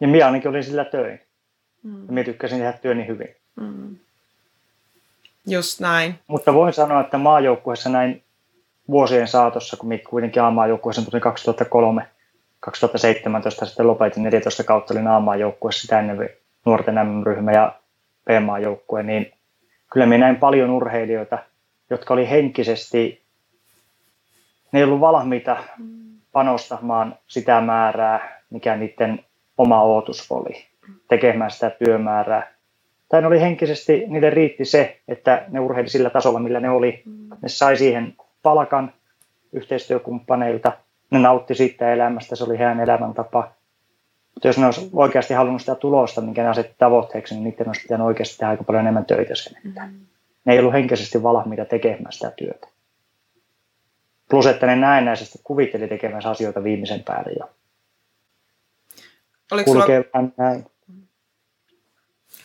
Ja 0.00 0.08
minä 0.08 0.26
ainakin 0.26 0.50
olin 0.50 0.64
sillä 0.64 0.84
töin. 0.84 1.20
Mm. 1.82 2.06
Ja 2.06 2.12
minä 2.12 2.24
tykkäsin 2.24 2.58
tehdä 2.58 2.72
työni 2.72 3.06
hyvin. 3.06 3.39
Mm. 3.60 3.96
Just 5.46 5.80
näin. 5.80 6.18
Mutta 6.26 6.54
voin 6.54 6.72
sanoa, 6.72 7.00
että 7.00 7.18
maajoukkueessa 7.18 7.90
näin 7.90 8.22
vuosien 8.90 9.28
saatossa, 9.28 9.76
kun 9.76 9.90
kuitenkin 10.10 10.42
A-maajoukkueessa 10.42 11.10
tuli 11.10 11.20
2003, 11.20 12.06
2017 12.60 13.66
sitten 13.66 13.86
lopetin 13.86 14.22
14 14.22 14.64
kautta 14.64 14.94
olin 14.94 15.08
A-maajoukkueessa 15.08 15.82
sitä 15.82 16.00
ennen 16.00 16.30
nuorten 16.66 16.94
M-ryhmä 16.94 17.52
ja 17.52 17.74
B-maajoukkue, 18.24 19.02
niin 19.02 19.32
kyllä 19.92 20.06
minä 20.06 20.26
näin 20.26 20.36
paljon 20.36 20.70
urheilijoita, 20.70 21.38
jotka 21.90 22.14
oli 22.14 22.30
henkisesti, 22.30 23.22
ne 24.72 24.80
ei 24.80 24.84
ollut 24.84 25.00
valmiita 25.00 25.56
panostamaan 26.32 27.14
sitä 27.26 27.60
määrää, 27.60 28.42
mikä 28.50 28.76
niiden 28.76 29.24
oma 29.58 29.82
ootus 29.82 30.26
oli, 30.30 30.66
tekemään 31.08 31.50
sitä 31.50 31.70
työmäärää 31.70 32.59
tai 33.10 33.20
ne 33.20 33.26
oli 33.26 33.40
henkisesti, 33.40 34.04
niille 34.06 34.30
riitti 34.30 34.64
se, 34.64 35.00
että 35.08 35.44
ne 35.48 35.60
urheili 35.60 35.88
sillä 35.88 36.10
tasolla, 36.10 36.38
millä 36.38 36.60
ne 36.60 36.70
oli. 36.70 37.02
Mm. 37.04 37.28
Ne 37.42 37.48
sai 37.48 37.76
siihen 37.76 38.14
palkan 38.42 38.92
yhteistyökumppaneilta, 39.52 40.72
ne 41.10 41.18
nautti 41.18 41.54
siitä 41.54 41.92
elämästä, 41.92 42.36
se 42.36 42.44
oli 42.44 42.58
heidän 42.58 42.80
elämäntapa. 42.80 43.52
Mutta 44.34 44.48
jos 44.48 44.58
ne 44.58 44.66
olisi 44.66 44.90
oikeasti 44.92 45.34
halunnut 45.34 45.60
sitä 45.60 45.74
tulosta, 45.74 46.20
minkä 46.20 46.42
ne 46.42 46.48
asetti 46.48 46.74
tavoitteeksi, 46.78 47.34
niin 47.34 47.44
niiden 47.44 47.68
olisi 47.68 47.82
pitänyt 47.82 48.06
oikeasti 48.06 48.38
tehdä 48.38 48.50
aika 48.50 48.64
paljon 48.64 48.80
enemmän 48.80 49.04
töitä 49.04 49.34
sen 49.34 49.56
että 49.68 49.86
mm. 49.86 50.00
Ne 50.44 50.52
ei 50.52 50.58
ollut 50.58 50.72
henkisesti 50.72 51.22
valmiita 51.22 51.64
tekemään 51.64 52.12
sitä 52.12 52.30
työtä. 52.30 52.68
Plus, 54.30 54.46
että 54.46 54.66
ne 54.66 54.76
näennäisesti 54.76 55.40
kuvitteli 55.44 55.88
tekemässä 55.88 56.30
asioita 56.30 56.64
viimeisen 56.64 57.02
päälle 57.04 57.32
jo. 57.38 57.50
Oliko 59.52 59.72
Kulkee 59.72 60.04
sulla... 60.14 60.28
näin. 60.36 60.66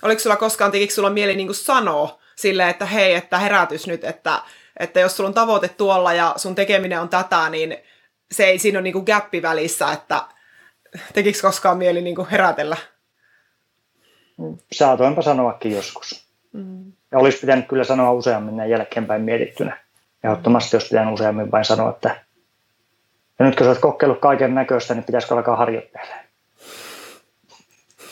Oliko 0.02 0.20
sulla 0.20 0.36
koskaan, 0.36 0.72
tekikö 0.72 0.94
sulla 0.94 1.10
mieli 1.10 1.36
niin 1.36 1.48
kuin 1.48 1.56
sanoa 1.56 2.20
silleen, 2.36 2.70
että 2.70 2.86
hei, 2.86 3.14
että 3.14 3.40
herätys 3.40 3.88
nyt, 3.88 4.04
että, 4.04 4.42
että 4.80 5.00
jos 5.00 5.18
sulla 5.18 5.28
on 5.28 5.34
tavoite 5.34 5.68
tuolla 5.68 6.14
ja 6.14 6.34
sun 6.38 6.56
tekeminen 6.56 7.02
on 7.02 7.10
tätä, 7.10 7.50
niin 7.50 7.78
se 8.32 8.46
ei 8.46 8.60
siinä 8.60 8.80
ole 8.80 8.84
niin 8.84 8.94
kuin 8.94 9.06
gappi 9.06 9.42
välissä, 9.42 9.92
että 9.92 10.22
tekikö 11.14 11.38
koskaan 11.42 11.78
mieli 11.78 12.02
niin 12.02 12.16
kuin 12.16 12.28
herätellä? 12.30 12.78
Saatoinpa 14.72 15.22
sanoakin 15.22 15.72
joskus. 15.72 16.26
Mm. 16.54 16.92
Ja 17.12 17.20
olisi 17.20 17.40
pitänyt 17.40 17.68
kyllä 17.68 17.84
sanoa 17.84 18.12
useammin 18.12 18.58
näin 18.58 18.70
jälkeenpäin 18.70 19.22
mietittynä. 19.22 19.78
Ehdottomasti 20.24 20.76
olisi 20.76 20.90
pitänyt 20.90 21.14
useammin 21.14 21.52
vain 21.52 21.66
sanoa, 21.66 21.90
että 21.90 22.26
ja 23.40 23.46
nyt 23.46 23.56
kun 23.56 23.66
sä 23.66 23.70
olet 23.70 23.82
kokeillut 23.82 24.20
kaiken 24.20 24.56
näköistä, 24.56 24.94
niin 24.94 25.04
pitäisikö 25.04 25.36
alkaa 25.36 25.56
harjoittelemaan. 25.56 26.26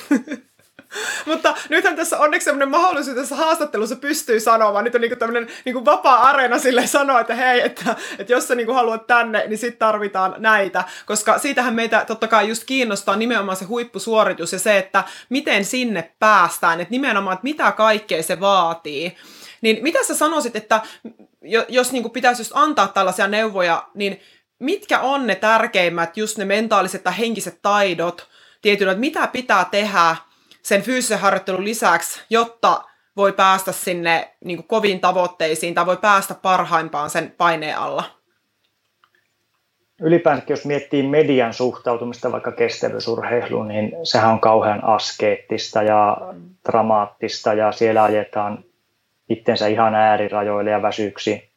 Mutta 1.25 1.55
nythän 1.69 1.95
tässä 1.95 2.19
onneksi 2.19 2.45
sellainen 2.45 2.69
mahdollisuus 2.69 3.15
tässä 3.15 3.35
haastattelussa 3.35 3.95
pystyy 3.95 4.39
sanomaan. 4.39 4.85
Nyt 4.85 4.95
on 4.95 5.01
niinku 5.01 5.15
tämmöinen 5.15 5.49
niinku 5.65 5.85
vapaa-areena 5.85 6.59
sille 6.59 6.87
sanoa, 6.87 7.19
että 7.19 7.35
hei, 7.35 7.61
että, 7.61 7.95
että 8.19 8.33
jos 8.33 8.47
sä 8.47 8.55
niinku 8.55 8.73
haluat 8.73 9.07
tänne, 9.07 9.43
niin 9.47 9.57
sitten 9.57 9.79
tarvitaan 9.79 10.35
näitä. 10.37 10.83
Koska 11.05 11.39
siitähän 11.39 11.75
meitä 11.75 12.05
totta 12.07 12.27
kai 12.27 12.47
just 12.47 12.63
kiinnostaa 12.63 13.15
nimenomaan 13.15 13.57
se 13.57 13.65
huippusuoritus 13.65 14.53
ja 14.53 14.59
se, 14.59 14.77
että 14.77 15.03
miten 15.29 15.65
sinne 15.65 16.11
päästään. 16.19 16.81
Että 16.81 16.91
nimenomaan, 16.91 17.33
että 17.33 17.43
mitä 17.43 17.71
kaikkea 17.71 18.23
se 18.23 18.39
vaatii. 18.39 19.17
Niin 19.61 19.83
mitä 19.83 20.03
sä 20.03 20.15
sanoisit, 20.15 20.55
että 20.55 20.81
jos 21.69 21.91
niinku 21.91 22.09
pitäisi 22.09 22.41
just 22.41 22.51
antaa 22.55 22.87
tällaisia 22.87 23.27
neuvoja, 23.27 23.83
niin 23.93 24.21
mitkä 24.59 24.99
on 24.99 25.27
ne 25.27 25.35
tärkeimmät, 25.35 26.17
just 26.17 26.37
ne 26.37 26.45
mentaaliset 26.45 27.03
tai 27.03 27.17
henkiset 27.17 27.59
taidot, 27.61 28.29
tietyllä, 28.61 28.91
että 28.91 28.99
mitä 28.99 29.27
pitää 29.27 29.65
tehdä, 29.71 30.15
sen 30.63 30.81
fyysisen 30.81 31.19
harjoittelun 31.19 31.65
lisäksi, 31.65 32.21
jotta 32.29 32.83
voi 33.17 33.33
päästä 33.33 33.71
sinne 33.71 34.35
niin 34.45 34.57
kuin 34.57 34.67
koviin 34.67 34.99
tavoitteisiin 34.99 35.73
tai 35.73 35.85
voi 35.85 35.97
päästä 35.97 36.33
parhaimpaan 36.33 37.09
sen 37.09 37.33
paineen 37.37 37.77
alla? 37.77 38.03
Ylipäänsä 40.01 40.45
jos 40.49 40.65
miettii 40.65 41.03
median 41.03 41.53
suhtautumista 41.53 42.31
vaikka 42.31 42.51
kestävyysurheiluun, 42.51 43.67
niin 43.67 43.91
sehän 44.03 44.31
on 44.31 44.39
kauhean 44.39 44.83
askeettista 44.83 45.83
ja 45.83 46.17
dramaattista 46.65 47.53
ja 47.53 47.71
siellä 47.71 48.03
ajetaan 48.03 48.63
itsensä 49.29 49.67
ihan 49.67 49.95
äärirajoille 49.95 50.71
ja 50.71 50.81
väsyksi. 50.81 51.49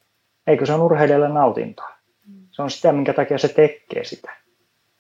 Eikö 0.47 0.67
se 0.67 0.73
on 0.73 0.83
urheilijalle 0.83 1.29
nautintoa? 1.29 1.91
Se 2.51 2.63
on 2.63 2.71
sitä, 2.71 2.93
minkä 2.93 3.13
takia 3.13 3.39
se 3.39 3.49
tekee 3.49 4.05
sitä. 4.05 4.33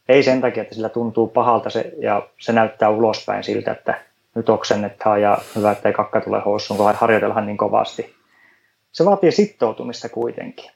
Ei 0.08 0.22
sen 0.22 0.40
takia, 0.40 0.62
että 0.62 0.74
sillä 0.74 0.88
tuntuu 0.88 1.26
pahalta 1.26 1.70
se, 1.70 1.92
ja 1.98 2.28
se 2.38 2.52
näyttää 2.52 2.90
ulospäin 2.90 3.44
siltä, 3.44 3.72
että 3.72 4.00
nyt 4.34 4.48
oksennetaan 4.48 5.22
ja 5.22 5.38
hyvä, 5.56 5.70
että 5.70 5.88
ei 5.88 5.92
kakka 5.92 6.20
tule 6.20 6.40
housuun, 6.40 6.78
kun 6.78 6.94
harjoitellaan 6.94 7.46
niin 7.46 7.56
kovasti. 7.56 8.14
Se 8.92 9.04
vaatii 9.04 9.32
sitoutumista 9.32 10.08
kuitenkin. 10.08 10.70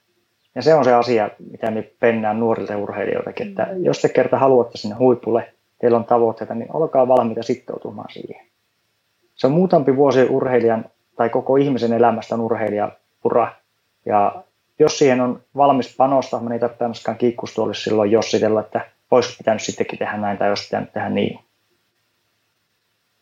Ja 0.55 0.62
se 0.62 0.75
on 0.75 0.85
se 0.85 0.95
asia, 0.95 1.31
mitä 1.51 1.71
me 1.71 1.83
pennään 1.83 2.40
nuorilta 2.40 2.77
urheilijoiltakin, 2.77 3.49
että 3.49 3.69
mm. 3.73 3.85
jos 3.85 4.01
te 4.01 4.09
kerta 4.09 4.38
haluatte 4.38 4.79
sinne 4.79 4.97
huipulle, 4.97 5.53
teillä 5.79 5.99
on 5.99 6.05
tavoitteita, 6.05 6.55
niin 6.55 6.77
olkaa 6.77 7.09
valmiita 7.09 7.43
sitoutumaan 7.43 8.12
siihen. 8.12 8.47
Se 9.35 9.47
on 9.47 9.53
muutampi 9.53 9.97
vuosi 9.97 10.27
urheilijan 10.31 10.85
tai 11.16 11.29
koko 11.29 11.57
ihmisen 11.57 11.93
elämästä 11.93 12.35
on 12.35 12.40
urheilijapura. 12.40 13.53
Ja 14.07 14.43
jos 14.79 14.99
siihen 14.99 15.21
on 15.21 15.40
valmis 15.57 15.97
panosta, 15.97 16.40
mä 16.40 16.55
ei 16.55 16.61
tarvitse 16.61 17.14
kiikkustuolissa 17.19 17.85
silloin 17.85 18.11
jossitella, 18.11 18.61
että 18.61 18.81
olisi 19.11 19.37
pitänyt 19.37 19.62
sittenkin 19.62 19.99
tehdä 19.99 20.16
näin 20.16 20.38
tai 20.38 20.49
olisi 20.49 20.64
pitänyt 20.64 20.92
tehdä 20.92 21.09
niin. 21.09 21.38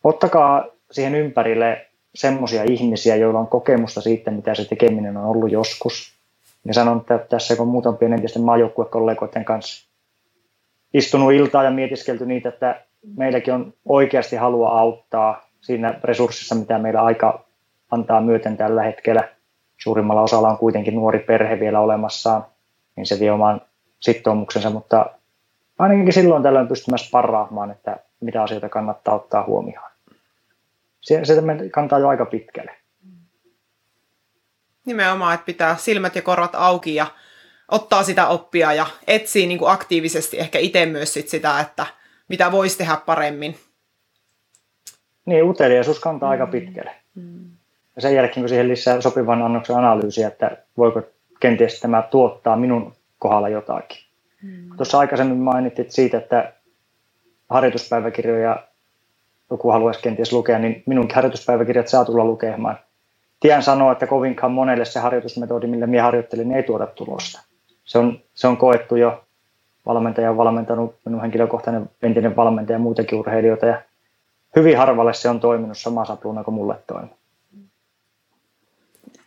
Ottakaa 0.03 0.65
siihen 0.91 1.15
ympärille 1.15 1.85
semmoisia 2.15 2.63
ihmisiä, 2.63 3.15
joilla 3.15 3.39
on 3.39 3.47
kokemusta 3.47 4.01
siitä, 4.01 4.31
mitä 4.31 4.55
se 4.55 4.65
tekeminen 4.65 5.17
on 5.17 5.25
ollut 5.25 5.51
joskus. 5.51 6.19
Ja 6.65 6.73
sanon, 6.73 6.97
että 6.99 7.17
tässä 7.17 7.55
kun 7.55 7.67
muutamien 7.67 8.13
entisten 8.13 8.41
maajoukkuekollegoiden 8.41 9.45
kanssa 9.45 9.89
istunut 10.93 11.33
iltaa 11.33 11.63
ja 11.63 11.71
mietiskelty 11.71 12.25
niitä, 12.25 12.49
että 12.49 12.85
meilläkin 13.17 13.53
on 13.53 13.73
oikeasti 13.85 14.35
halua 14.35 14.79
auttaa 14.79 15.49
siinä 15.61 15.99
resurssissa, 16.03 16.55
mitä 16.55 16.77
meillä 16.77 17.01
aika 17.01 17.45
antaa 17.91 18.21
myöten 18.21 18.57
tällä 18.57 18.83
hetkellä. 18.83 19.29
Suurimmalla 19.77 20.21
osalla 20.21 20.49
on 20.49 20.57
kuitenkin 20.57 20.95
nuori 20.95 21.19
perhe 21.19 21.59
vielä 21.59 21.79
olemassaan, 21.79 22.45
niin 22.95 23.05
se 23.05 23.19
vie 23.19 23.31
oman 23.31 23.61
sitoumuksensa, 23.99 24.69
mutta 24.69 25.05
ainakin 25.79 26.13
silloin 26.13 26.43
tällöin 26.43 26.67
pystymässä 26.67 27.09
parraamaan, 27.11 27.71
että 27.71 27.97
mitä 28.19 28.43
asioita 28.43 28.69
kannattaa 28.69 29.15
ottaa 29.15 29.43
huomioon. 29.43 29.89
Se, 31.01 31.25
se 31.25 31.33
kantaa 31.71 31.99
jo 31.99 32.07
aika 32.07 32.25
pitkälle. 32.25 32.71
Nimenomaan, 34.85 35.33
että 35.33 35.45
pitää 35.45 35.75
silmät 35.75 36.15
ja 36.15 36.21
korvat 36.21 36.55
auki 36.55 36.95
ja 36.95 37.07
ottaa 37.71 38.03
sitä 38.03 38.27
oppia 38.27 38.73
ja 38.73 38.85
etsii 39.07 39.47
niin 39.47 39.59
kuin 39.59 39.71
aktiivisesti 39.71 40.39
ehkä 40.39 40.59
itse 40.59 40.85
myös 40.85 41.13
sit 41.13 41.29
sitä, 41.29 41.59
että 41.59 41.85
mitä 42.27 42.51
voisi 42.51 42.77
tehdä 42.77 42.97
paremmin. 43.05 43.55
Niin, 45.25 45.43
uteliaisuus 45.43 45.99
kantaa 45.99 46.29
mm. 46.29 46.31
aika 46.31 46.47
pitkälle. 46.47 46.91
Mm. 47.15 47.49
Ja 47.95 48.01
sen 48.01 48.15
jälkeen, 48.15 48.41
kun 48.41 48.49
siihen 48.49 48.67
lisää 48.67 49.01
sopivan 49.01 49.41
annoksen 49.41 49.75
analyysiä, 49.75 50.27
että 50.27 50.57
voiko 50.77 51.01
kenties 51.39 51.79
tämä 51.79 52.01
tuottaa 52.01 52.55
minun 52.55 52.95
kohdalla 53.19 53.49
jotakin. 53.49 54.08
Mm. 54.43 54.77
Tuossa 54.77 54.99
aikaisemmin 54.99 55.37
mainittit 55.37 55.91
siitä, 55.91 56.17
että 56.17 56.53
harjoituspäiväkirjoja 57.49 58.67
joku 59.51 59.71
haluaisi 59.71 60.01
kenties 60.01 60.33
lukea, 60.33 60.59
niin 60.59 60.83
minun 60.85 61.07
harjoituspäiväkirjat 61.13 61.87
saa 61.87 62.05
tulla 62.05 62.25
lukemaan. 62.25 62.77
Tien 63.39 63.63
sanoa, 63.63 63.91
että 63.91 64.07
kovinkaan 64.07 64.51
monelle 64.51 64.85
se 64.85 64.99
harjoitusmetodi, 64.99 65.67
millä 65.67 65.87
minä 65.87 66.03
harjoittelin, 66.03 66.51
ei 66.51 66.63
tuota 66.63 66.87
tulosta. 66.87 67.41
Se 67.83 67.97
on, 67.97 68.19
se 68.33 68.47
on 68.47 68.57
koettu 68.57 68.95
jo. 68.95 69.23
Valmentaja 69.85 70.29
on 70.29 70.37
valmentanut, 70.37 70.95
minun 71.05 71.21
henkilökohtainen 71.21 71.89
entinen 72.01 72.35
valmentaja 72.35 72.75
ja 72.75 72.79
muitakin 72.79 73.19
urheilijoita. 73.19 73.65
Ja 73.65 73.81
hyvin 74.55 74.77
harvalle 74.77 75.13
se 75.13 75.29
on 75.29 75.39
toiminut 75.39 75.77
sama 75.77 76.05
sapluuna 76.05 76.43
kuin 76.43 76.55
mulle 76.55 76.75
toimii. 76.87 77.18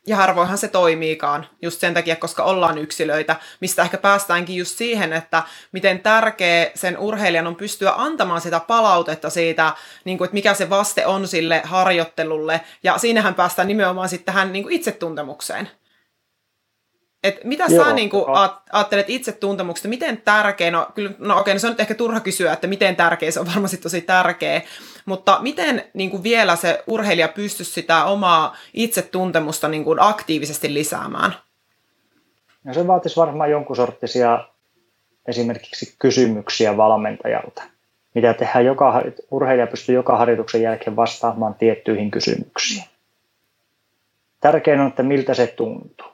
Ja 0.07 0.17
harvoinhan 0.17 0.59
se 0.59 0.69
toimiikaan 0.69 1.47
just 1.63 1.81
sen 1.81 1.95
takia, 1.95 2.17
koska 2.17 2.43
ollaan 2.43 2.79
yksilöitä, 2.79 3.37
mistä 3.61 3.83
ehkä 3.83 3.99
päästäänkin 3.99 4.57
just 4.57 4.79
siihen, 4.79 5.13
että 5.13 5.43
miten 5.73 6.01
tärkeä 6.01 6.71
sen 6.75 6.99
urheilijan 6.99 7.47
on 7.47 7.57
pystyä 7.57 7.93
antamaan 7.97 8.41
sitä 8.41 8.61
palautetta 8.61 9.31
siitä, 9.31 9.73
niin 10.05 10.19
kuin, 10.19 10.27
että 10.27 10.35
mikä 10.35 10.55
se 10.55 10.71
vaste 10.71 11.07
on 11.07 11.29
sille 11.29 11.63
harjoittelulle. 11.65 12.61
Ja 12.83 12.99
siinähän 12.99 13.35
päästään 13.35 13.69
nimenomaan 13.69 14.09
sitten 14.09 14.35
tähän 14.35 14.53
niin 14.53 14.63
kuin 14.63 14.75
itsetuntemukseen. 14.75 15.71
Et 17.23 17.45
mitä 17.45 17.65
Joo, 17.69 17.85
sä 17.85 17.93
niin 17.93 18.11
kuin, 18.11 18.25
ajattelet 18.73 19.11
itse 19.11 19.33
tuntemuksesta, 19.33 19.89
miten 19.89 20.23
tärkeä, 20.25 20.71
no, 20.71 20.87
kyllä, 20.95 21.11
no 21.19 21.39
okei, 21.39 21.55
no 21.55 21.61
se 21.61 21.67
on 21.67 21.71
nyt 21.71 21.81
ehkä 21.81 21.95
turha 21.95 22.21
kysyä, 22.21 22.53
että 22.53 22.67
miten 22.67 22.97
tärkeä, 22.97 23.31
se 23.31 23.41
on 23.41 23.47
varmasti 23.47 23.77
tosi 23.77 24.01
tärkeä, 24.01 24.63
mutta 25.05 25.39
miten 25.43 25.85
niin 25.95 26.11
kuin 26.11 26.23
vielä 26.23 26.57
se 26.57 26.85
urheilija 26.87 27.29
pystyisi 27.29 27.73
sitä 27.73 28.05
omaa 28.05 28.57
itsetuntemusta 28.75 29.69
niin 29.69 29.85
kuin 29.85 29.99
aktiivisesti 30.01 30.75
lisäämään? 30.75 31.35
No 32.65 32.75
se 32.75 32.87
vaatisi 32.87 33.17
varmaan 33.17 33.51
jonkun 33.51 33.77
sorttisia 33.77 34.49
esimerkiksi 35.29 35.95
kysymyksiä 35.99 36.77
valmentajalta. 36.77 37.63
Mitä 38.15 38.35
tehdään, 38.35 38.65
joka, 38.65 39.03
urheilija 39.31 39.67
pystyy 39.67 39.95
joka 39.95 40.17
harjoituksen 40.17 40.63
jälkeen 40.63 40.97
vastaamaan 40.97 41.55
tiettyihin 41.55 42.11
kysymyksiin. 42.11 42.85
Tärkein 44.41 44.81
on, 44.81 44.89
että 44.89 45.03
miltä 45.03 45.35
se 45.35 45.47
tuntuu 45.47 46.12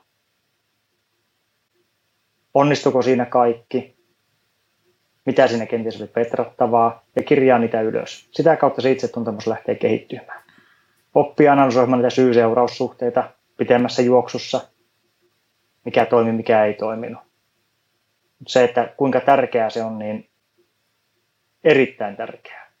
onnistuko 2.53 3.01
siinä 3.01 3.25
kaikki, 3.25 3.95
mitä 5.25 5.47
siinä 5.47 5.65
kenties 5.65 6.01
oli 6.01 6.07
petrattavaa, 6.07 7.05
ja 7.15 7.23
kirjaa 7.23 7.59
niitä 7.59 7.81
ylös. 7.81 8.29
Sitä 8.31 8.55
kautta 8.55 8.81
se 8.81 8.91
itsetuntemus 8.91 9.47
lähtee 9.47 9.75
kehittymään. 9.75 10.43
Oppii 11.15 11.47
analysoimaan 11.47 12.01
niitä 12.01 12.09
syy-seuraussuhteita 12.09 13.29
pitemmässä 13.57 14.01
juoksussa, 14.01 14.67
mikä 15.85 16.05
toimi, 16.05 16.31
mikä 16.31 16.65
ei 16.65 16.73
toiminut. 16.73 17.21
Se, 18.47 18.63
että 18.63 18.93
kuinka 18.97 19.21
tärkeää 19.21 19.69
se 19.69 19.83
on, 19.83 19.99
niin 19.99 20.29
erittäin 21.63 22.15
tärkeää. 22.15 22.71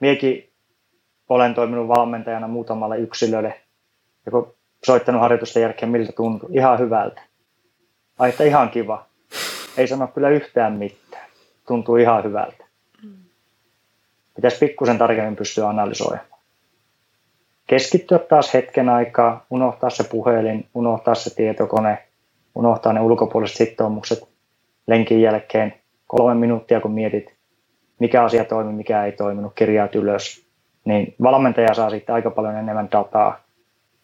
Miekin 0.00 0.52
olen 1.28 1.54
toiminut 1.54 1.88
valmentajana 1.88 2.48
muutamalle 2.48 2.98
yksilölle, 2.98 3.60
ja 4.26 4.32
kun 4.32 4.54
soittanut 4.84 5.20
harjoitusten 5.20 5.62
jälkeen, 5.62 5.92
miltä 5.92 6.12
tuntui, 6.12 6.50
ihan 6.52 6.78
hyvältä 6.78 7.22
Ai, 8.18 8.28
että 8.28 8.44
ihan 8.44 8.70
kiva. 8.70 9.06
Ei 9.76 9.88
sano 9.88 10.06
kyllä 10.06 10.28
yhtään 10.28 10.72
mitään. 10.72 11.26
Tuntuu 11.66 11.96
ihan 11.96 12.24
hyvältä. 12.24 12.64
Pitäisi 14.36 14.58
pikkusen 14.58 14.98
tarkemmin 14.98 15.36
pystyä 15.36 15.68
analysoimaan. 15.68 16.28
Keskittyä 17.66 18.18
taas 18.18 18.54
hetken 18.54 18.88
aikaa, 18.88 19.46
unohtaa 19.50 19.90
se 19.90 20.04
puhelin, 20.04 20.68
unohtaa 20.74 21.14
se 21.14 21.34
tietokone, 21.34 21.98
unohtaa 22.54 22.92
ne 22.92 23.00
ulkopuoliset 23.00 23.56
sitoumukset 23.56 24.28
lenkin 24.86 25.22
jälkeen. 25.22 25.74
Kolme 26.06 26.34
minuuttia, 26.34 26.80
kun 26.80 26.92
mietit, 26.92 27.34
mikä 27.98 28.24
asia 28.24 28.44
toimi, 28.44 28.72
mikä 28.72 29.04
ei 29.04 29.12
toiminut, 29.12 29.52
kirjaat 29.54 29.94
ylös, 29.94 30.46
niin 30.84 31.14
valmentaja 31.22 31.74
saa 31.74 31.90
sitten 31.90 32.14
aika 32.14 32.30
paljon 32.30 32.56
enemmän 32.56 32.88
dataa 32.92 33.40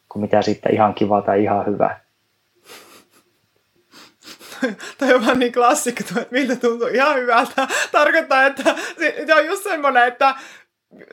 kuin 0.08 0.20
mitä 0.20 0.42
sitten 0.42 0.74
ihan 0.74 0.94
kiva 0.94 1.22
tai 1.22 1.42
ihan 1.42 1.66
hyvä 1.66 2.00
tai 4.98 5.14
on 5.14 5.26
vaan 5.26 5.38
niin 5.38 5.52
klassikko, 5.52 6.04
että 6.20 6.26
miltä 6.30 6.56
tuntuu 6.56 6.86
ihan 6.86 7.16
hyvältä. 7.16 7.68
Tarkoittaa, 7.92 8.46
että 8.46 8.74
se 9.26 9.34
on 9.34 9.46
just 9.46 9.62
semmoinen, 9.62 10.08
että 10.08 10.34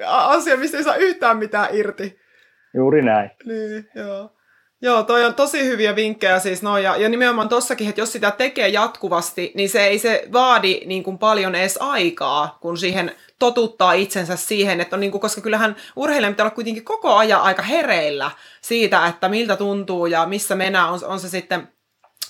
asia, 0.06 0.58
mistä 0.58 0.78
ei 0.78 0.84
saa 0.84 0.96
yhtään 0.96 1.38
mitään 1.38 1.68
irti. 1.72 2.20
Juuri 2.74 3.02
näin. 3.02 3.32
Niin, 3.46 3.90
joo. 3.96 4.38
Joo, 4.82 5.04
toi 5.04 5.26
on 5.26 5.34
tosi 5.34 5.66
hyviä 5.66 5.96
vinkkejä 5.96 6.40
siis 6.40 6.64
no, 6.64 6.78
ja, 6.78 6.98
ja 6.98 7.10
nimenomaan 7.10 7.50
tossakin, 7.50 7.90
että 7.90 8.02
jos 8.02 8.12
sitä 8.12 8.32
tekee 8.32 8.68
jatkuvasti, 8.68 9.52
niin 9.56 9.70
se 9.70 9.84
ei 9.84 10.00
se 10.00 10.28
vaadi 10.34 10.82
niin 10.86 11.04
kuin 11.04 11.18
paljon 11.18 11.56
edes 11.56 11.78
aikaa, 11.82 12.58
kun 12.62 12.78
siihen 12.78 13.12
totuttaa 13.40 13.94
itsensä 13.94 14.36
siihen, 14.36 14.82
että 14.82 14.96
on 14.96 15.00
niin 15.00 15.12
kuin, 15.12 15.22
koska 15.22 15.42
kyllähän 15.42 15.76
urheilijan 15.96 16.34
pitää 16.34 16.44
olla 16.44 16.56
kuitenkin 16.56 16.84
koko 16.84 17.16
ajan 17.16 17.42
aika 17.42 17.62
hereillä 17.62 18.32
siitä, 18.62 19.08
että 19.08 19.30
miltä 19.30 19.56
tuntuu 19.56 20.06
ja 20.06 20.26
missä 20.26 20.56
mennään, 20.56 20.90
on, 20.90 21.00
on 21.06 21.20
se 21.20 21.30
sitten 21.30 21.68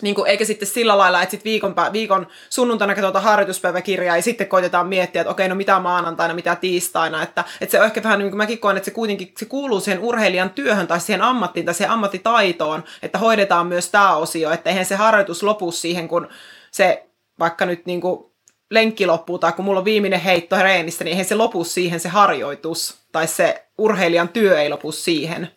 niin 0.02 0.16
kuin, 0.16 0.30
eikä 0.30 0.46
sitten 0.46 0.68
sillä 0.68 0.98
lailla, 0.98 1.22
että 1.22 1.32
sit 1.32 1.46
viikon, 1.46 1.76
viikon 1.94 2.28
sunnuntaina 2.50 2.96
katsotaan 2.96 3.24
harjoituspäiväkirjaa 3.24 4.16
ja 4.16 4.22
sitten 4.22 4.48
koitetaan 4.48 4.88
miettiä, 4.88 5.22
että 5.22 5.32
okei, 5.32 5.48
no 5.48 5.56
mitä 5.56 5.80
maanantaina, 5.80 6.34
mitä 6.34 6.56
tiistaina. 6.56 7.24
Että, 7.24 7.44
että 7.62 7.72
se 7.72 7.80
on 7.80 7.86
ehkä 7.86 8.04
vähän 8.04 8.20
niin 8.20 8.30
kuin 8.30 8.38
mäkin 8.38 8.60
koen, 8.60 8.78
että 8.78 8.86
se 8.86 8.92
kuitenkin 8.92 9.34
se 9.38 9.46
kuuluu 9.46 9.80
siihen 9.80 10.04
urheilijan 10.04 10.50
työhön 10.50 10.88
tai 10.88 11.00
siihen 11.00 11.22
ammattiin 11.22 11.66
tai 11.66 11.74
siihen 11.74 11.92
ammattitaitoon, 11.92 12.84
että 13.02 13.18
hoidetaan 13.18 13.68
myös 13.68 13.90
tämä 13.90 14.16
osio, 14.16 14.52
että 14.52 14.70
eihän 14.70 14.86
se 14.86 14.96
harjoitus 14.96 15.44
lopu 15.44 15.72
siihen, 15.72 16.08
kun 16.08 16.28
se 16.72 17.08
vaikka 17.40 17.66
nyt 17.66 17.86
niin 17.86 18.02
kuin 18.02 18.32
lenkki 18.72 19.06
loppuu 19.06 19.40
tai 19.40 19.54
kun 19.54 19.66
mulla 19.66 19.80
on 19.80 19.86
viimeinen 19.86 20.20
heitto 20.20 20.56
reenissä, 20.56 21.04
niin 21.04 21.12
eihän 21.12 21.26
se 21.26 21.36
lopu 21.36 21.64
siihen 21.64 22.00
se 22.00 22.10
harjoitus 22.10 22.98
tai 23.12 23.28
se 23.28 23.68
urheilijan 23.78 24.30
työ 24.30 24.62
ei 24.62 24.70
lopu 24.70 24.92
siihen. 24.92 25.57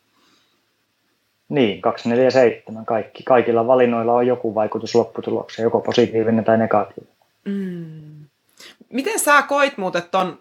Niin, 1.51 1.83
247. 1.83 2.87
Kaikki, 2.87 3.23
kaikilla 3.23 3.67
valinnoilla 3.67 4.13
on 4.13 4.27
joku 4.27 4.55
vaikutus 4.55 4.95
lopputulokseen, 4.95 5.65
joko 5.65 5.81
positiivinen 5.81 6.45
tai 6.45 6.59
negatiivinen. 6.59 7.17
Mm. 7.45 8.27
Miten 8.89 9.19
sä 9.19 9.43
koit 9.43 9.79
muuten 9.79 10.03
ton 10.11 10.39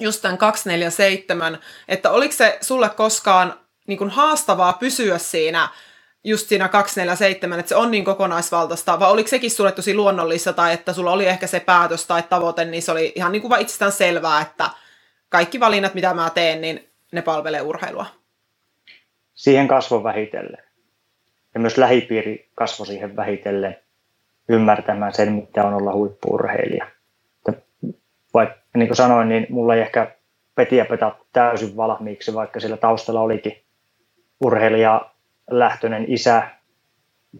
just 0.00 0.22
tämän 0.22 0.38
247, 0.38 1.58
että 1.88 2.10
oliko 2.10 2.32
se 2.32 2.58
sulle 2.60 2.88
koskaan 2.88 3.54
niin 3.86 3.98
kuin 3.98 4.10
haastavaa 4.10 4.72
pysyä 4.72 5.18
siinä 5.18 5.68
just 6.24 6.48
siinä 6.48 6.68
247, 6.68 7.58
että 7.60 7.68
se 7.68 7.76
on 7.76 7.90
niin 7.90 8.04
kokonaisvaltaista, 8.04 9.00
vai 9.00 9.10
oliko 9.10 9.28
sekin 9.28 9.50
sulle 9.50 9.72
tosi 9.72 9.94
luonnollista, 9.94 10.52
tai 10.52 10.72
että 10.72 10.92
sulla 10.92 11.12
oli 11.12 11.26
ehkä 11.26 11.46
se 11.46 11.60
päätös 11.60 12.06
tai 12.06 12.22
tavoite, 12.22 12.64
niin 12.64 12.82
se 12.82 12.92
oli 12.92 13.12
ihan 13.14 13.32
niin 13.32 13.42
kuin 13.42 13.60
itsestään 13.60 13.92
selvää, 13.92 14.40
että 14.40 14.70
kaikki 15.28 15.60
valinnat, 15.60 15.94
mitä 15.94 16.14
mä 16.14 16.30
teen, 16.30 16.60
niin 16.60 16.88
ne 17.12 17.22
palvelee 17.22 17.62
urheilua? 17.62 18.19
Siihen 19.40 19.68
kasvoi 19.68 20.04
vähitellen. 20.04 20.62
Ja 21.54 21.60
myös 21.60 21.78
lähipiiri 21.78 22.48
kasvoi 22.54 22.86
siihen 22.86 23.16
vähitellen 23.16 23.76
ymmärtämään 24.48 25.12
sen, 25.12 25.32
mitä 25.32 25.64
on 25.64 25.74
olla 25.74 25.92
huippuurheilija. 25.92 26.86
Vaikka 28.34 28.56
niin 28.76 28.88
kuin 28.88 28.96
sanoin, 28.96 29.28
niin 29.28 29.46
mulla 29.50 29.74
ei 29.74 29.80
ehkä 29.80 30.10
petiä 30.54 30.84
petä 30.84 31.12
täysin 31.32 31.76
valmiiksi, 31.76 32.34
vaikka 32.34 32.60
sillä 32.60 32.76
taustalla 32.76 33.20
olikin 33.20 33.62
urheilija 34.40 35.10
lähtöinen 35.50 36.04
isä, 36.08 36.42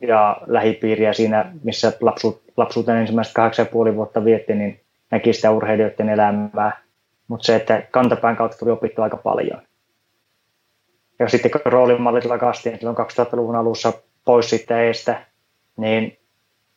ja 0.00 0.36
lähipiiriä 0.46 1.12
siinä, 1.12 1.52
missä 1.64 1.92
lapsuut, 2.00 2.42
lapsuuteen 2.56 2.98
ensimmäiset 2.98 3.34
kahdeksan 3.34 3.66
puoli 3.66 3.96
vuotta 3.96 4.24
vietti, 4.24 4.54
niin 4.54 4.80
näki 5.10 5.32
sitä 5.32 5.50
urheilijoiden 5.50 6.08
elämää. 6.08 6.82
Mutta 7.28 7.46
se, 7.46 7.56
että 7.56 7.82
kantapään 7.90 8.36
kautta 8.36 8.58
tuli 8.58 8.70
opittu 8.70 9.02
aika 9.02 9.16
paljon. 9.16 9.62
Ja 11.20 11.28
sitten 11.28 11.50
kun 11.50 11.60
roolimallit 11.64 12.24
lakastiin 12.24 12.78
silloin 12.78 12.96
2000-luvun 12.96 13.56
alussa 13.56 13.92
pois 14.24 14.50
siitä 14.50 14.82
eestä, 14.82 15.26
niin 15.76 16.18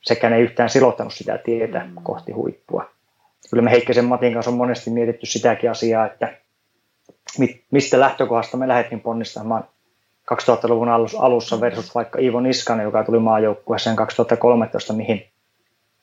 sekään 0.01 0.33
ei 0.33 0.41
yhtään 0.41 0.69
silottanut 0.69 1.13
sitä 1.13 1.37
tietä 1.37 1.79
mm. 1.79 2.03
kohti 2.03 2.31
huippua. 2.31 2.89
Kyllä 3.49 3.63
me 3.63 3.71
Heikkäsen 3.71 4.05
Matin 4.05 4.33
kanssa 4.33 4.51
on 4.51 4.57
monesti 4.57 4.89
mietitty 4.89 5.25
sitäkin 5.25 5.71
asiaa, 5.71 6.05
että 6.05 6.33
mistä 7.71 7.99
lähtökohdasta 7.99 8.57
me 8.57 8.67
lähdettiin 8.67 9.01
ponnistamaan 9.01 9.63
2000-luvun 10.33 10.89
alussa 11.19 11.61
versus 11.61 11.95
vaikka 11.95 12.19
Iivo 12.19 12.39
Niskanen, 12.39 12.83
joka 12.83 13.03
tuli 13.03 13.19
maajoukkueeseen 13.19 13.95
2013, 13.95 14.93
mihin, 14.93 15.27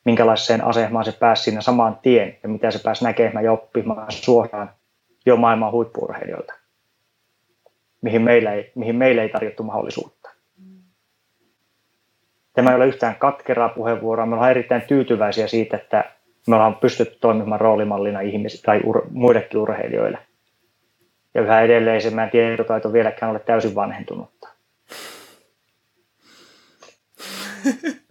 minkälaiseen 0.04 0.64
asemaan 0.64 1.04
se 1.04 1.12
pääsi 1.12 1.42
siinä 1.42 1.60
samaan 1.60 1.98
tien 2.02 2.38
ja 2.42 2.48
mitä 2.48 2.70
se 2.70 2.78
pääsi 2.78 3.04
näkemään 3.04 3.44
ja 3.44 3.52
oppimaan 3.52 4.12
suoraan 4.12 4.70
jo 5.26 5.36
maailman 5.36 5.72
huippuurheilijoilta, 5.72 6.54
mihin 8.00 8.22
meillä 8.22 8.52
ei, 8.52 8.72
mihin 8.74 8.96
meillä 8.96 9.22
ei 9.22 9.28
tarjottu 9.28 9.62
mahdollisuutta. 9.62 10.30
Tämä 12.52 12.70
ei 12.70 12.76
ole 12.76 12.86
yhtään 12.86 13.16
katkeraa 13.16 13.68
puheenvuoroa. 13.68 14.26
Me 14.26 14.34
ollaan 14.34 14.50
erittäin 14.50 14.82
tyytyväisiä 14.82 15.46
siitä, 15.46 15.76
että 15.76 16.04
me 16.46 16.54
ollaan 16.54 16.76
pystytty 16.76 17.18
toimimaan 17.20 17.60
roolimallina 17.60 18.20
ihmisille 18.20 18.62
tai 18.64 18.80
ur, 18.84 19.06
muillekin 19.10 19.60
urheilijoille. 19.60 20.18
Ja 21.34 21.42
yhä 21.42 21.60
edelleen 21.60 22.02
se 22.02 22.10
meidän 22.10 22.30
tietotaito 22.30 22.92
vieläkään 22.92 23.30
ole 23.30 23.38
täysin 23.38 23.74
vanhentunutta. 23.74 24.48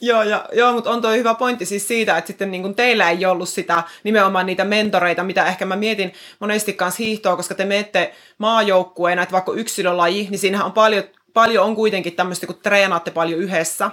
joo, 0.00 0.22
ja, 0.22 0.48
joo, 0.52 0.72
mutta 0.72 0.90
on 0.90 1.02
tuo 1.02 1.10
hyvä 1.10 1.34
pointti 1.34 1.66
siis 1.66 1.88
siitä, 1.88 2.18
että 2.18 2.26
sitten 2.26 2.50
niin 2.50 2.74
teillä 2.74 3.10
ei 3.10 3.26
ollut 3.26 3.48
sitä 3.48 3.82
nimenomaan 4.04 4.46
niitä 4.46 4.64
mentoreita, 4.64 5.24
mitä 5.24 5.46
ehkä 5.46 5.64
mä 5.64 5.76
mietin 5.76 6.12
monesti 6.40 6.72
kanssa 6.72 7.02
hiihtoa, 7.02 7.36
koska 7.36 7.54
te 7.54 7.64
menette 7.64 8.14
maajoukkueena, 8.38 9.22
että 9.22 9.32
vaikka 9.32 9.52
yksilölaji, 9.52 10.26
niin 10.30 10.38
siinähän 10.38 10.66
on 10.66 10.72
paljon, 10.72 11.04
paljon 11.34 11.64
on 11.64 11.74
kuitenkin 11.74 12.12
tämmöistä, 12.12 12.46
kun 12.46 12.60
treenaatte 12.62 13.10
paljon 13.10 13.40
yhdessä, 13.40 13.90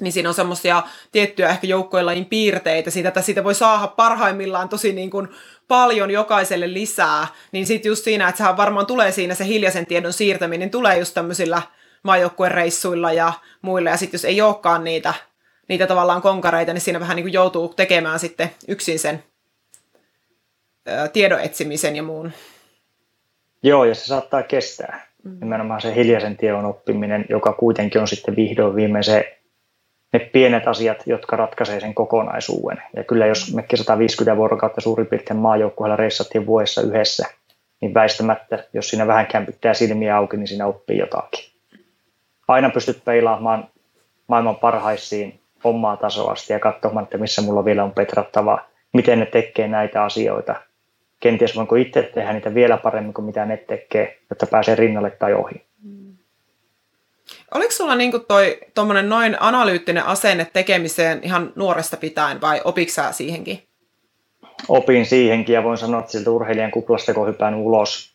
niin 0.00 0.12
siinä 0.12 0.28
on 0.28 0.34
semmoisia 0.34 0.82
tiettyjä 1.12 1.48
ehkä 1.48 1.66
joukkojen 1.66 2.26
piirteitä 2.26 2.90
siitä, 2.90 3.08
että 3.08 3.22
siitä 3.22 3.44
voi 3.44 3.54
saada 3.54 3.86
parhaimmillaan 3.86 4.68
tosi 4.68 4.92
niin 4.92 5.10
kuin 5.10 5.28
paljon 5.68 6.10
jokaiselle 6.10 6.72
lisää, 6.72 7.26
niin 7.52 7.66
sitten 7.66 7.90
just 7.90 8.04
siinä, 8.04 8.28
että 8.28 8.38
sehän 8.38 8.56
varmaan 8.56 8.86
tulee 8.86 9.12
siinä 9.12 9.34
se 9.34 9.46
hiljaisen 9.46 9.86
tiedon 9.86 10.12
siirtäminen, 10.12 10.60
niin 10.60 10.70
tulee 10.70 10.98
just 10.98 11.14
tämmöisillä 11.14 11.62
maajoukkueen 12.04 12.52
reissuilla 12.52 13.12
ja 13.12 13.32
muilla, 13.62 13.90
ja 13.90 13.96
sitten 13.96 14.18
jos 14.18 14.24
ei 14.24 14.42
olekaan 14.42 14.84
niitä, 14.84 15.14
niitä 15.68 15.86
tavallaan 15.86 16.22
konkareita, 16.22 16.72
niin 16.72 16.80
siinä 16.80 17.00
vähän 17.00 17.16
niin 17.16 17.24
kuin 17.24 17.32
joutuu 17.32 17.68
tekemään 17.68 18.18
sitten 18.18 18.50
yksin 18.68 18.98
sen 18.98 19.24
ää, 20.86 21.08
tiedon 21.08 21.40
etsimisen 21.40 21.96
ja 21.96 22.02
muun. 22.02 22.32
Joo, 23.62 23.84
ja 23.84 23.94
se 23.94 24.06
saattaa 24.06 24.42
kestää. 24.42 25.06
Mm. 25.24 25.36
Nimenomaan 25.40 25.80
se 25.80 25.94
hiljaisen 25.94 26.36
tiedon 26.36 26.64
oppiminen, 26.64 27.26
joka 27.28 27.52
kuitenkin 27.52 28.00
on 28.00 28.08
sitten 28.08 28.36
vihdoin 28.36 28.76
viimein 28.76 29.04
se 29.04 29.38
ne 30.12 30.18
pienet 30.18 30.68
asiat, 30.68 31.02
jotka 31.06 31.36
ratkaisee 31.36 31.80
sen 31.80 31.94
kokonaisuuden. 31.94 32.82
Ja 32.96 33.04
kyllä 33.04 33.26
jos 33.26 33.54
me 33.54 33.64
150 33.74 34.36
vuorokautta 34.36 34.80
suurin 34.80 35.06
piirtein 35.06 35.40
maajoukkueella 35.40 35.96
reissattiin 35.96 36.46
vuodessa 36.46 36.82
yhdessä, 36.82 37.28
niin 37.80 37.94
väistämättä, 37.94 38.64
jos 38.72 38.88
siinä 38.88 39.06
vähänkään 39.06 39.46
pitää 39.46 39.74
silmiä 39.74 40.16
auki, 40.16 40.36
niin 40.36 40.48
siinä 40.48 40.66
oppii 40.66 40.98
jotakin. 40.98 41.53
Aina 42.48 42.70
pystyt 42.70 43.04
peilaamaan 43.04 43.68
maailman 44.26 44.56
parhaisiin 44.56 45.40
omaa 45.64 45.96
tasoasti 45.96 46.52
ja 46.52 46.58
katsomaan, 46.58 47.04
että 47.04 47.18
missä 47.18 47.42
mulla 47.42 47.64
vielä 47.64 47.84
on 47.84 47.92
petrattavaa, 47.92 48.68
miten 48.92 49.20
ne 49.20 49.26
tekee 49.26 49.68
näitä 49.68 50.04
asioita. 50.04 50.54
Kenties 51.20 51.56
voinko 51.56 51.76
itse 51.76 52.02
tehdä 52.02 52.32
niitä 52.32 52.54
vielä 52.54 52.76
paremmin 52.76 53.14
kuin 53.14 53.24
mitä 53.24 53.44
ne 53.44 53.56
tekee, 53.56 54.18
jotta 54.30 54.46
pääsee 54.46 54.74
rinnalle 54.74 55.10
tai 55.10 55.34
ohi. 55.34 55.64
Oliko 57.54 57.70
sulla 57.70 57.94
niinku 57.94 58.18
toi 58.18 58.58
noin 59.02 59.36
analyyttinen 59.40 60.04
asenne 60.04 60.46
tekemiseen 60.52 61.20
ihan 61.22 61.52
nuoresta 61.56 61.96
pitäen 61.96 62.40
vai 62.40 62.60
opiksä 62.64 63.12
siihenkin? 63.12 63.62
Opin 64.68 65.06
siihenkin 65.06 65.54
ja 65.54 65.62
voin 65.62 65.78
sanoa, 65.78 66.00
että 66.00 66.12
siltä 66.12 66.30
urheilijan 66.30 66.70
kuplasta 66.70 67.14
kun 67.14 67.28
hypään 67.28 67.54
ulos 67.54 68.14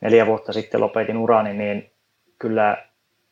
neljä 0.00 0.26
vuotta 0.26 0.52
sitten 0.52 0.80
lopetin 0.80 1.16
urani, 1.16 1.52
niin 1.52 1.90
kyllä 2.38 2.85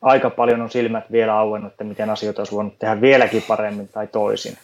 aika 0.04 0.30
paljon 0.30 0.62
on 0.62 0.70
silmät 0.70 1.12
vielä 1.12 1.38
auennut, 1.38 1.72
että 1.72 1.84
miten 1.84 2.10
asioita 2.10 2.40
olisi 2.40 2.52
voinut 2.52 2.78
tehdä 2.78 3.00
vieläkin 3.00 3.42
paremmin 3.48 3.88
tai 3.88 4.06
toisin. 4.06 4.58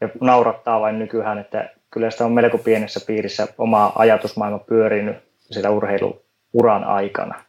Ja 0.00 0.08
naurattaa 0.20 0.80
vain 0.80 0.98
nykyään, 0.98 1.38
että 1.38 1.70
kyllä 1.90 2.10
sitä 2.10 2.24
on 2.24 2.32
melko 2.32 2.58
pienessä 2.58 3.00
piirissä 3.06 3.48
oma 3.58 3.92
ajatusmaailma 3.94 4.58
pyörinyt 4.58 5.16
sitä 5.50 5.70
urheiluuran 5.70 6.84
aikana 6.84 7.44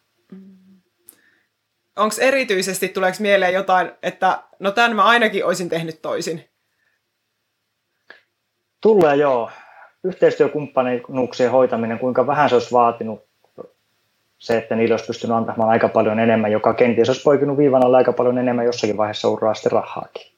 onko 1.96 2.16
erityisesti, 2.22 2.90
tuleeko 2.90 3.18
mieleen 3.20 3.54
jotain, 3.54 3.92
että 4.04 4.44
no 4.60 4.72
tämän 4.72 4.96
mä 4.96 5.04
ainakin 5.04 5.46
olisin 5.46 5.70
tehnyt 5.70 6.02
toisin? 6.02 6.50
Tulee 8.82 9.16
joo. 9.16 9.52
Yhteistyökumppanuuksien 10.04 11.52
hoitaminen, 11.52 12.00
kuinka 12.00 12.28
vähän 12.28 12.50
se 12.50 12.56
olisi 12.56 12.72
vaatinut 12.72 13.33
se, 14.44 14.58
että 14.58 14.76
niillä 14.76 14.94
olisi 14.94 15.06
pystynyt 15.06 15.38
antamaan 15.38 15.70
aika 15.70 15.90
paljon 15.90 16.20
enemmän, 16.20 16.52
joka 16.52 16.74
kenties 16.74 17.10
olisi 17.10 17.24
poikinut 17.24 17.58
viivan 17.58 17.86
alle 17.86 17.98
aika 17.98 18.14
paljon 18.14 18.38
enemmän 18.38 18.66
jossakin 18.66 18.98
vaiheessa 18.98 19.30
uraa 19.30 19.54
sitten 19.54 19.72
rahaakin. 19.72 20.32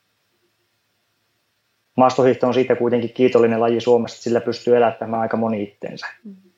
Maastohiihto 1.98 2.48
on 2.48 2.54
siitä 2.54 2.76
kuitenkin 2.76 3.13
kiitollinen 3.13 3.62
laji 3.62 3.82
Suomessa, 3.82 4.15
että 4.15 4.24
sillä 4.24 4.41
pystyy 4.41 4.78
elättämään 4.78 5.22
aika 5.22 5.38
moni 5.38 5.63
itteensä. 5.63 6.08
Mm-hmm. 6.24 6.52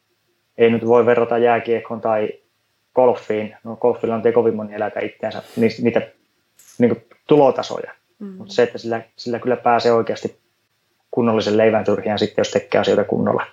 Ei 0.58 0.70
nyt 0.72 0.86
voi 0.88 1.06
verrata 1.06 1.38
jääkiekkoon 1.38 2.02
tai 2.02 2.30
golfiin, 2.96 3.56
no 3.64 3.76
golfilla 3.76 4.16
on 4.16 4.34
kovin 4.34 4.56
moni 4.56 4.76
elätä 4.76 5.00
itseänsä, 5.00 5.44
niitä 5.82 6.02
niin 6.78 6.96
kuin 6.96 7.06
tulotasoja. 7.28 7.92
Mm. 8.20 8.28
Mutta 8.28 8.54
se, 8.54 8.64
että 8.64 8.78
sillä, 8.78 9.02
sillä 9.16 9.40
kyllä 9.40 9.56
pääsee 9.56 9.92
oikeasti 9.92 10.40
kunnollisen 11.12 11.58
leivän 11.58 11.86
turhiaan 11.86 12.20
sitten, 12.20 12.42
jos 12.42 12.52
tekee 12.52 12.82
asioita 12.82 13.04
kunnolla. 13.04 13.46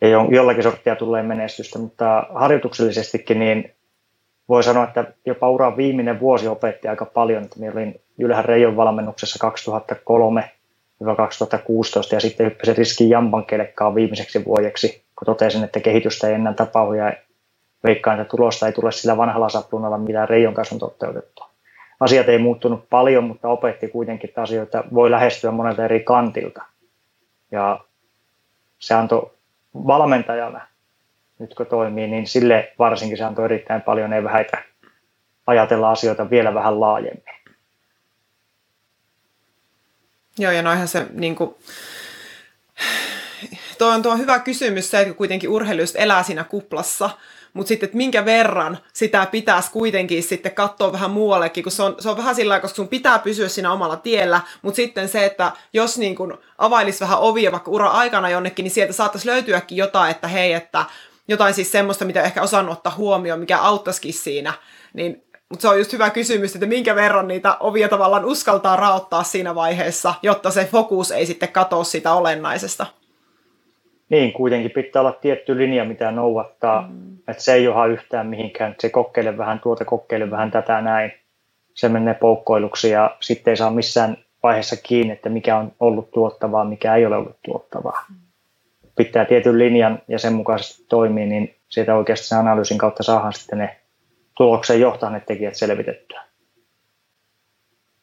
Ja 0.00 0.08
jollakin 0.30 0.62
sorttia 0.62 0.96
tulee 0.96 1.22
menestystä, 1.22 1.78
mutta 1.78 2.26
harjoituksellisestikin 2.34 3.38
niin 3.38 3.74
voi 4.48 4.62
sanoa, 4.62 4.84
että 4.84 5.12
jopa 5.26 5.50
uran 5.50 5.76
viimeinen 5.76 6.20
vuosi 6.20 6.48
opetti 6.48 6.88
aika 6.88 7.04
paljon. 7.04 7.44
Että 7.44 7.60
minä 7.60 7.72
olin 7.72 8.00
Ylhän 8.18 8.44
Reijon 8.44 8.76
valmennuksessa 8.76 9.48
2003-2016 9.48 9.52
ja 12.12 12.20
sitten 12.20 12.46
hyppäsin 12.46 12.76
riskin 12.76 13.10
Jampan 13.10 13.44
kelekkaan 13.44 13.94
viimeiseksi 13.94 14.44
vuodeksi, 14.44 15.04
kun 15.18 15.26
totesin, 15.26 15.64
että 15.64 15.80
kehitystä 15.80 16.28
ei 16.28 16.34
enää 16.34 16.52
tapahdu 16.52 16.92
ja 16.92 17.12
veikkaan, 17.84 18.20
että 18.20 18.30
tulosta 18.36 18.66
ei 18.66 18.72
tule 18.72 18.92
sillä 18.92 19.16
vanhalla 19.16 19.48
sapluunalla, 19.48 19.98
mitä 19.98 20.26
Reijon 20.26 20.54
kanssa 20.54 20.74
on 20.74 20.78
toteutettu. 20.78 21.44
Asiat 22.00 22.28
ei 22.28 22.38
muuttunut 22.38 22.90
paljon, 22.90 23.24
mutta 23.24 23.48
opetti 23.48 23.88
kuitenkin, 23.88 24.28
että 24.28 24.42
asioita 24.42 24.84
voi 24.94 25.10
lähestyä 25.10 25.50
monelta 25.50 25.84
eri 25.84 26.00
kantilta. 26.00 26.62
Ja 27.50 27.80
se 28.78 28.94
antoi 28.94 29.30
valmentajana, 29.74 30.66
nyt 31.38 31.54
kun 31.54 31.66
toimii, 31.66 32.06
niin 32.06 32.26
sille 32.26 32.72
varsinkin 32.78 33.18
se 33.18 33.24
antoi 33.24 33.44
erittäin 33.44 33.82
paljon 33.82 34.12
eväitä 34.12 34.62
ajatella 35.46 35.90
asioita 35.90 36.30
vielä 36.30 36.54
vähän 36.54 36.80
laajemmin. 36.80 37.34
Joo, 40.38 40.52
ja 40.52 40.62
noihän 40.62 40.88
se 40.88 41.06
niin 41.12 41.36
kuin, 41.36 41.54
tuo 43.84 43.92
on 43.92 44.02
tuo 44.02 44.16
hyvä 44.16 44.38
kysymys 44.38 44.90
se, 44.90 45.00
että 45.00 45.14
kuitenkin 45.14 45.50
urheilusta 45.50 45.98
elää 45.98 46.22
siinä 46.22 46.44
kuplassa, 46.44 47.10
mutta 47.52 47.68
sitten, 47.68 47.86
että 47.86 47.96
minkä 47.96 48.24
verran 48.24 48.78
sitä 48.92 49.26
pitäisi 49.26 49.70
kuitenkin 49.70 50.22
sitten 50.22 50.54
katsoa 50.54 50.92
vähän 50.92 51.10
muuallekin, 51.10 51.64
kun 51.64 51.72
se 51.72 51.82
on, 51.82 51.96
se 51.98 52.08
on 52.08 52.16
vähän 52.16 52.34
sillä 52.34 52.60
koska 52.60 52.76
sun 52.76 52.88
pitää 52.88 53.18
pysyä 53.18 53.48
siinä 53.48 53.72
omalla 53.72 53.96
tiellä, 53.96 54.40
mutta 54.62 54.76
sitten 54.76 55.08
se, 55.08 55.24
että 55.24 55.52
jos 55.72 55.98
niin 55.98 56.16
kun 56.16 56.38
availisi 56.58 57.00
vähän 57.00 57.18
ovia 57.18 57.52
vaikka 57.52 57.70
ura 57.70 57.88
aikana 57.88 58.30
jonnekin, 58.30 58.62
niin 58.62 58.70
sieltä 58.70 58.92
saattaisi 58.92 59.26
löytyäkin 59.26 59.78
jotain, 59.78 60.10
että 60.10 60.28
hei, 60.28 60.52
että 60.52 60.84
jotain 61.28 61.54
siis 61.54 61.72
semmoista, 61.72 62.04
mitä 62.04 62.22
ehkä 62.22 62.42
osannut 62.42 62.72
ottaa 62.72 62.94
huomioon, 62.96 63.40
mikä 63.40 63.58
auttaisikin 63.58 64.14
siinä, 64.14 64.52
niin 64.94 65.24
mutta 65.48 65.62
se 65.62 65.68
on 65.68 65.78
just 65.78 65.92
hyvä 65.92 66.10
kysymys, 66.10 66.54
että 66.54 66.66
minkä 66.66 66.94
verran 66.94 67.28
niitä 67.28 67.56
ovia 67.60 67.88
tavallaan 67.88 68.24
uskaltaa 68.24 68.76
raottaa 68.76 69.24
siinä 69.24 69.54
vaiheessa, 69.54 70.14
jotta 70.22 70.50
se 70.50 70.68
fokus 70.72 71.10
ei 71.10 71.26
sitten 71.26 71.52
katoa 71.52 71.84
sitä 71.84 72.14
olennaisesta. 72.14 72.86
Niin, 74.14 74.32
kuitenkin 74.32 74.70
pitää 74.70 75.02
olla 75.02 75.12
tietty 75.12 75.58
linja, 75.58 75.84
mitä 75.84 76.10
noudattaa. 76.10 76.88
Mm. 76.90 77.14
Että 77.28 77.42
se 77.42 77.54
ei 77.54 77.64
joha 77.64 77.86
yhtään 77.86 78.26
mihinkään. 78.26 78.74
Se 78.80 78.88
kokeile 78.88 79.38
vähän 79.38 79.60
tuota, 79.60 79.84
kokeile 79.84 80.30
vähän 80.30 80.50
tätä 80.50 80.80
näin. 80.80 81.12
Se 81.74 81.88
menee 81.88 82.14
poukkoiluksi 82.14 82.90
ja 82.90 83.16
sitten 83.20 83.52
ei 83.52 83.56
saa 83.56 83.70
missään 83.70 84.16
vaiheessa 84.42 84.76
kiinni, 84.76 85.12
että 85.12 85.28
mikä 85.28 85.56
on 85.56 85.72
ollut 85.80 86.10
tuottavaa, 86.10 86.64
mikä 86.64 86.94
ei 86.94 87.06
ole 87.06 87.16
ollut 87.16 87.36
tuottavaa. 87.44 88.04
Mm. 88.10 88.16
Pitää 88.96 89.24
tietyn 89.24 89.58
linjan 89.58 90.02
ja 90.08 90.18
sen 90.18 90.32
mukaisesti 90.32 90.84
toimii, 90.88 91.26
niin 91.26 91.54
sieltä 91.68 91.94
oikeasti 91.94 92.26
sen 92.26 92.38
analyysin 92.38 92.78
kautta 92.78 93.02
saadaan 93.02 93.32
sitten 93.32 93.58
ne 93.58 93.76
tulokseen 94.36 94.80
johtaneet 94.80 95.26
tekijät 95.26 95.54
selvitettyä. 95.54 96.22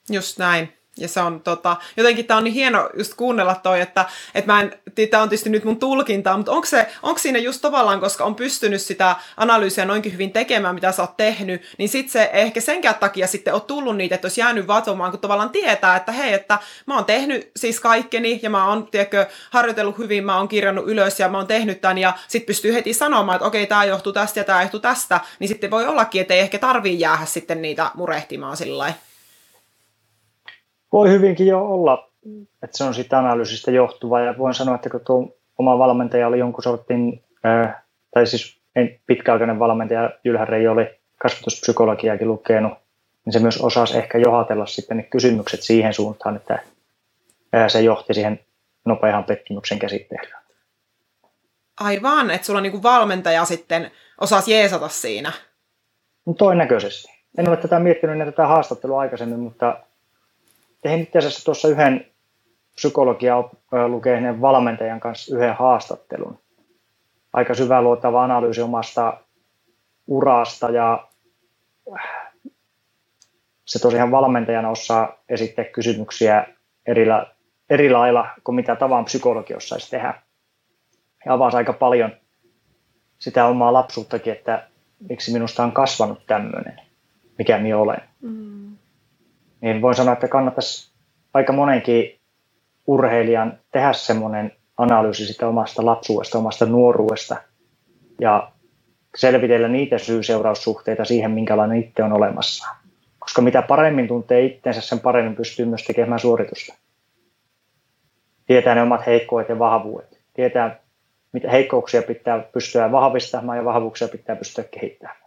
Just 0.09 0.39
näin. 0.39 0.74
Ja 0.98 1.08
se 1.08 1.20
on 1.20 1.42
tota, 1.42 1.78
jotenkin 1.98 2.26
tämä 2.26 2.38
on 2.38 2.44
niin 2.44 2.54
hieno 2.54 2.89
just 2.98 3.14
kuunnella 3.14 3.56
toi, 3.56 3.82
että, 3.82 4.06
että 4.36 4.52
mä 4.52 4.62
en, 4.62 4.74
tämä 5.10 5.24
on 5.24 5.30
tietysti 5.30 5.50
nyt 5.50 5.64
mun 5.64 5.80
tulkintaa, 5.80 6.38
mutta 6.38 6.52
onko, 6.52 6.66
se, 6.66 6.88
onko 7.04 7.20
siinä 7.20 7.39
just 7.39 7.62
tavallaan, 7.62 8.00
koska 8.00 8.24
on 8.24 8.36
pystynyt 8.36 8.82
sitä 8.82 9.16
analyysiä 9.38 9.86
noinkin 9.86 10.14
hyvin 10.14 10.32
tekemään, 10.32 10.76
mitä 10.76 10.92
sä 10.92 11.02
oot 11.02 11.18
tehnyt, 11.18 11.62
niin 11.78 11.89
sitten 11.89 12.12
se 12.12 12.30
ehkä 12.34 12.62
senkään 12.62 12.96
takia 12.96 13.28
sitten 13.28 13.54
on 13.54 13.62
tullut 13.62 13.98
niitä, 13.98 14.16
että 14.16 14.26
olisi 14.26 14.42
jäänyt 14.42 14.68
vatomaan, 14.68 15.12
kun 15.12 15.20
tavallaan 15.20 15.50
tietää, 15.50 15.96
että 15.96 16.12
hei, 16.12 16.34
että 16.34 16.60
mä 16.86 16.96
oon 16.96 17.06
tehnyt 17.06 17.52
siis 17.56 17.80
kaikkeni 17.80 18.39
ja 18.44 18.50
mä 18.50 18.68
oon, 18.68 18.88
tiedätkö, 18.88 19.26
harjoitellut 19.50 19.98
hyvin, 19.98 20.26
mä 20.26 20.38
oon 20.38 20.48
kirjannut 20.48 20.88
ylös 20.88 21.20
ja 21.20 21.30
mä 21.30 21.38
oon 21.38 21.48
tehnyt 21.48 21.82
tämän 21.82 21.98
ja 21.98 22.14
sitten 22.28 22.48
pystyy 22.48 22.74
heti 22.74 22.94
sanomaan, 22.94 23.36
että 23.36 23.48
okei, 23.48 23.68
tämä 23.68 23.86
johtuu 23.86 24.14
tästä 24.14 24.39
ja 24.39 24.44
tämä 24.44 24.62
johtuu 24.62 24.80
tästä, 24.80 25.20
niin 25.39 25.48
sitten 25.48 25.72
voi 25.72 25.86
ollakin, 25.86 26.22
että 26.22 26.34
ei 26.34 26.39
ehkä 26.39 26.60
tarvii 26.60 27.00
jäädä 27.00 27.26
sitten 27.26 27.62
niitä 27.62 27.92
murehtimaan 27.96 28.58
sillä 28.58 28.78
lailla. 28.78 29.11
Voi 30.92 31.10
hyvinkin 31.10 31.48
jo 31.48 31.66
olla, 31.66 32.10
että 32.64 32.78
se 32.78 32.84
on 32.84 32.94
siitä 32.94 33.20
analyysistä 33.20 33.72
johtuva 33.72 34.20
ja 34.20 34.38
voin 34.38 34.54
sanoa, 34.54 34.76
että 34.76 34.89
kun 34.89 35.02
tuo 35.06 35.38
oma 35.58 35.78
valmentaja 35.78 36.28
oli 36.28 36.39
jonkun 36.39 36.64
sortin, 36.64 37.24
ää, 37.44 37.84
tai 38.14 38.28
siis 38.28 38.62
pitkäaikainen 39.08 39.60
valmentaja 39.60 40.12
Jylhä 40.24 40.48
oli 40.72 41.00
kasvatuspsykologiakin 41.18 42.28
lukenut, 42.28 42.74
niin 43.26 43.34
se 43.34 43.39
myös 43.39 43.62
osasi 43.62 43.98
ehkä 43.98 44.18
johatella 44.18 44.66
sitten 44.66 44.98
ne 44.98 45.04
kysymykset 45.04 45.62
siihen 45.62 45.94
suuntaan, 45.94 46.36
että 46.36 46.60
ää, 47.54 47.70
se 47.70 47.82
johti 47.82 48.14
siihen 48.14 48.39
nopean 48.86 49.24
pettymyksen 49.24 49.80
käsittelyyn. 49.80 50.42
Aivan, 51.80 52.32
että 52.32 52.48
sulla 52.48 52.58
on 52.58 52.64
niin 52.64 52.84
valmentaja 52.84 53.46
sitten 53.46 53.92
osasi 54.22 54.52
jeesata 54.52 54.89
siinä. 54.89 55.32
No 56.26 56.34
todennäköisesti. 56.34 57.12
En 57.38 57.50
ole 57.50 57.58
tätä 57.58 57.80
miettinyt 57.80 58.14
ennen 58.14 58.34
tätä 58.34 58.48
haastattelua 58.48 59.00
aikaisemmin, 59.00 59.39
mutta 59.39 59.78
tein 60.82 61.02
itse 61.02 61.20
asiassa 61.20 61.46
tuossa 61.46 61.68
yhden 61.68 62.06
psykologia 62.76 63.44
lukeneen 63.88 64.42
valmentajan 64.42 65.00
kanssa 65.00 65.36
yhden 65.36 65.56
haastattelun. 65.56 66.40
Aika 67.34 67.54
luotava 67.82 68.24
analyysi 68.24 68.62
omasta 68.62 69.18
urasta 70.08 70.70
ja 70.70 71.08
se 73.66 73.80
tosiaan 73.80 74.12
valmentajana 74.12 74.70
osaa 74.70 75.18
esittää 75.30 75.66
kysymyksiä 75.66 76.46
eri, 76.88 77.06
eri 77.70 77.90
lailla 77.90 78.28
kuin 78.44 78.56
mitä 78.56 78.76
tavan 78.76 79.06
psykologi 79.06 79.54
osaisi 79.54 79.92
tehdä. 79.92 80.22
Ja 81.26 81.34
avasi 81.34 81.58
aika 81.58 81.74
paljon 81.74 82.12
sitä 83.20 83.46
omaa 83.46 83.74
lapsuuttakin, 83.74 84.34
että 84.34 84.68
miksi 85.10 85.34
minusta 85.34 85.64
on 85.64 85.72
kasvanut 85.72 86.26
tämmöinen, 86.28 86.82
mikä 87.38 87.58
minä 87.58 87.78
olen. 87.78 88.02
Mm 88.22 88.78
niin 89.62 89.82
voin 89.82 89.95
sanoa, 89.95 90.14
että 90.14 90.28
kannattaisi 90.28 90.91
aika 91.34 91.53
monenkin 91.53 92.20
urheilijan 92.88 93.59
tehdä 93.72 93.93
semmoinen 93.93 94.51
analyysi 94.78 95.26
sitä 95.26 95.47
omasta 95.47 95.86
lapsuudesta, 95.86 96.38
omasta 96.38 96.66
nuoruudesta 96.66 97.36
ja 98.22 98.51
selvitellä 99.16 99.68
niitä 99.68 99.97
syy-seuraussuhteita 99.97 101.05
siihen, 101.05 101.32
minkälainen 101.32 101.78
itse 101.78 102.03
on 102.03 102.14
olemassa. 102.14 102.68
Koska 103.20 103.41
mitä 103.41 103.62
paremmin 103.62 104.07
tuntee 104.07 104.45
itsensä, 104.45 104.82
sen 104.82 104.99
paremmin 104.99 105.36
pystyy 105.36 105.66
myös 105.66 105.84
tekemään 105.84 106.20
suoritusta. 106.20 106.74
Tietää 108.45 108.76
ne 108.76 108.82
omat 108.82 109.05
heikkoudet 109.05 109.49
ja 109.49 109.59
vahvuudet. 109.59 110.20
Tietää, 110.34 110.80
mitä 111.34 111.51
heikkouksia 111.51 112.01
pitää 112.01 112.39
pystyä 112.39 112.91
vahvistamaan 112.91 113.57
ja 113.57 113.66
vahvuuksia 113.66 114.07
pitää 114.07 114.36
pystyä 114.36 114.64
kehittämään. 114.64 115.21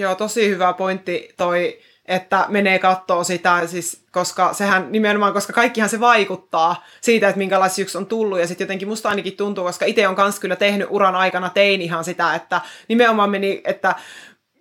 Joo, 0.00 0.14
tosi 0.14 0.48
hyvä 0.48 0.72
pointti 0.72 1.34
toi, 1.36 1.78
että 2.06 2.44
menee 2.48 2.78
kattoo 2.78 3.24
sitä, 3.24 3.66
siis, 3.66 4.04
koska 4.12 4.52
sehän 4.54 4.92
nimenomaan, 4.92 5.32
koska 5.32 5.52
kaikkihan 5.52 5.88
se 5.88 6.00
vaikuttaa 6.00 6.84
siitä, 7.00 7.28
että 7.28 7.38
minkälaisia 7.38 7.82
yksi 7.82 7.98
on 7.98 8.06
tullut, 8.06 8.38
ja 8.38 8.46
sitten 8.46 8.64
jotenkin 8.64 8.88
musta 8.88 9.08
ainakin 9.08 9.36
tuntuu, 9.36 9.64
koska 9.64 9.84
itse 9.84 10.08
on 10.08 10.16
kans 10.16 10.40
kyllä 10.40 10.56
tehnyt 10.56 10.88
uran 10.90 11.16
aikana, 11.16 11.50
tein 11.50 11.82
ihan 11.82 12.04
sitä, 12.04 12.34
että 12.34 12.60
nimenomaan 12.88 13.30
meni, 13.30 13.60
että 13.64 13.94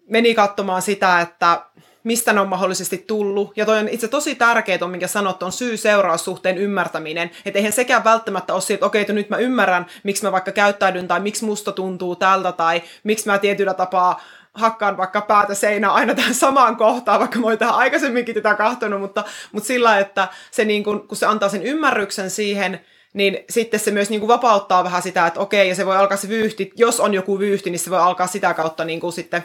meni 0.09 0.35
katsomaan 0.35 0.81
sitä, 0.81 1.21
että 1.21 1.61
mistä 2.03 2.33
ne 2.33 2.39
on 2.39 2.49
mahdollisesti 2.49 3.03
tullut. 3.07 3.57
Ja 3.57 3.65
toi 3.65 3.79
on 3.79 3.87
itse 3.87 4.07
tosi 4.07 4.35
tärkeää, 4.35 4.87
minkä 4.87 5.07
sanot, 5.07 5.43
on 5.43 5.51
syy-seuraussuhteen 5.51 6.57
ymmärtäminen. 6.57 7.31
Että 7.45 7.59
eihän 7.59 7.73
sekään 7.73 8.03
välttämättä 8.03 8.53
ole 8.53 8.61
että 8.69 8.85
okei, 8.85 9.01
että 9.01 9.13
nyt 9.13 9.29
mä 9.29 9.37
ymmärrän, 9.37 9.85
miksi 10.03 10.23
mä 10.23 10.31
vaikka 10.31 10.51
käyttäydyn, 10.51 11.07
tai 11.07 11.19
miksi 11.19 11.45
musta 11.45 11.71
tuntuu 11.71 12.15
tältä, 12.15 12.51
tai 12.51 12.81
miksi 13.03 13.27
mä 13.27 13.37
tietyllä 13.37 13.73
tapaa 13.73 14.21
hakkaan 14.53 14.97
vaikka 14.97 15.21
päätä 15.21 15.55
seinää 15.55 15.91
aina 15.91 16.15
tähän 16.15 16.35
samaan 16.35 16.75
kohtaan, 16.75 17.19
vaikka 17.19 17.39
mä 17.39 17.47
oon 17.47 17.57
tähän 17.57 17.75
aikaisemminkin 17.75 18.35
tätä 18.35 18.53
kahtonut, 18.55 19.01
mutta, 19.01 19.23
mutta 19.51 19.67
sillä, 19.67 19.99
että 19.99 20.27
se 20.51 20.65
niin 20.65 20.83
kun, 20.83 21.07
kun 21.07 21.17
se 21.17 21.25
antaa 21.25 21.49
sen 21.49 21.63
ymmärryksen 21.63 22.29
siihen, 22.29 22.81
niin 23.13 23.45
sitten 23.49 23.79
se 23.79 23.91
myös 23.91 24.09
niin 24.09 24.19
kuin 24.19 24.27
vapauttaa 24.27 24.83
vähän 24.83 25.01
sitä, 25.01 25.27
että 25.27 25.39
okei, 25.39 25.69
ja 25.69 25.75
se 25.75 25.85
voi 25.85 25.97
alkaa 25.97 26.17
se 26.17 26.29
vyyhti, 26.29 26.71
jos 26.75 26.99
on 26.99 27.13
joku 27.13 27.39
vyyhti, 27.39 27.69
niin 27.69 27.79
se 27.79 27.89
voi 27.89 27.99
alkaa 27.99 28.27
sitä 28.27 28.53
kautta 28.53 28.85
niin 28.85 28.99
kuin 28.99 29.13
sitten 29.13 29.43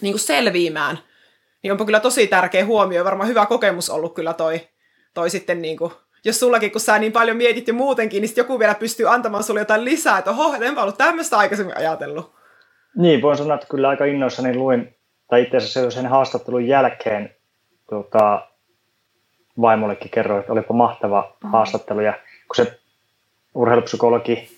niin 0.00 0.12
kuin 0.12 0.20
selviämään. 0.20 0.98
Niin 1.62 1.72
onpa 1.72 1.84
kyllä 1.84 2.00
tosi 2.00 2.26
tärkeä 2.26 2.64
huomio, 2.64 3.04
varmaan 3.04 3.28
hyvä 3.28 3.46
kokemus 3.46 3.90
ollut 3.90 4.14
kyllä 4.14 4.32
toi, 4.32 4.68
toi 5.14 5.30
sitten 5.30 5.62
niin 5.62 5.76
kuin, 5.76 5.92
jos 6.24 6.40
sullakin, 6.40 6.72
kun 6.72 6.80
sä 6.80 6.98
niin 6.98 7.12
paljon 7.12 7.36
mietit 7.36 7.68
jo 7.68 7.74
muutenkin, 7.74 8.22
niin 8.22 8.32
joku 8.36 8.58
vielä 8.58 8.74
pystyy 8.74 9.14
antamaan 9.14 9.44
sulle 9.44 9.60
jotain 9.60 9.84
lisää, 9.84 10.18
että 10.18 10.30
oho, 10.30 10.54
enpä 10.54 10.82
ollut 10.82 10.98
tämmöistä 10.98 11.38
aikaisemmin 11.38 11.76
ajatellut. 11.76 12.34
Niin, 12.96 13.22
voin 13.22 13.36
sanoa, 13.36 13.54
että 13.54 13.66
kyllä 13.70 13.88
aika 13.88 14.04
innoissani 14.04 14.56
luin, 14.56 14.94
tai 15.28 15.42
itse 15.42 15.56
asiassa 15.56 15.90
sen 15.90 16.06
haastattelun 16.06 16.66
jälkeen 16.66 17.34
tuota, 17.88 18.46
vaimollekin 19.60 20.10
kerroin, 20.10 20.40
että 20.40 20.52
olipa 20.52 20.74
mahtava 20.74 21.36
mm. 21.44 21.50
haastattelu, 21.50 22.00
ja 22.00 22.12
kun 22.48 22.56
se 22.56 22.78
urheilupsykologi 23.54 24.48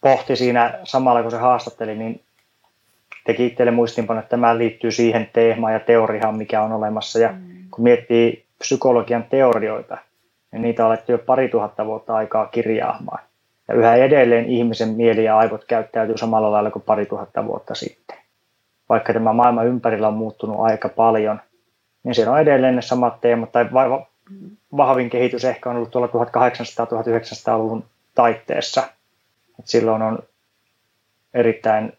pohti 0.00 0.36
siinä 0.36 0.78
samalla, 0.84 1.22
kun 1.22 1.30
se 1.30 1.36
haastatteli, 1.36 1.94
niin 1.94 2.20
teki 3.24 3.46
itselle 3.46 3.70
muistinpano, 3.70 4.20
että 4.20 4.30
tämä 4.30 4.58
liittyy 4.58 4.90
siihen 4.90 5.30
teemaan 5.32 5.72
ja 5.72 5.80
teoriaan, 5.80 6.36
mikä 6.36 6.62
on 6.62 6.72
olemassa. 6.72 7.18
Ja 7.18 7.32
mm. 7.32 7.70
kun 7.70 7.84
miettii 7.84 8.44
psykologian 8.58 9.24
teorioita, 9.24 9.98
niin 10.52 10.62
niitä 10.62 10.82
on 10.82 10.90
alettu 10.90 11.12
jo 11.12 11.18
pari 11.18 11.48
tuhatta 11.48 11.86
vuotta 11.86 12.16
aikaa 12.16 12.46
kirjaamaan. 12.46 13.25
Ja 13.68 13.74
yhä 13.74 13.94
edelleen 13.94 14.44
ihmisen 14.44 14.88
mieli 14.88 15.24
ja 15.24 15.38
aivot 15.38 15.64
käyttäytyy 15.64 16.18
samalla 16.18 16.52
lailla 16.52 16.70
kuin 16.70 16.82
pari 16.82 17.06
tuhatta 17.06 17.46
vuotta 17.46 17.74
sitten. 17.74 18.16
Vaikka 18.88 19.12
tämä 19.12 19.32
maailma 19.32 19.62
ympärillä 19.62 20.08
on 20.08 20.14
muuttunut 20.14 20.60
aika 20.60 20.88
paljon, 20.88 21.40
niin 22.02 22.14
siellä 22.14 22.32
on 22.32 22.40
edelleen 22.40 22.76
ne 22.76 22.82
samat 22.82 23.20
teemat, 23.20 23.52
tai 23.52 23.66
vahvin 24.76 25.10
kehitys 25.10 25.44
ehkä 25.44 25.70
on 25.70 25.76
ollut 25.76 25.90
tuolla 25.90 26.06
1800-1900-luvun 26.06 27.84
taitteessa. 28.14 28.82
Et 29.58 29.66
silloin 29.66 30.02
on 30.02 30.18
erittäin 31.34 31.92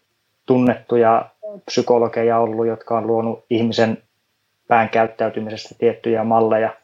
tunnettuja 0.46 1.26
psykologeja 1.66 2.38
ollut, 2.38 2.66
jotka 2.66 2.98
on 2.98 3.06
luonut 3.06 3.44
ihmisen 3.50 4.02
pään 4.68 4.88
käyttäytymisestä 4.88 5.74
tiettyjä 5.78 6.24
malleja. 6.24 6.74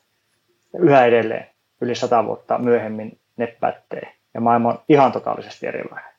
Ja 0.72 0.80
yhä 0.80 1.04
edelleen, 1.04 1.46
yli 1.80 1.94
sata 1.94 2.26
vuotta 2.26 2.58
myöhemmin, 2.58 3.18
ne 3.36 3.46
pätee 3.46 4.13
ja 4.34 4.40
maailma 4.40 4.68
on 4.68 4.82
ihan 4.88 5.12
totaalisesti 5.12 5.66
erilainen. 5.66 6.14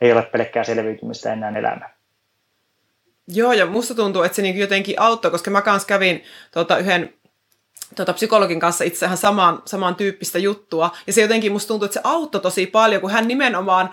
Ei 0.00 0.12
ole 0.12 0.22
pelkkää 0.22 0.64
selviytymistä 0.64 1.32
enää 1.32 1.58
elämä. 1.58 1.90
Joo, 3.28 3.52
ja 3.52 3.66
musta 3.66 3.94
tuntuu, 3.94 4.22
että 4.22 4.36
se 4.36 4.42
niin 4.42 4.58
jotenkin 4.58 5.00
auttoi, 5.00 5.30
koska 5.30 5.50
mä 5.50 5.62
kanssa 5.62 5.86
kävin 5.86 6.24
tota, 6.50 6.78
yhden 6.78 7.14
tota, 7.94 8.12
psykologin 8.12 8.60
kanssa 8.60 8.84
itsehän 8.84 9.16
samaan, 9.16 9.62
samaan 9.64 9.94
tyyppistä 9.94 10.38
juttua, 10.38 10.90
ja 11.06 11.12
se 11.12 11.22
jotenkin 11.22 11.52
musta 11.52 11.68
tuntuu, 11.68 11.84
että 11.84 11.94
se 11.94 12.00
auttoi 12.04 12.40
tosi 12.40 12.66
paljon, 12.66 13.00
kun 13.00 13.10
hän 13.10 13.28
nimenomaan 13.28 13.90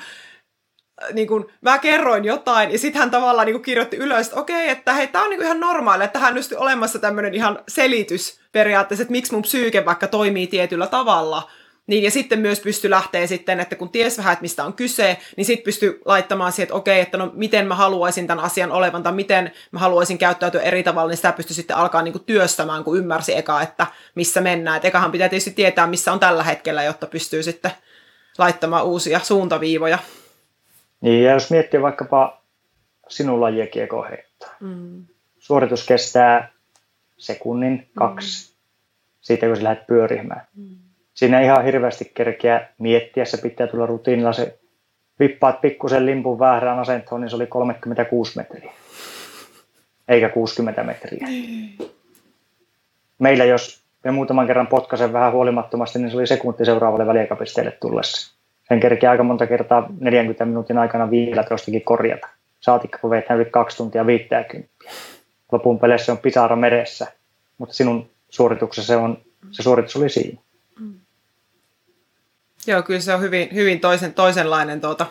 äh, 1.03 1.13
niin 1.13 1.28
kun, 1.28 1.51
mä 1.61 1.80
kerroin 1.80 2.26
jotain, 2.26 2.72
ja 2.72 2.80
sitten 2.80 2.99
hän 2.99 3.11
tavallaan 3.11 3.47
niin 3.47 3.61
kirjoitti 3.61 3.97
ylös, 3.97 4.28
että 4.28 4.39
okei, 4.39 4.69
että 4.69 4.93
hei, 4.93 5.07
tämä 5.07 5.24
on 5.24 5.30
niin 5.30 5.41
ihan 5.41 5.59
normaali, 5.59 6.03
että 6.03 6.19
hän 6.19 6.38
on 6.38 6.57
olemassa 6.57 6.99
tämmöinen 6.99 7.34
ihan 7.34 7.59
selitys 7.67 8.41
periaatteessa, 8.51 9.01
että 9.01 9.11
miksi 9.11 9.34
mun 9.34 9.41
psyyke 9.41 9.86
vaikka 9.86 10.07
toimii 10.07 10.47
tietyllä 10.47 10.88
tavalla, 10.88 11.49
niin, 11.91 12.03
ja 12.03 12.11
sitten 12.11 12.39
myös 12.39 12.59
pysty 12.59 12.89
lähteä 12.89 13.27
sitten, 13.27 13.59
että 13.59 13.75
kun 13.75 13.89
ties 13.89 14.17
vähän, 14.17 14.33
että 14.33 14.41
mistä 14.41 14.63
on 14.63 14.73
kyse, 14.73 15.17
niin 15.37 15.45
sitten 15.45 15.63
pysty 15.63 16.01
laittamaan 16.05 16.51
siihen, 16.51 16.63
että 16.63 16.75
okei, 16.75 16.99
että 16.99 17.17
no 17.17 17.31
miten 17.33 17.67
mä 17.67 17.75
haluaisin 17.75 18.27
tämän 18.27 18.45
asian 18.45 18.71
olevan, 18.71 19.03
tai 19.03 19.13
miten 19.13 19.51
mä 19.71 19.79
haluaisin 19.79 20.17
käyttäytyä 20.17 20.61
eri 20.61 20.83
tavalla, 20.83 21.09
niin 21.09 21.17
sitä 21.17 21.31
pystyy 21.31 21.55
sitten 21.55 21.77
alkaa 21.77 22.01
niin 22.01 22.11
kuin 22.11 22.23
työstämään, 22.23 22.83
kun 22.83 22.97
ymmärsi 22.97 23.37
eka, 23.37 23.61
että 23.61 23.87
missä 24.15 24.41
mennään. 24.41 24.77
Et 24.77 24.85
ekahan 24.85 25.11
pitää 25.11 25.29
tietysti 25.29 25.51
tietää, 25.51 25.87
missä 25.87 26.11
on 26.11 26.19
tällä 26.19 26.43
hetkellä, 26.43 26.83
jotta 26.83 27.07
pystyy 27.07 27.43
sitten 27.43 27.71
laittamaan 28.37 28.85
uusia 28.85 29.19
suuntaviivoja. 29.19 29.99
Niin, 31.01 31.23
ja 31.23 31.31
jos 31.31 31.51
miettii 31.51 31.81
vaikkapa 31.81 32.41
sinun 33.09 33.41
lajiakiekon 33.41 34.09
heittoa. 34.09 34.55
Mm. 34.59 35.05
Suoritus 35.39 35.85
kestää 35.85 36.51
sekunnin, 37.17 37.89
kaksi, 37.95 38.49
mm. 38.49 38.55
siitä 39.21 39.47
kun 39.47 39.57
sä 39.57 39.63
lähdet 39.63 39.87
pyörimään. 39.87 40.47
Mm 40.55 40.90
siinä 41.14 41.41
ihan 41.41 41.66
hirveästi 41.66 42.12
kerkeä 42.14 42.68
miettiä, 42.78 43.26
se 43.26 43.38
pitää 43.38 43.68
tulla 43.68 43.86
rutiinilla 43.86 44.34
se 44.34 44.59
vippaat 45.20 45.62
pikkusen 45.62 46.05
limpun 46.05 46.39
väärään 46.39 46.80
asentoon, 46.80 47.22
niin 47.22 47.30
se 47.30 47.36
oli 47.36 47.47
36 47.47 48.38
metriä, 48.38 48.74
eikä 50.07 50.30
60 50.30 50.84
metriä. 50.84 51.28
Meillä 53.20 53.45
jos 53.45 53.82
me 54.03 54.12
muutaman 54.12 54.47
kerran 54.47 54.68
potkasen 54.68 55.14
vähän 55.14 55.32
huolimattomasti, 55.32 55.99
niin 55.99 56.12
se 56.12 56.18
oli 56.18 56.28
sekunti 56.28 56.66
seuraavalle 56.66 57.07
väliaikapisteelle 57.07 57.72
tullessa. 57.72 58.36
Sen 58.68 58.80
kerkee 58.80 59.09
aika 59.09 59.24
monta 59.24 59.47
kertaa 59.47 59.89
40 59.99 60.45
minuutin 60.45 60.78
aikana 60.78 61.12
vielä 61.12 61.43
jostakin 61.49 61.82
korjata. 61.82 62.28
Saatikka, 62.59 62.97
kun 62.97 63.09
veit 63.09 63.26
yli 63.36 63.45
kaksi 63.45 63.78
tuntia 63.78 64.05
50. 64.05 64.70
Lopun 65.51 65.80
peleissä 65.80 66.12
on 66.12 66.18
pisara 66.18 66.55
meressä, 66.55 67.07
mutta 67.57 67.76
sinun 67.76 68.09
suorituksessa 68.30 68.93
se, 68.93 68.95
on, 68.95 69.18
se 69.51 69.64
suoritus 69.64 69.95
oli 69.95 70.09
siinä. 70.09 70.41
Joo, 72.68 72.84
kyllä 72.84 72.99
se 72.99 73.14
on 73.14 73.22
hyvin, 73.22 73.49
hyvin 73.53 73.80
toisen, 73.80 74.14
toisenlainen 74.14 74.82
tuota, 74.82 75.05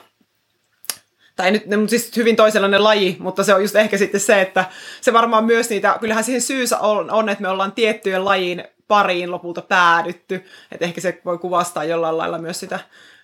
tai 1.36 1.50
nyt 1.50 1.90
siis 1.90 2.16
hyvin 2.16 2.36
toisenlainen 2.36 2.84
laji, 2.84 3.16
mutta 3.20 3.44
se 3.44 3.54
on 3.54 3.62
just 3.62 3.76
ehkä 3.76 3.98
sitten 3.98 4.20
se, 4.20 4.40
että 4.40 4.64
se 5.00 5.12
varmaan 5.12 5.44
myös 5.44 5.70
niitä, 5.70 5.96
kyllähän 6.00 6.24
siihen 6.24 6.42
syysä 6.42 6.78
on, 6.78 7.10
on 7.10 7.28
että 7.28 7.42
me 7.42 7.48
ollaan 7.48 7.72
tiettyjen 7.72 8.24
lajiin 8.24 8.64
pariin 8.88 9.30
lopulta 9.30 9.62
päädytty, 9.62 10.44
että 10.72 10.84
ehkä 10.84 11.00
se 11.00 11.20
voi 11.24 11.38
kuvastaa 11.38 11.84
jollain 11.84 12.18
lailla 12.18 12.38
myös 12.38 12.60
sitä 12.60 12.78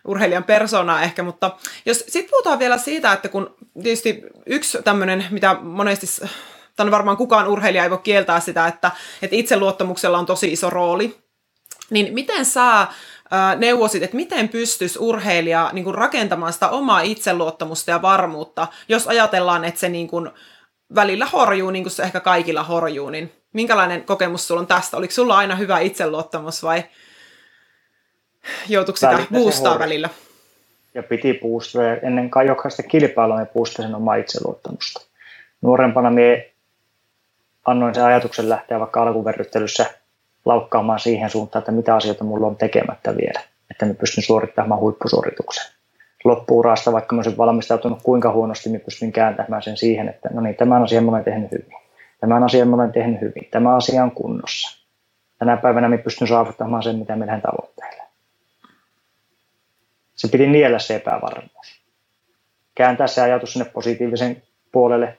urheilijan 0.06 0.44
persoonaa 0.44 1.02
ehkä, 1.02 1.22
mutta 1.22 1.56
jos 1.86 2.04
sitten 2.08 2.30
puhutaan 2.30 2.58
vielä 2.58 2.78
siitä, 2.78 3.12
että 3.12 3.28
kun 3.28 3.56
tietysti 3.82 4.22
yksi 4.46 4.78
tämmöinen, 4.82 5.24
mitä 5.30 5.56
monesti, 5.62 6.06
tai 6.76 6.90
varmaan 6.90 7.16
kukaan 7.16 7.48
urheilija 7.48 7.84
ei 7.84 7.90
voi 7.90 7.98
kieltää 7.98 8.40
sitä, 8.40 8.66
että, 8.66 8.90
että 9.22 9.36
itseluottamuksella 9.36 10.18
on 10.18 10.26
tosi 10.26 10.52
iso 10.52 10.70
rooli, 10.70 11.18
niin 11.90 12.14
miten 12.14 12.44
sä 12.44 12.86
neuvosit, 13.56 14.02
että 14.02 14.16
miten 14.16 14.48
pystyisi 14.48 14.98
urheilija 14.98 15.70
niin 15.72 15.84
kuin 15.84 15.94
rakentamaan 15.94 16.52
sitä 16.52 16.68
omaa 16.68 17.00
itseluottamusta 17.00 17.90
ja 17.90 18.02
varmuutta, 18.02 18.66
jos 18.88 19.08
ajatellaan, 19.08 19.64
että 19.64 19.80
se 19.80 19.88
niin 19.88 20.08
kuin 20.08 20.30
välillä 20.94 21.26
horjuu, 21.26 21.70
niin 21.70 21.84
kuin 21.84 21.92
se 21.92 22.02
ehkä 22.02 22.20
kaikilla 22.20 22.62
horjuu, 22.62 23.10
niin 23.10 23.32
minkälainen 23.52 24.04
kokemus 24.04 24.48
sulla 24.48 24.60
on 24.60 24.66
tästä? 24.66 24.96
Oliko 24.96 25.12
sulla 25.12 25.36
aina 25.36 25.56
hyvä 25.56 25.78
itseluottamus 25.78 26.62
vai 26.62 26.84
joutuiko 28.68 28.96
sitä 28.96 29.18
boostaa 29.32 29.78
välillä? 29.78 30.08
Ja 30.94 31.02
piti 31.02 31.38
boostaa 31.42 31.82
ja 31.82 31.96
ennen 31.96 32.30
kaikkea 32.30 32.52
jokaista 32.52 32.82
kilpailua 32.82 33.36
me 33.36 33.46
boostasin 33.46 33.94
omaa 33.94 34.14
itseluottamusta. 34.14 35.00
Nuorempana 35.62 36.10
me 36.10 36.50
annoin 37.64 37.94
sen 37.94 38.04
ajatuksen 38.04 38.48
lähteä 38.48 38.80
vaikka 38.80 39.02
alkuverryttelyssä 39.02 39.94
laukkaamaan 40.46 41.00
siihen 41.00 41.30
suuntaan, 41.30 41.60
että 41.60 41.72
mitä 41.72 41.94
asioita 41.94 42.24
mulla 42.24 42.46
on 42.46 42.56
tekemättä 42.56 43.16
vielä, 43.16 43.40
että 43.70 43.86
mä 43.86 43.94
pystyn 43.94 44.24
suorittamaan 44.24 44.80
huippusuorituksen. 44.80 45.72
Loppuurasta, 46.24 46.92
vaikka 46.92 47.14
mä 47.14 47.18
olisin 47.18 47.38
valmistautunut 47.38 47.98
kuinka 48.02 48.32
huonosti, 48.32 48.70
mä 48.70 48.78
pystyn 48.78 49.12
kääntämään 49.12 49.62
sen 49.62 49.76
siihen, 49.76 50.08
että 50.08 50.28
no 50.32 50.40
niin, 50.40 50.54
tämän 50.54 50.82
asian 50.82 51.04
mä 51.04 51.10
olen 51.10 51.24
tehnyt 51.24 51.52
hyvin. 51.52 51.76
Tämän 52.20 52.44
asian 52.44 52.68
mä 52.68 52.76
olen 52.76 52.92
tehnyt 52.92 53.20
hyvin. 53.20 53.48
Tämä 53.50 53.76
asia 53.76 54.02
on 54.02 54.10
kunnossa. 54.10 54.86
Tänä 55.38 55.56
päivänä 55.56 55.88
mä 55.88 55.98
pystyn 55.98 56.28
saavuttamaan 56.28 56.82
sen, 56.82 56.96
mitä 56.96 57.18
lähden 57.18 57.42
tavoitteille. 57.42 58.02
Se 60.14 60.28
piti 60.28 60.46
niellä 60.46 60.78
se 60.78 60.94
epävarmuus. 60.94 61.82
Kääntää 62.74 63.06
se 63.06 63.22
ajatus 63.22 63.52
sinne 63.52 63.70
positiivisen 63.74 64.42
puolelle 64.72 65.18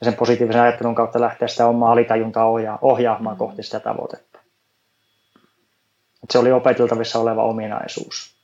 ja 0.00 0.04
sen 0.04 0.14
positiivisen 0.14 0.62
ajattelun 0.62 0.94
kautta 0.94 1.20
lähteä 1.20 1.48
sitä 1.48 1.66
omaa 1.66 1.92
alitajuntaa 1.92 2.46
ohjaamaan 2.80 3.36
kohti 3.36 3.62
sitä 3.62 3.80
tavoitetta. 3.80 4.31
Että 6.22 6.32
se 6.32 6.38
oli 6.38 6.52
opeteltavissa 6.52 7.18
oleva 7.18 7.44
ominaisuus. 7.44 8.34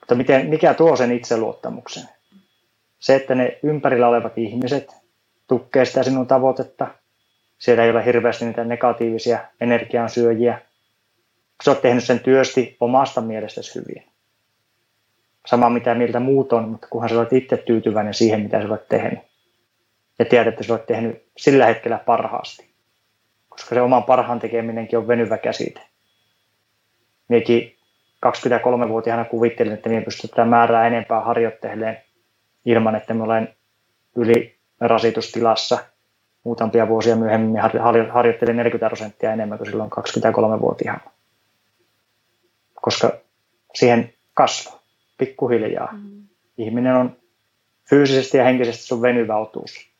Mutta 0.00 0.14
miten, 0.14 0.46
mikä 0.46 0.74
tuo 0.74 0.96
sen 0.96 1.12
itseluottamuksen? 1.12 2.08
Se, 2.98 3.14
että 3.14 3.34
ne 3.34 3.58
ympärillä 3.62 4.08
olevat 4.08 4.38
ihmiset 4.38 4.96
tukkee 5.48 5.84
sitä 5.84 6.02
sinun 6.02 6.26
tavoitetta. 6.26 6.86
Siellä 7.58 7.84
ei 7.84 7.90
ole 7.90 8.04
hirveästi 8.04 8.44
niitä 8.44 8.64
negatiivisia 8.64 9.38
energiansyöjiä. 9.60 10.60
Sä 11.64 11.70
oot 11.70 11.82
tehnyt 11.82 12.04
sen 12.04 12.20
työsti 12.20 12.76
omasta 12.80 13.20
mielestäsi 13.20 13.74
hyvin. 13.74 14.04
Sama 15.46 15.70
mitä 15.70 15.94
mieltä 15.94 16.20
muut 16.20 16.52
on, 16.52 16.68
mutta 16.68 16.86
kunhan 16.90 17.10
sä 17.10 17.18
olet 17.18 17.32
itse 17.32 17.56
tyytyväinen 17.56 18.14
siihen, 18.14 18.40
mitä 18.40 18.62
sä 18.62 18.68
olet 18.68 18.88
tehnyt. 18.88 19.18
Ja 20.18 20.24
tiedät, 20.24 20.54
että 20.54 20.64
sä 20.64 20.72
olet 20.72 20.86
tehnyt 20.86 21.26
sillä 21.36 21.66
hetkellä 21.66 21.98
parhaasti. 21.98 22.66
Koska 23.48 23.74
se 23.74 23.80
oman 23.80 24.04
parhaan 24.04 24.38
tekeminenkin 24.38 24.98
on 24.98 25.08
venyvä 25.08 25.38
käsite 25.38 25.80
minäkin 27.28 27.76
23-vuotiaana 28.26 29.24
kuvittelin, 29.24 29.72
että 29.72 29.88
minä 29.88 30.02
pystytään 30.02 30.48
määrää 30.48 30.86
enempää 30.86 31.20
harjoittelemaan 31.20 31.96
ilman, 32.64 32.96
että 32.96 33.14
me 33.14 33.22
olen 33.22 33.54
yli 34.16 34.56
rasitustilassa. 34.80 35.78
Muutamia 36.44 36.88
vuosia 36.88 37.16
myöhemmin 37.16 37.60
harjoittelin 38.12 38.56
40 38.56 38.86
prosenttia 38.88 39.32
enemmän 39.32 39.58
kuin 39.58 39.70
silloin 39.70 39.90
23-vuotiaana. 39.90 41.10
Koska 42.74 43.12
siihen 43.74 44.14
kasvaa 44.34 44.82
pikkuhiljaa. 45.18 45.92
Mm. 45.92 46.22
Ihminen 46.58 46.94
on 46.94 47.16
fyysisesti 47.88 48.38
ja 48.38 48.44
henkisesti 48.44 48.82
sun 48.82 49.02
venyvä 49.02 49.36
otuus. 49.36 49.90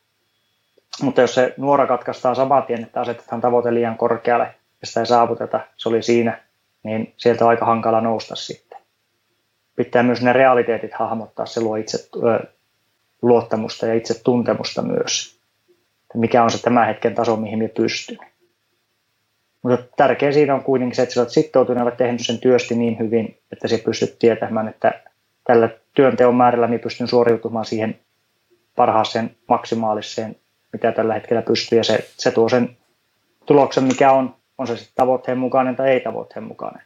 Mutta 1.01 1.21
jos 1.21 1.33
se 1.33 1.53
nuora 1.57 1.87
katkaistaan 1.87 2.35
saman 2.35 2.63
tien, 2.63 2.83
että 2.83 3.01
asetetaan 3.01 3.41
tavoite 3.41 3.73
liian 3.73 3.97
korkealle 3.97 4.55
ja 4.81 4.87
sitä 4.87 4.99
ei 4.99 5.05
saavuteta, 5.05 5.59
se 5.77 5.89
oli 5.89 6.03
siinä, 6.03 6.43
niin 6.87 7.13
sieltä 7.17 7.45
on 7.45 7.49
aika 7.49 7.65
hankala 7.65 8.01
nousta 8.01 8.35
sitten. 8.35 8.79
Pitää 9.75 10.03
myös 10.03 10.21
ne 10.21 10.33
realiteetit 10.33 10.93
hahmottaa, 10.93 11.45
se 11.45 11.61
luo 11.61 11.75
itse 11.75 12.09
luottamusta 13.21 13.85
ja 13.85 13.93
itse 13.93 14.23
tuntemusta 14.23 14.81
myös. 14.81 15.39
Mikä 16.13 16.43
on 16.43 16.51
se 16.51 16.61
tämän 16.61 16.87
hetken 16.87 17.15
taso, 17.15 17.35
mihin 17.35 17.59
me 17.59 17.67
pystyn. 17.67 18.17
Mutta 19.63 19.85
tärkeä 19.97 20.31
siinä 20.31 20.55
on 20.55 20.63
kuitenkin 20.63 20.95
se, 20.95 21.01
että 21.01 21.15
sä 21.15 21.21
olet 21.21 21.29
sitoutunut 21.29 21.85
ja 21.85 21.91
tehnyt 21.91 22.25
sen 22.25 22.37
työsti 22.37 22.75
niin 22.75 22.99
hyvin, 22.99 23.37
että 23.51 23.67
sä 23.67 23.77
pystyt 23.85 24.19
tietämään, 24.19 24.67
että 24.67 25.03
tällä 25.43 25.69
työnteon 25.93 26.35
määrällä 26.35 26.67
minä 26.67 26.83
pystyn 26.83 27.07
suoriutumaan 27.07 27.65
siihen 27.65 27.99
parhaaseen 28.75 29.35
maksimaaliseen, 29.47 30.35
mitä 30.73 30.91
tällä 30.91 31.13
hetkellä 31.13 31.41
pystyy. 31.41 31.77
Ja 31.77 31.83
se, 31.83 32.09
se 32.17 32.31
tuo 32.31 32.49
sen 32.49 32.77
tuloksen, 33.45 33.83
mikä 33.83 34.11
on 34.11 34.35
on 34.57 34.67
se 34.67 34.77
sitten 34.77 34.95
tavoitteen 34.95 35.37
mukainen 35.37 35.75
tai 35.75 35.89
ei 35.89 35.99
tavoitteen 35.99 36.43
mukainen. 36.43 36.83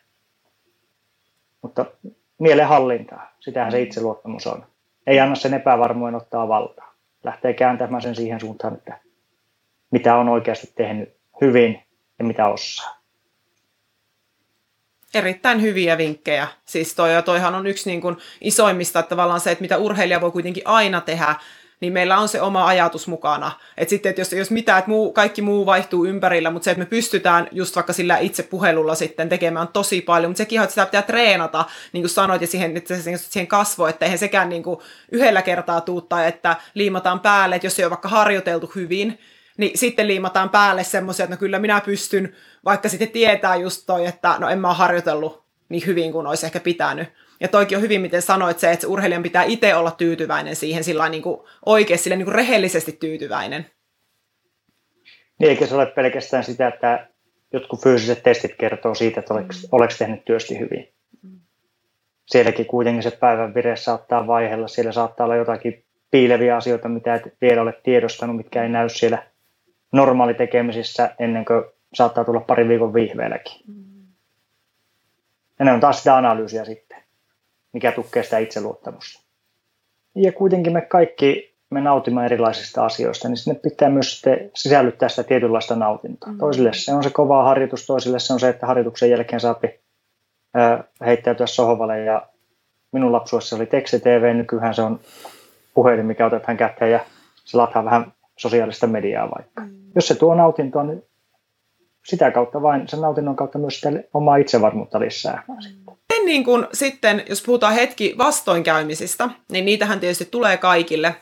Mutta 1.61 1.85
mielenhallintaa, 2.39 3.35
sitähän 3.39 3.71
se 3.71 3.77
mm. 3.77 3.83
itseluottamus 3.83 4.47
on. 4.47 4.65
Ei 5.07 5.19
anna 5.19 5.35
sen 5.35 5.53
epävarmoin 5.53 6.15
ottaa 6.15 6.47
valtaa. 6.47 6.93
Lähtee 7.23 7.53
kääntämään 7.53 8.01
sen 8.01 8.15
siihen 8.15 8.39
suuntaan, 8.39 8.73
että 8.73 8.99
mitä 9.91 10.15
on 10.15 10.29
oikeasti 10.29 10.71
tehnyt 10.75 11.15
hyvin 11.41 11.83
ja 12.19 12.25
mitä 12.25 12.47
osaa. 12.47 13.01
Erittäin 15.13 15.61
hyviä 15.61 15.97
vinkkejä. 15.97 16.47
Siis 16.65 16.95
toi, 16.95 17.13
ja 17.13 17.21
toihan 17.21 17.55
on 17.55 17.67
yksi 17.67 17.89
niin 17.89 18.01
kuin 18.01 18.17
isoimmista, 18.41 18.99
että 18.99 19.09
tavallaan 19.09 19.39
se, 19.39 19.51
että 19.51 19.61
mitä 19.61 19.77
urheilija 19.77 20.21
voi 20.21 20.31
kuitenkin 20.31 20.67
aina 20.67 21.01
tehdä, 21.01 21.35
niin 21.81 21.93
meillä 21.93 22.17
on 22.17 22.29
se 22.29 22.41
oma 22.41 22.67
ajatus 22.67 23.07
mukana. 23.07 23.51
Et 23.77 23.89
sitten, 23.89 24.09
että 24.09 24.21
jos, 24.21 24.33
jos 24.33 24.51
mitä, 24.51 24.77
että 24.77 24.89
muu, 24.89 25.13
kaikki 25.13 25.41
muu 25.41 25.65
vaihtuu 25.65 26.05
ympärillä, 26.05 26.49
mutta 26.49 26.63
se, 26.63 26.71
että 26.71 26.79
me 26.79 26.85
pystytään 26.85 27.47
just 27.51 27.75
vaikka 27.75 27.93
sillä 27.93 28.17
itse 28.17 28.43
puhelulla 28.43 28.95
sitten 28.95 29.29
tekemään 29.29 29.67
tosi 29.67 30.01
paljon, 30.01 30.29
mutta 30.29 30.37
sekin 30.37 30.59
on, 30.59 30.63
että 30.63 30.71
sitä 30.71 30.85
pitää 30.85 31.01
treenata, 31.01 31.65
niin 31.93 32.01
kuin 32.01 32.09
sanoit, 32.09 32.41
ja 32.41 32.47
siihen, 32.47 32.77
että 32.77 32.95
se, 32.95 33.17
siihen 33.17 33.47
kasvoi, 33.47 33.89
että 33.89 34.05
eihän 34.05 34.19
sekään 34.19 34.49
niin 34.49 34.63
kuin 34.63 34.79
yhdellä 35.11 35.41
kertaa 35.41 35.81
tuuttaa, 35.81 36.25
että 36.25 36.55
liimataan 36.73 37.19
päälle, 37.19 37.55
että 37.55 37.65
jos 37.65 37.79
ei 37.79 37.85
ole 37.85 37.89
vaikka 37.89 38.09
harjoiteltu 38.09 38.71
hyvin, 38.75 39.19
niin 39.57 39.77
sitten 39.77 40.07
liimataan 40.07 40.49
päälle 40.49 40.83
semmoisia, 40.83 41.23
että 41.23 41.35
no 41.35 41.39
kyllä 41.39 41.59
minä 41.59 41.81
pystyn, 41.81 42.35
vaikka 42.65 42.89
sitten 42.89 43.09
tietää 43.09 43.55
just 43.55 43.83
toi, 43.85 44.05
että 44.05 44.35
no 44.39 44.49
en 44.49 44.59
mä 44.59 44.67
ole 44.67 44.77
harjoitellut 44.77 45.43
niin 45.69 45.85
hyvin 45.85 46.11
kuin 46.11 46.27
olisi 46.27 46.45
ehkä 46.45 46.59
pitänyt. 46.59 47.07
Ja 47.41 47.47
toikin 47.47 47.77
on 47.77 47.81
hyvin, 47.81 48.01
miten 48.01 48.21
sanoit 48.21 48.59
se, 48.59 48.71
että 48.71 48.81
se 48.81 48.87
urheilijan 48.87 49.23
pitää 49.23 49.43
itse 49.43 49.75
olla 49.75 49.91
tyytyväinen 49.91 50.55
siihen 50.55 50.83
sillä 50.83 51.09
niin 51.09 51.23
kuin 51.23 51.39
oikeasti, 51.65 52.03
sillä 52.03 52.15
niin 52.15 52.25
kuin 52.25 52.35
rehellisesti 52.35 52.91
tyytyväinen. 52.91 53.65
Niin, 55.39 55.49
eikä 55.49 55.65
se 55.65 55.75
ole 55.75 55.85
pelkästään 55.85 56.43
sitä, 56.43 56.67
että 56.67 57.07
jotkut 57.53 57.83
fyysiset 57.83 58.23
testit 58.23 58.55
kertoo 58.57 58.95
siitä, 58.95 59.19
että 59.19 59.33
oleks, 59.33 59.63
mm. 59.63 59.69
oleks 59.71 59.97
tehnyt 59.97 60.25
työsti 60.25 60.59
hyvin. 60.59 60.91
Sielläkin 62.25 62.65
kuitenkin 62.65 63.03
se 63.03 63.11
päivän 63.11 63.53
vire 63.53 63.75
saattaa 63.75 64.27
vaihella. 64.27 64.67
Siellä 64.67 64.91
saattaa 64.91 65.25
olla 65.25 65.35
jotakin 65.35 65.83
piileviä 66.11 66.55
asioita, 66.55 66.89
mitä 66.89 67.15
et 67.15 67.33
vielä 67.41 67.61
ole 67.61 67.73
tiedostanut, 67.83 68.37
mitkä 68.37 68.63
ei 68.63 68.69
näy 68.69 68.89
siellä 68.89 69.23
normaalitekemisissä 69.91 71.15
ennen 71.19 71.45
kuin 71.45 71.63
saattaa 71.93 72.23
tulla 72.23 72.39
pari 72.39 72.67
viikon 72.67 72.93
vihveelläkin. 72.93 73.61
Mm. 73.67 73.83
Ja 75.59 75.65
ne 75.65 75.71
on 75.71 75.79
taas 75.79 75.97
sitä 75.97 76.17
analyysiä 76.17 76.65
sitten 76.65 76.90
mikä 77.73 77.91
tukee 77.91 78.23
sitä 78.23 78.37
itseluottamusta. 78.37 79.21
Ja 80.15 80.31
kuitenkin 80.31 80.73
me 80.73 80.81
kaikki 80.81 81.51
me 81.71 81.81
nautimme 81.81 82.25
erilaisista 82.25 82.85
asioista, 82.85 83.27
niin 83.29 83.37
sinne 83.37 83.59
pitää 83.59 83.89
myös 83.89 84.13
sitten 84.13 84.51
sisällyttää 84.55 85.09
sitä 85.09 85.23
tietynlaista 85.23 85.75
nautintoa. 85.75 86.31
Mm. 86.31 86.37
Toisille 86.37 86.73
se 86.73 86.93
on 86.93 87.03
se 87.03 87.09
kova 87.09 87.43
harjoitus, 87.43 87.85
toisille 87.85 88.19
se 88.19 88.33
on 88.33 88.39
se, 88.39 88.49
että 88.49 88.67
harjoituksen 88.67 89.09
jälkeen 89.09 89.39
saapi 89.39 89.79
heittäytyä 91.05 91.47
sohvalle 91.47 91.99
ja 91.99 92.27
minun 92.91 93.11
lapsuudessa 93.11 93.55
oli 93.55 93.65
teksti-TV, 93.65 94.35
nykyään 94.35 94.73
se 94.73 94.81
on 94.81 94.99
puhelin, 95.73 96.05
mikä 96.05 96.25
otetaan 96.25 96.57
käteen 96.57 96.91
ja 96.91 96.99
se 97.45 97.57
lataa 97.57 97.85
vähän 97.85 98.13
sosiaalista 98.37 98.87
mediaa 98.87 99.31
vaikka. 99.37 99.63
Mm. 99.63 99.71
Jos 99.95 100.07
se 100.07 100.15
tuo 100.15 100.35
nautintoa, 100.35 100.83
niin 100.83 101.03
sitä 102.05 102.31
kautta 102.31 102.61
vain, 102.61 102.87
sen 102.87 103.01
nautinnon 103.01 103.35
kautta 103.35 103.59
myös 103.59 103.75
sitä 103.79 104.03
omaa 104.13 104.37
itsevarmuutta 104.37 104.99
lisää. 104.99 105.43
Mm. 105.47 105.80
Sitten, 106.11 106.25
niin 106.25 106.43
kun, 106.43 106.67
sitten, 106.73 107.23
jos 107.29 107.41
puhutaan 107.41 107.73
hetki 107.73 108.15
vastoinkäymisistä, 108.17 109.29
niin 109.51 109.65
niitähän 109.65 109.99
tietysti 109.99 110.25
tulee 110.25 110.57
kaikille. 110.57 111.15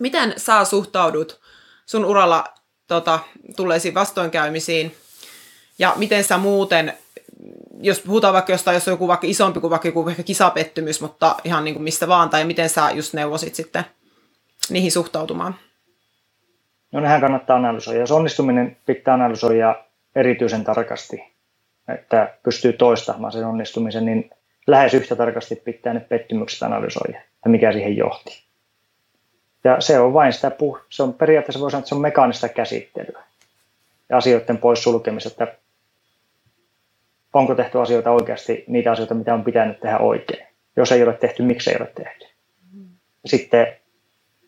Miten 0.00 0.34
sä 0.36 0.64
suhtaudut 0.64 1.40
sun 1.86 2.04
uralla 2.04 2.44
tota, 2.86 3.18
tulleisiin 3.56 3.94
vastoinkäymisiin 3.94 4.94
ja 5.78 5.92
miten 5.96 6.24
sä 6.24 6.38
muuten, 6.38 6.92
jos 7.80 8.00
puhutaan 8.00 8.34
vaikka 8.34 8.52
jostain, 8.52 8.74
jos 8.74 8.88
on 8.88 8.92
joku 8.92 9.08
vaikka 9.08 9.26
isompi 9.26 9.60
kuin 9.60 9.70
vaikka 9.70 9.88
joku 9.88 10.08
ehkä 10.08 10.22
kisapettymys, 10.22 11.00
mutta 11.00 11.36
ihan 11.44 11.64
niin 11.64 11.74
kuin 11.74 11.84
mistä 11.84 12.08
vaan, 12.08 12.30
tai 12.30 12.44
miten 12.44 12.68
sä 12.68 12.90
just 12.90 13.14
neuvosit 13.14 13.54
sitten 13.54 13.84
niihin 14.70 14.92
suhtautumaan? 14.92 15.54
No 16.92 17.00
nehän 17.00 17.20
kannattaa 17.20 17.56
analysoida. 17.56 18.00
Jos 18.00 18.12
onnistuminen 18.12 18.76
pitää 18.86 19.14
analysoida 19.14 19.84
erityisen 20.16 20.64
tarkasti, 20.64 21.33
että 21.88 22.34
pystyy 22.42 22.72
toistamaan 22.72 23.32
sen 23.32 23.44
onnistumisen, 23.44 24.04
niin 24.04 24.30
lähes 24.66 24.94
yhtä 24.94 25.16
tarkasti 25.16 25.56
pitää 25.56 25.94
ne 25.94 26.00
pettymykset 26.00 26.62
analysoida, 26.62 27.20
ja 27.44 27.50
mikä 27.50 27.72
siihen 27.72 27.96
johti. 27.96 28.44
Ja 29.64 29.80
se 29.80 30.00
on 30.00 30.12
vain 30.12 30.32
sitä, 30.32 30.48
puh- 30.48 30.84
se 30.88 31.02
on 31.02 31.14
periaatteessa 31.14 31.60
voi 31.60 31.70
sanoa, 31.70 31.80
että 31.80 31.88
se 31.88 31.94
on 31.94 32.00
mekaanista 32.00 32.48
käsittelyä 32.48 33.22
ja 34.08 34.16
asioiden 34.16 34.58
poissulkemista, 34.58 35.28
että 35.28 35.56
onko 37.32 37.54
tehty 37.54 37.80
asioita 37.80 38.10
oikeasti 38.10 38.64
niitä 38.66 38.92
asioita, 38.92 39.14
mitä 39.14 39.34
on 39.34 39.44
pitänyt 39.44 39.80
tehdä 39.80 39.98
oikein. 39.98 40.46
Jos 40.76 40.92
ei 40.92 41.02
ole 41.02 41.12
tehty, 41.12 41.42
miksi 41.42 41.70
ei 41.70 41.76
ole 41.80 41.92
tehty. 41.94 42.26
Sitten 43.26 43.66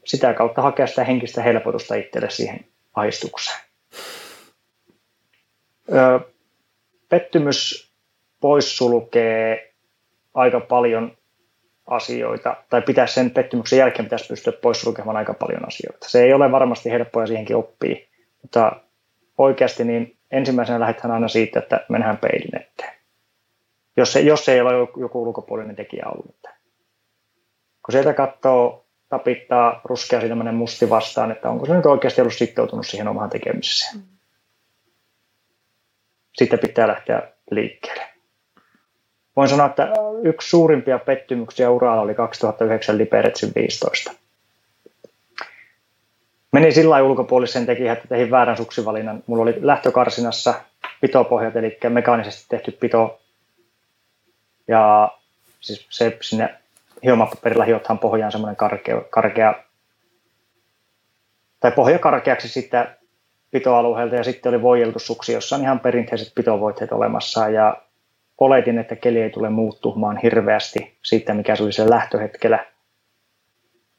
sitä 0.05 0.35
kautta 0.35 0.63
hakea 0.63 0.87
sitä 0.87 1.05
henkistä 1.05 1.43
helpotusta 1.43 1.95
itselle 1.95 2.31
siihen 2.31 2.65
ahdistukseen. 2.95 3.61
Öö, 5.93 6.19
pettymys 7.09 7.91
poissulkee 8.41 9.73
aika 10.35 10.61
paljon 10.61 11.17
asioita, 11.87 12.57
tai 12.71 12.83
pitää 12.83 13.07
sen 13.07 13.31
pettymyksen 13.31 13.79
jälkeen 13.79 14.07
pitäisi 14.07 14.29
pystyä 14.29 14.53
poissulkemaan 14.53 15.17
aika 15.17 15.35
paljon 15.35 15.69
asioita. 15.69 16.09
Se 16.09 16.23
ei 16.23 16.33
ole 16.33 16.53
varmasti 16.53 16.91
helppoa 16.91 17.27
siihenkin 17.27 17.57
oppii, 17.57 18.09
mutta 18.43 18.73
oikeasti 19.39 19.85
niin 19.85 20.17
ensimmäisenä 20.31 20.81
lähdetään 20.81 21.11
aina 21.11 21.29
siitä, 21.29 21.59
että 21.59 21.87
mennään 21.89 22.19
peilin 22.19 22.57
eteen. 22.63 22.97
Jos, 23.97 24.13
se, 24.13 24.21
jos 24.21 24.49
ei 24.49 24.61
ole 24.61 24.73
joku 25.01 25.23
ulkopuolinen 25.23 25.77
tekijä 25.77 26.07
ollut. 26.07 26.37
Kun 27.83 27.93
sieltä 27.93 28.13
katsoo, 28.13 28.85
tapittaa 29.09 29.81
ruskea 29.85 30.21
silmäinen 30.21 30.55
musti 30.55 30.91
vastaan, 30.91 31.31
että 31.31 31.51
onko 31.51 31.67
se 31.67 31.75
nyt 31.75 31.87
oikeasti 31.87 32.21
ollut 32.21 32.35
sitoutunut 32.35 32.87
siihen 32.87 33.09
omaan 33.09 33.31
tekemiseen. 33.31 34.03
Sitten 36.37 36.59
pitää 36.59 36.89
lähteä 36.89 37.23
liikkeelle. 37.51 38.05
Voin 39.37 39.49
sanoa, 39.49 39.67
että 39.67 39.89
yksi 40.25 40.51
suurimpia 40.51 40.99
pettymyksiä 40.99 41.71
uralla 41.71 42.03
oli 42.03 42.15
2009 42.15 42.99
Liberetsin 42.99 43.53
15 43.55 44.13
Menin 46.53 46.73
sillä 46.73 47.03
ulkopuolisen 47.03 47.67
tekijä, 47.67 47.93
että 47.93 48.09
tein 48.09 48.31
väärän 48.31 48.57
suksivalinnan. 48.57 49.23
Mulla 49.27 49.43
oli 49.43 49.55
lähtökarsinassa 49.61 50.55
pitopohjat, 51.01 51.57
eli 51.57 51.79
mekaanisesti 51.89 52.47
tehty 52.49 52.71
pito. 52.71 53.21
Ja 54.69 55.11
siis 55.61 55.87
se 55.91 56.17
sinne 56.21 56.55
hiomapaperilla 57.05 57.65
hiothan 57.65 57.99
pohjaan 57.99 58.33
semmoinen 58.33 58.57
karkea, 58.57 59.01
karkea 59.11 59.55
tai 61.61 61.73
pohja 61.73 61.99
karkeaksi 61.99 62.49
sitten 62.49 62.96
pitoalueelta 63.57 64.15
ja 64.15 64.25
sitten 64.25 64.51
oli 64.51 64.63
voijeltu 64.63 64.99
suksi, 64.99 65.33
jossa 65.33 65.57
on 65.57 65.63
ihan 65.63 65.81
perinteiset 65.81 66.33
pitovoitteet 66.35 66.93
olemassa 66.93 67.49
ja 67.49 67.77
oletin, 68.39 68.79
että 68.79 68.97
keli 68.97 69.23
ei 69.23 69.31
tule 69.31 69.51
muuttumaan 69.51 70.17
hirveästi 70.17 70.99
siitä, 71.03 71.35
mikä 71.35 71.57
se 71.57 71.63
oli 71.63 71.73
sen 71.73 71.91
lähtöhetkellä 71.91 72.67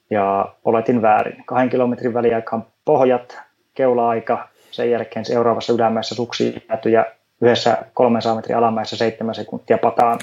ja 0.09 0.55
oletin 0.65 1.01
väärin. 1.01 1.43
Kahden 1.45 1.69
kilometrin 1.69 2.13
väliaikaan 2.13 2.65
pohjat, 2.85 3.39
keula-aika, 3.73 4.47
sen 4.71 4.91
jälkeen 4.91 5.25
seuraavassa 5.25 5.73
ylämäessä 5.73 6.15
suksi 6.15 6.63
jääty 6.69 6.89
ja 6.89 7.05
yhdessä 7.41 7.77
300 7.93 8.35
metrin 8.35 8.57
alamäessä 8.57 8.97
7 8.97 9.35
sekuntia 9.35 9.77
pataan 9.77 10.19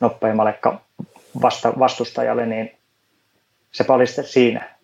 nopeimmalle 0.00 0.58
vasta, 1.42 1.72
vastustajalle, 1.78 2.46
niin 2.46 2.72
se 3.72 3.84
paliste 3.84 4.22
siinä. 4.22 4.76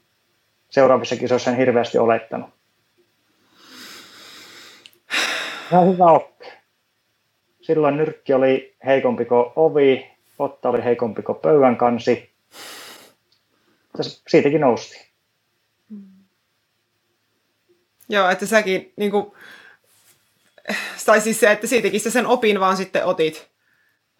Seuraavissa 0.70 1.16
kisoissa 1.16 1.50
en 1.50 1.56
hirveästi 1.56 1.98
olettanut. 1.98 2.50
Ihan 5.72 5.88
hyvä 5.88 6.04
oppi. 6.04 6.46
Silloin 7.60 7.96
nyrkki 7.96 8.34
oli 8.34 8.76
heikompi 8.86 9.24
kuin 9.24 9.46
ovi, 9.56 10.10
otta 10.38 10.68
oli 10.68 10.84
heikompi 10.84 11.22
kuin 11.22 11.38
pöydän 11.38 11.76
kansi, 11.76 12.30
siitäkin 14.28 14.60
nousti. 14.60 15.10
Mm. 15.90 16.02
Joo, 18.08 18.30
että 18.30 18.46
säkin 18.46 18.92
niin 18.96 19.10
kuin, 19.10 19.32
tai 21.06 21.20
siis 21.20 21.40
se, 21.40 21.52
että 21.52 21.66
siitäkin 21.66 22.00
sä 22.00 22.10
sen 22.10 22.26
opin 22.26 22.60
vaan 22.60 22.76
sitten 22.76 23.04
otit, 23.04 23.50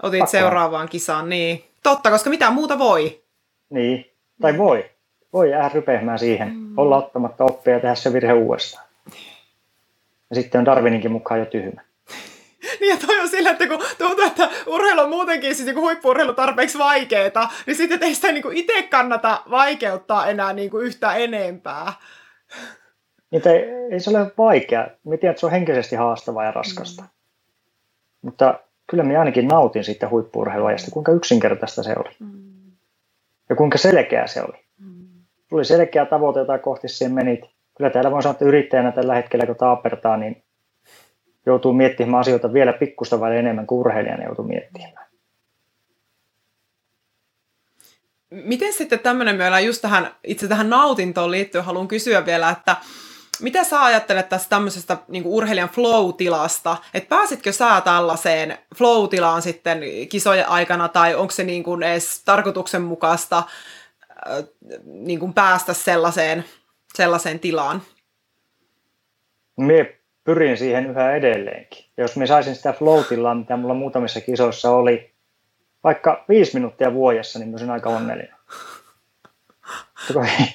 otit 0.03 0.19
Pakkaan. 0.19 0.29
seuraavaan 0.29 0.89
kisaan. 0.89 1.29
Niin. 1.29 1.65
Totta, 1.83 2.11
koska 2.11 2.31
mitä 2.31 2.51
muuta 2.51 2.79
voi. 2.79 3.23
Niin, 3.71 4.11
tai 4.41 4.59
voi. 4.59 4.91
Voi 5.33 5.51
jäädä 5.51 5.71
rypehmään 5.75 6.19
siihen, 6.19 6.55
mm. 6.55 6.79
olla 6.79 6.97
ottamatta 6.97 7.45
oppia 7.45 7.75
ja 7.75 7.81
tehdä 7.81 7.95
se 7.95 8.13
virhe 8.13 8.33
uudestaan. 8.33 8.92
Ja 10.33 10.37
sitten 10.37 10.59
on 10.59 10.65
Darwininkin 10.65 11.13
mukaan 11.13 11.41
jo 11.41 11.47
tyhmä. 11.47 11.81
Niin 12.81 12.91
ja 12.91 13.07
toi 13.07 13.21
on 13.21 13.29
sillä, 13.29 13.51
että 13.51 13.67
kun 13.67 13.79
tuntuu, 13.99 14.25
että 14.27 14.49
urheilu 14.67 15.01
on 15.01 15.09
muutenkin 15.09 15.55
siis 15.55 15.67
niin 15.67 15.81
huippu 15.81 16.09
tarpeeksi 16.37 16.79
vaikeeta, 16.79 17.49
niin 17.67 17.77
sitten 17.77 18.03
ei 18.03 18.15
sitä 18.15 18.33
niin 18.33 18.53
itse 18.53 18.83
kannata 18.83 19.43
vaikeuttaa 19.51 20.27
enää 20.27 20.53
niin 20.53 20.71
kuin 20.71 20.87
yhtä 20.87 21.15
enempää. 21.15 21.93
Niin, 23.31 23.49
ei, 23.49 23.65
ei 23.91 24.01
se 24.01 24.11
ole 24.11 24.33
vaikea. 24.39 24.81
Mä 24.81 25.17
tiedän, 25.17 25.31
että 25.31 25.41
se 25.41 25.47
on 25.47 25.53
henkisesti 25.53 25.97
haastavaa 25.97 26.45
ja 26.45 26.51
raskasta. 26.51 27.03
Mm. 27.03 27.09
Mutta 28.23 28.61
kyllä 28.87 29.05
minä 29.05 29.19
ainakin 29.19 29.49
nautin 29.49 29.85
siitä 29.85 30.09
huippuurheiluajasta, 30.09 30.91
kuinka 30.91 31.13
yksinkertaista 31.13 31.83
se 31.83 31.95
oli. 31.99 32.11
Mm. 32.21 32.73
Ja 33.49 33.57
kuinka 33.57 33.79
selkeä 33.79 34.27
se 34.27 34.43
oli. 34.43 34.65
Mm. 34.79 35.09
Tuli 35.49 35.65
selkeä 35.65 36.07
tavoite, 36.07 36.41
jota 36.41 36.59
kohti 36.59 36.89
siihen 36.89 37.15
menit. 37.15 37.41
Kyllä 37.77 37.91
täällä 37.91 38.11
voi 38.11 38.23
sanoa, 38.23 38.33
että 38.33 38.45
yrittäjänä 38.45 38.93
tällä 38.93 39.15
hetkellä, 39.15 39.47
kun 39.47 39.57
taapertaa, 39.57 40.17
niin 40.17 40.45
joutuu 41.47 41.73
miettimään 41.73 42.21
asioita 42.21 42.53
vielä 42.53 42.73
pikkusta 42.73 43.21
vai 43.21 43.37
enemmän 43.37 43.67
kuin 43.67 43.79
urheilijana 43.79 44.25
joutuu 44.25 44.45
miettimään. 44.45 45.07
Miten 48.31 48.73
sitten 48.73 48.99
tämmöinen, 49.01 49.41
ollaan 49.43 49.65
just 49.65 49.83
tähän, 49.83 50.11
itse 50.25 50.49
tähän 50.49 50.71
nautintoon 50.71 51.31
liittyen, 51.31 51.65
haluan 51.65 51.89
kysyä 51.89 52.27
vielä, 52.27 52.51
että 52.51 52.77
mitä 53.41 53.65
sä 53.65 53.85
ajattelet 53.85 54.29
tästä 54.29 54.49
tämmöisestä 54.49 54.97
niin 55.09 55.23
urheilijan 55.27 55.69
flow-tilasta, 55.69 56.77
että 56.95 57.09
pääsitkö 57.09 57.53
sä 57.53 57.81
tällaiseen 57.81 58.59
flow-tilaan 58.77 59.43
sitten 59.43 59.81
kisojen 60.09 60.49
aikana, 60.49 60.89
tai 60.89 61.15
onko 61.15 61.31
se 61.31 61.45
niin 61.45 61.63
kuin 61.63 61.83
edes 61.83 62.23
tarkoituksenmukaista 62.25 63.39
äh, 63.39 64.45
niin 64.85 65.19
kuin 65.19 65.35
päästä 65.35 65.73
sellaiseen, 65.73 66.45
sellaiseen 66.95 67.41
tilaan? 67.41 67.83
Mie 69.57 69.99
pyrin 70.25 70.57
siihen 70.57 70.91
yhä 70.91 71.13
edelleenkin. 71.13 71.85
Jos 71.97 72.17
me 72.17 72.27
saisin 72.27 72.55
sitä 72.55 72.73
floatilla, 72.73 73.35
mitä 73.35 73.57
mulla 73.57 73.75
muutamissa 73.75 74.21
kisoissa 74.21 74.71
oli, 74.71 75.11
vaikka 75.85 76.25
viisi 76.29 76.55
minuuttia 76.55 76.95
vuodessa, 76.95 77.39
niin 77.39 77.51
olisin 77.53 77.71
aika 77.71 77.91
onnellinen. 77.91 78.35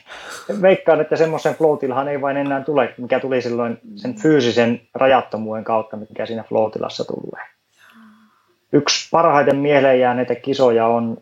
Veikkaan, 0.61 1.01
että 1.01 1.15
semmoisen 1.15 1.55
floatilhan 1.55 2.07
ei 2.07 2.21
vain 2.21 2.37
enää 2.37 2.63
tule, 2.63 2.93
mikä 2.97 3.19
tuli 3.19 3.41
silloin 3.41 3.79
sen 3.95 4.15
fyysisen 4.15 4.81
rajattomuuden 4.93 5.63
kautta, 5.63 5.97
mikä 5.97 6.25
siinä 6.25 6.43
floatilassa 6.43 7.03
tulee. 7.05 7.45
Yksi 8.73 9.07
parhaiten 9.11 9.55
mieleen 9.55 9.99
jääneitä 9.99 10.35
kisoja 10.35 10.87
on 10.87 11.17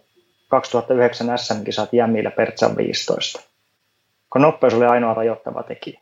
2009 0.48 1.38
SM-kisat 1.38 1.94
Jämillä 1.94 2.32
Pertsan 2.32 2.78
15. 2.78 3.42
Kun 4.36 4.42
nopeus 4.42 4.74
oli 4.74 4.86
ainoa 4.86 5.14
rajoittava 5.14 5.64
tekijä 5.64 6.02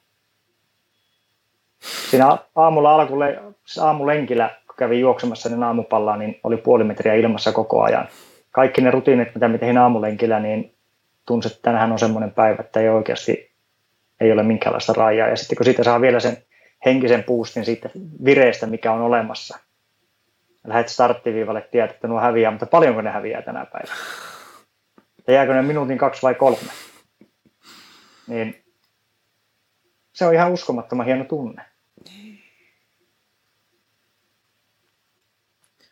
siinä 2.09 2.38
aamulla 2.55 2.95
alkulle, 2.95 3.39
siis 3.65 3.77
aamulenkillä, 3.77 4.49
kun 4.67 4.75
kävin 4.75 4.99
juoksemassa 4.99 5.49
niin 5.49 5.63
aamupallaa, 5.63 6.17
niin 6.17 6.39
oli 6.43 6.57
puoli 6.57 6.84
metriä 6.84 7.13
ilmassa 7.13 7.51
koko 7.51 7.81
ajan. 7.81 8.07
Kaikki 8.51 8.81
ne 8.81 8.91
rutiinit, 8.91 9.36
mitä 9.36 9.47
me 9.47 9.57
tein 9.57 9.77
aamulenkillä, 9.77 10.39
niin 10.39 10.75
tunsi, 11.25 11.47
että 11.47 11.59
tänään 11.61 11.91
on 11.91 11.99
semmoinen 11.99 12.31
päivä, 12.31 12.57
että 12.59 12.79
ei 12.79 12.89
oikeasti 12.89 13.51
ei 14.19 14.31
ole 14.31 14.43
minkäänlaista 14.43 14.93
rajaa. 14.93 15.27
Ja 15.27 15.36
sitten 15.36 15.55
kun 15.57 15.65
siitä 15.65 15.84
saa 15.84 16.01
vielä 16.01 16.19
sen 16.19 16.38
henkisen 16.86 17.23
puustin 17.23 17.65
siitä 17.65 17.89
vireestä, 18.25 18.67
mikä 18.67 18.91
on 18.91 19.01
olemassa, 19.01 19.59
lähdet 20.67 20.89
starttiviivalle, 20.89 21.67
tiedät, 21.71 21.91
että 21.91 22.07
nuo 22.07 22.19
häviää, 22.19 22.51
mutta 22.51 22.65
paljonko 22.65 23.01
ne 23.01 23.09
häviää 23.09 23.41
tänä 23.41 23.65
päivänä? 23.65 23.95
että 25.19 25.31
jääkö 25.31 25.53
ne 25.53 25.61
minuutin 25.61 25.97
kaksi 25.97 26.21
vai 26.21 26.36
kolme. 26.36 26.92
Niin 28.28 28.63
se 30.13 30.26
on 30.26 30.34
ihan 30.34 30.51
uskomattoman 30.51 31.05
hieno 31.05 31.24
tunne. 31.24 31.65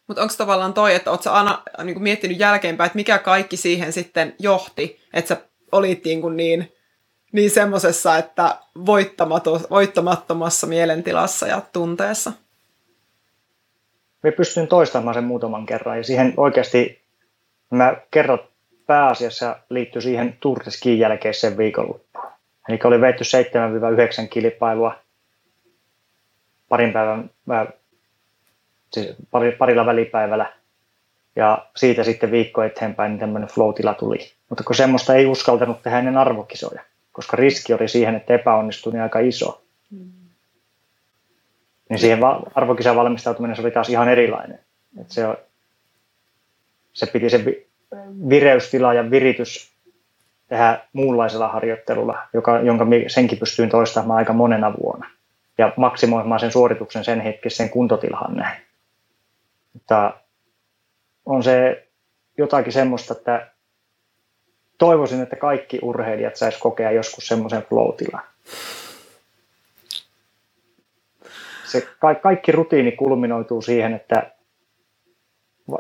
Mutta 0.08 0.22
onko 0.22 0.34
tavallaan 0.38 0.74
toi, 0.74 0.96
että 0.96 1.12
ootko 1.12 1.30
aina 1.30 1.64
niin 1.84 1.94
kuin 1.94 2.04
miettinyt 2.04 2.40
jälkeenpäin, 2.40 2.86
että 2.86 2.96
mikä 2.96 3.20
kaikki 3.20 3.58
siihen 3.58 3.94
sitten 3.94 4.36
johti, 4.40 5.00
että 5.14 5.30
sä 5.30 5.42
olit 5.72 6.06
niin, 6.06 6.22
kuin 6.22 6.38
niin, 6.38 6.74
niin 7.32 7.52
semmoisessa, 7.52 8.18
että 8.18 8.58
voittamattomassa 9.70 10.68
mielentilassa 10.68 11.48
ja 11.48 11.62
tunteessa? 11.74 12.32
Me 14.24 14.32
pystyn 14.32 14.68
toistamaan 14.68 15.14
sen 15.14 15.24
muutaman 15.24 15.66
kerran 15.66 15.98
ja 15.98 16.04
siihen 16.04 16.34
oikeasti 16.38 17.02
mä 17.70 17.96
kerrot 18.12 18.52
pääasiassa 18.88 19.60
liittyy 19.70 20.02
siihen 20.02 20.38
de 20.86 20.94
jälkeiseen 20.94 21.58
viikonloppuun. 21.58 22.11
Eli 22.70 22.80
oli 22.84 23.02
veitty 23.02 23.24
7-9 24.24 24.28
kilpailua 24.28 25.00
parin 26.70 26.94
päivän, 26.94 27.30
siis 28.94 29.16
parilla 29.58 29.86
välipäivällä 29.86 30.54
ja 31.36 31.68
siitä 31.76 32.04
sitten 32.04 32.32
viikko 32.32 32.64
eteenpäin 32.64 33.12
niin 33.12 33.20
tämmöinen 33.20 33.50
flow 33.50 33.74
tuli. 34.00 34.32
Mutta 34.50 34.64
kun 34.64 34.76
semmoista 34.76 35.16
ei 35.16 35.26
uskaltanut 35.26 35.82
tehdä 35.82 36.00
ennen 36.00 36.18
arvokisoja, 36.18 36.82
koska 37.12 37.38
riski 37.38 37.74
oli 37.74 37.88
siihen, 37.88 38.16
että 38.16 38.34
epäonnistui 38.34 38.94
niin 38.94 39.04
aika 39.04 39.20
iso. 39.20 39.62
Mm. 39.92 40.12
Niin 41.90 42.00
siihen 42.00 42.20
arvokisan 42.56 42.96
valmistautuminen 42.96 43.56
se 43.56 43.62
oli 43.62 43.72
taas 43.72 43.90
ihan 43.90 44.10
erilainen. 44.10 44.60
Et 45.02 45.12
se, 45.12 45.22
se 46.94 47.06
piti 47.06 47.30
se 47.30 47.46
vireystila 48.30 48.94
ja 48.94 49.12
viritys 49.12 49.71
tehdä 50.52 50.80
muunlaisella 50.94 51.48
harjoittelulla, 51.48 52.28
joka, 52.34 52.60
jonka 52.60 52.86
senkin 53.08 53.38
pystyin 53.38 53.70
toistamaan 53.70 54.18
aika 54.18 54.34
monena 54.34 54.74
vuonna. 54.84 55.10
Ja 55.58 55.74
maksimoimaan 55.78 56.40
sen 56.40 56.52
suorituksen 56.52 57.04
sen 57.04 57.22
hetkisen 57.22 57.70
kuntotilhan 57.70 58.36
näin. 58.36 58.62
Mutta 59.74 60.14
on 61.26 61.44
se 61.44 61.88
jotakin 62.38 62.74
semmoista, 62.74 63.14
että 63.14 63.52
toivoisin, 64.78 65.22
että 65.22 65.36
kaikki 65.36 65.80
urheilijat 65.82 66.36
sais 66.36 66.58
kokea 66.58 66.92
joskus 66.92 67.28
semmoisen 67.28 67.64
flow 67.64 67.96
Se 71.66 71.88
ka- 72.00 72.16
kaikki 72.16 72.52
rutiini 72.52 72.92
kulminoituu 72.92 73.62
siihen, 73.62 73.94
että 73.94 74.32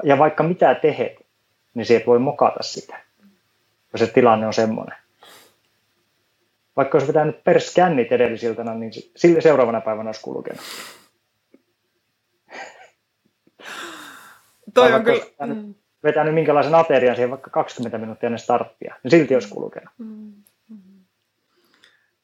ja 0.04 0.18
vaikka 0.18 0.44
mitä 0.44 0.76
tehet, 0.76 1.26
niin 1.74 1.86
sieltä 1.86 2.06
voi 2.06 2.20
mokata 2.20 2.64
sitä, 2.64 2.98
kun 3.92 4.00
se 4.00 4.08
tilanne 4.08 4.48
on 4.48 4.54
semmoinen. 4.54 4.98
Vaikka 6.76 6.98
olisi 6.98 7.08
vetänyt 7.08 7.44
perskännit 7.44 8.12
edellisiltana, 8.12 8.74
niin 8.74 8.92
sille 9.16 9.42
seuraavana 9.42 9.82
päivänä 9.82 10.08
olisi 10.08 10.22
kulkenut. 10.22 10.62
Toi 14.74 14.94
on 14.94 15.04
kyllä... 15.04 15.24
Mm. 15.46 15.74
Vetänyt 16.04 16.34
minkälaisen 16.34 16.76
aterian 16.76 17.16
siihen 17.16 17.30
vaikka 17.30 17.50
20 17.50 17.98
minuuttia 17.98 18.28
ennen 18.28 18.40
starttia, 18.40 18.96
niin 19.04 19.12
silti 19.12 19.34
olisi 19.34 19.50
kulkenut. 19.50 19.90
Mm. 19.98 20.34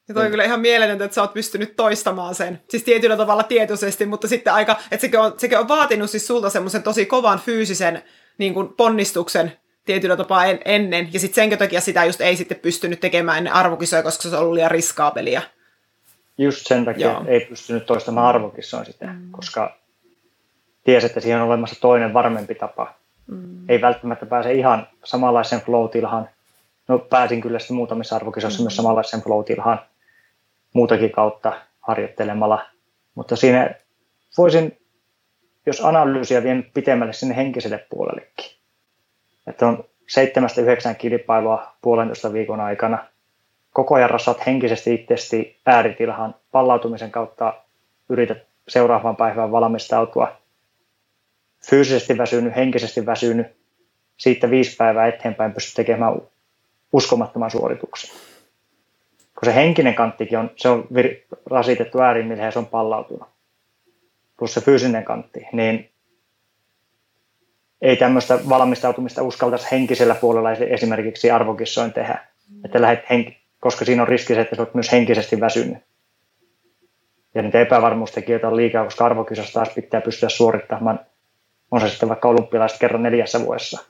Ja 0.08 0.14
toi 0.14 0.26
on 0.26 0.32
kyllä 0.32 0.44
ihan 0.44 0.60
mieletöntä, 0.60 1.06
että 1.06 1.16
sä 1.16 1.22
oot 1.22 1.34
pystynyt 1.34 1.76
toistamaan 1.76 2.36
sen. 2.36 2.62
Siis 2.70 2.84
tietyllä 2.84 3.18
tavalla 3.18 3.44
tietoisesti, 3.44 4.06
mutta 4.06 4.28
sitten 4.28 4.54
aika, 4.54 4.76
että 4.92 5.02
sekin 5.02 5.20
on, 5.20 5.34
sekin 5.38 5.60
on 5.60 5.68
vaatinut 5.68 6.10
siis 6.10 6.28
sulta 6.28 6.50
semmoisen 6.50 6.84
tosi 6.84 7.06
kovan 7.06 7.40
fyysisen 7.40 8.02
niin 8.38 8.54
kuin 8.54 8.74
ponnistuksen 8.78 9.52
tietyllä 9.88 10.18
tapaa 10.18 10.46
en, 10.46 10.60
ennen, 10.66 11.10
ja 11.14 11.20
sitten 11.20 11.50
sen 11.50 11.60
takia 11.60 11.82
sitä 11.82 12.06
just 12.06 12.22
ei 12.22 12.36
sitten 12.36 12.60
pystynyt 12.60 13.00
tekemään 13.00 13.38
ennen 13.38 13.54
arvokisoja, 13.54 14.04
koska 14.04 14.30
se 14.30 14.36
on 14.36 14.42
ollut 14.42 14.54
liian 14.54 14.72
riskaapelia. 14.72 15.42
Just 16.38 16.68
sen 16.68 16.86
takia 16.86 17.08
Joo. 17.08 17.24
ei 17.28 17.40
pystynyt 17.40 17.86
toistamaan 17.86 18.28
arvokisoja 18.28 18.84
sitten, 18.84 19.10
mm. 19.10 19.32
koska 19.32 19.78
tiesi, 20.84 21.06
että 21.06 21.20
siihen 21.20 21.42
on 21.42 21.48
olemassa 21.48 21.82
toinen 21.82 22.14
varmempi 22.14 22.56
tapa. 22.56 22.94
Mm. 23.28 23.70
Ei 23.70 23.82
välttämättä 23.82 24.26
pääse 24.26 24.54
ihan 24.54 24.88
samanlaisen 25.04 25.62
flow-tilhaan. 25.62 26.30
No 26.88 27.00
pääsin 27.00 27.42
kyllä 27.42 27.60
sitten 27.60 27.78
muutamissa 27.78 28.16
arvokisoissa 28.16 28.60
mm. 28.60 28.64
myös 28.64 28.76
samanlaisen 28.76 29.22
flow-tilhaan 29.22 29.80
muutakin 30.74 31.12
kautta 31.12 31.54
harjoittelemalla. 31.82 32.66
Mutta 33.16 33.36
siinä 33.36 33.76
voisin 34.38 34.78
jos 35.66 35.86
analyysiä 35.86 36.44
vien 36.44 36.72
pitemmälle 36.74 37.14
sinne 37.14 37.36
henkiselle 37.36 37.86
puolellekin. 37.90 38.57
Että 39.48 39.68
on 39.68 39.84
seitsemästä 40.08 40.62
yhdeksän 40.62 40.96
kilpailua 40.96 41.72
puolentoista 41.82 42.34
viikon 42.34 42.60
aikana. 42.60 43.06
Koko 43.74 43.96
ajan 43.96 44.10
rasat 44.10 44.46
henkisesti 44.46 44.94
itsesti 44.94 45.60
ääritilhan 45.66 46.36
pallautumisen 46.52 47.12
kautta 47.12 47.54
yrität 48.10 48.38
seuraavaan 48.68 49.16
päivään 49.16 49.52
valmistautua. 49.52 50.38
Fyysisesti 51.70 52.18
väsynyt, 52.18 52.56
henkisesti 52.56 53.06
väsynyt. 53.06 53.48
Siitä 54.18 54.50
viisi 54.50 54.76
päivää 54.76 55.08
eteenpäin 55.08 55.54
pystyt 55.54 55.76
tekemään 55.76 56.22
uskomattoman 56.94 57.52
suorituksen. 57.52 58.16
Kun 59.40 59.46
se 59.46 59.56
henkinen 59.56 59.96
kanttikin 59.96 60.38
on, 60.38 60.52
se 60.56 60.70
on 60.70 60.88
vir- 60.94 61.38
rasitettu 61.46 62.00
äärimmilleen 62.00 62.46
ja 62.46 62.52
se 62.52 62.60
on 62.60 62.66
pallautunut 62.66 63.28
plus 64.38 64.54
se 64.54 64.62
fyysinen 64.62 65.04
kantti, 65.04 65.48
niin 65.52 65.90
ei 67.82 67.98
tämmöistä 67.98 68.40
valmistautumista 68.50 69.24
uskaltaisi 69.24 69.68
henkisellä 69.72 70.16
puolella 70.16 70.52
esimerkiksi 70.52 71.32
arvokissoin 71.32 71.94
tehdä. 71.94 72.28
Mm. 72.50 72.66
Että 72.66 72.82
lähdet 72.82 73.06
henk- 73.06 73.34
koska 73.60 73.86
siinä 73.86 74.02
on 74.02 74.08
riski 74.08 74.34
se, 74.34 74.42
että 74.42 74.56
olet 74.60 74.74
myös 74.74 74.92
henkisesti 74.92 75.40
väsynyt. 75.40 75.78
Ja 77.36 77.42
niitä 77.42 77.62
epävarmuustekijöitä 77.62 78.48
on 78.48 78.56
liikaa, 78.56 78.84
koska 78.84 79.06
arvokisassa 79.06 79.54
taas 79.54 79.70
pitää 79.70 80.02
pystyä 80.02 80.30
suorittamaan, 80.30 81.00
on 81.72 81.82
se 81.82 81.90
sitten 81.90 82.10
vaikka 82.10 82.28
olympialaiset 82.28 82.80
kerran 82.80 83.04
neljässä 83.04 83.46
vuodessa. 83.46 83.84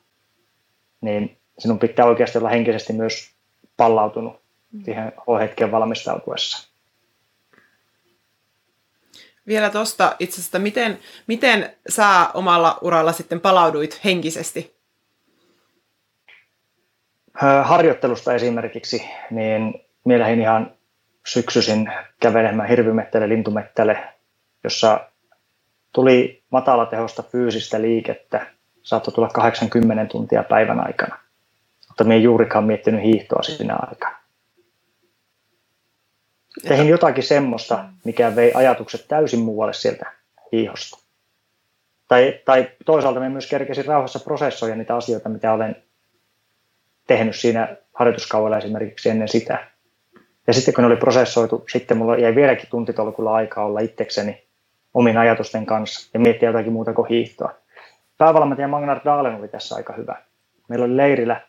Niin 1.02 1.38
sinun 1.60 1.80
pitää 1.80 2.06
oikeasti 2.06 2.38
olla 2.38 2.50
henkisesti 2.50 2.94
myös 2.94 3.32
pallautunut 3.78 4.42
mm. 4.72 4.84
siihen 4.84 5.14
hetken 5.42 5.72
valmistautuessa 5.72 6.77
vielä 9.48 9.70
tuosta 9.70 10.16
itse 10.20 10.42
asiassa, 10.42 10.60
miten, 10.60 11.00
miten 11.28 11.76
sä 11.90 12.30
omalla 12.34 12.78
uralla 12.82 13.12
sitten 13.12 13.40
palauduit 13.40 14.00
henkisesti? 14.06 14.78
Harjoittelusta 17.64 18.34
esimerkiksi, 18.34 19.10
niin 19.32 19.74
mielähin 20.06 20.42
ihan 20.42 20.72
syksyisin 21.28 21.92
kävelemään 22.20 22.70
hirvimettäle, 22.70 23.30
lintumettäle, 23.30 24.14
jossa 24.64 25.00
tuli 25.94 26.44
matalatehosta 26.52 27.24
fyysistä 27.24 27.82
liikettä, 27.82 28.48
saattoi 28.84 29.14
tulla 29.14 29.30
80 29.30 30.06
tuntia 30.06 30.44
päivän 30.44 30.88
aikana. 30.88 31.20
Mutta 31.88 32.04
minä 32.04 32.16
en 32.16 32.24
juurikaan 32.24 32.64
miettinyt 32.64 33.04
hiihtoa 33.04 33.44
siinä 33.44 33.76
aikana. 33.90 34.17
Tehin 36.68 36.88
jotakin 36.88 37.24
semmoista, 37.24 37.86
mikä 38.04 38.36
vei 38.36 38.52
ajatukset 38.54 39.06
täysin 39.08 39.40
muualle 39.40 39.74
sieltä 39.74 40.12
hiihosta. 40.52 40.98
Tai, 42.08 42.40
tai 42.46 42.70
toisaalta 42.86 43.20
me 43.20 43.30
myös 43.30 43.50
kerkesin 43.50 43.86
rauhassa 43.86 44.20
prosessoida 44.20 44.76
niitä 44.76 44.96
asioita, 44.96 45.30
mitä 45.30 45.54
olen 45.54 45.84
tehnyt 47.08 47.36
siinä 47.36 47.76
harjoituskaudella 47.94 48.58
esimerkiksi 48.58 49.10
ennen 49.10 49.28
sitä. 49.28 49.68
Ja 50.48 50.54
sitten 50.54 50.74
kun 50.74 50.82
ne 50.82 50.88
oli 50.88 50.96
prosessoitu, 50.96 51.66
sitten 51.72 51.98
mulla 51.98 52.18
jäi 52.18 52.36
vieläkin 52.36 52.70
tuntitolkulla 52.70 53.36
aikaa 53.36 53.66
olla 53.66 53.80
itsekseni 53.80 54.48
omin 54.94 55.18
ajatusten 55.18 55.66
kanssa 55.66 56.10
ja 56.14 56.20
miettiä 56.20 56.50
jotakin 56.50 56.74
muuta 56.74 56.94
kuin 56.94 57.08
hiihtoa. 57.08 57.54
Päävalmentaja 58.18 58.68
Magnar 58.68 59.00
Dahlen 59.06 59.36
oli 59.36 59.48
tässä 59.48 59.76
aika 59.76 59.94
hyvä. 59.94 60.22
Meillä 60.70 60.86
oli 60.86 60.98
leirillä 60.98 61.42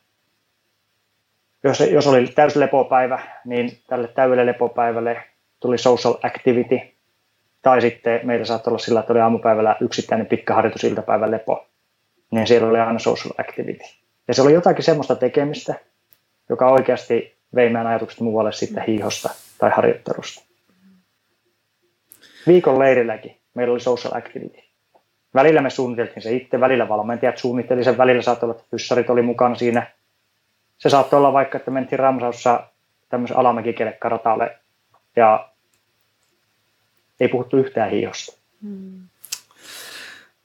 jos, 1.64 1.80
jos 1.80 2.06
oli 2.06 2.26
täysi 2.26 2.60
lepopäivä, 2.60 3.22
niin 3.44 3.78
tälle 3.86 4.08
täydelle 4.08 4.46
lepopäivälle 4.46 5.22
tuli 5.60 5.78
social 5.78 6.14
activity, 6.22 6.80
tai 7.62 7.80
sitten 7.80 8.20
meillä 8.24 8.44
saattoi 8.44 8.70
olla 8.70 8.78
sillä, 8.78 9.00
että 9.00 9.12
oli 9.12 9.20
aamupäivällä 9.20 9.76
yksittäinen 9.80 10.26
pitkä 10.26 10.54
harjoitus 10.54 10.84
iltapäivän 10.84 11.30
lepo, 11.30 11.66
niin 12.30 12.46
siellä 12.46 12.68
oli 12.68 12.78
aina 12.78 12.98
social 12.98 13.32
activity. 13.38 13.84
Ja 14.28 14.34
se 14.34 14.42
oli 14.42 14.52
jotakin 14.52 14.84
semmoista 14.84 15.16
tekemistä, 15.16 15.74
joka 16.48 16.70
oikeasti 16.70 17.38
vei 17.54 17.70
meidän 17.70 17.86
ajatukset 17.86 18.20
muualle 18.20 18.52
sitten 18.52 18.84
hiihosta 18.86 19.30
tai 19.58 19.70
harjoittelusta. 19.70 20.44
Viikon 22.46 22.78
leirilläkin 22.78 23.36
meillä 23.54 23.72
oli 23.72 23.80
social 23.80 24.16
activity. 24.16 24.58
Välillä 25.34 25.62
me 25.62 25.70
suunniteltiin 25.70 26.22
se 26.22 26.32
itse, 26.32 26.60
välillä 26.60 26.88
valmentajat 26.88 27.38
suunnitteli 27.38 27.84
sen, 27.84 27.98
välillä 27.98 28.22
saattoi 28.22 28.46
olla, 28.46 28.58
että 28.58 28.70
fyssarit 28.70 29.10
oli 29.10 29.22
mukana 29.22 29.54
siinä– 29.54 29.86
se 30.78 30.90
saattoi 30.90 31.18
olla 31.18 31.32
vaikka, 31.32 31.58
että 31.58 31.70
mentiin 31.70 31.98
Ramsaussa 31.98 32.60
tämmöisen 33.08 33.36
alamäkikelekkaratalle 33.36 34.58
ja 35.16 35.48
ei 37.20 37.28
puhuttu 37.28 37.56
yhtään 37.56 37.90
hiosta. 37.90 38.38
Hmm. 38.62 39.08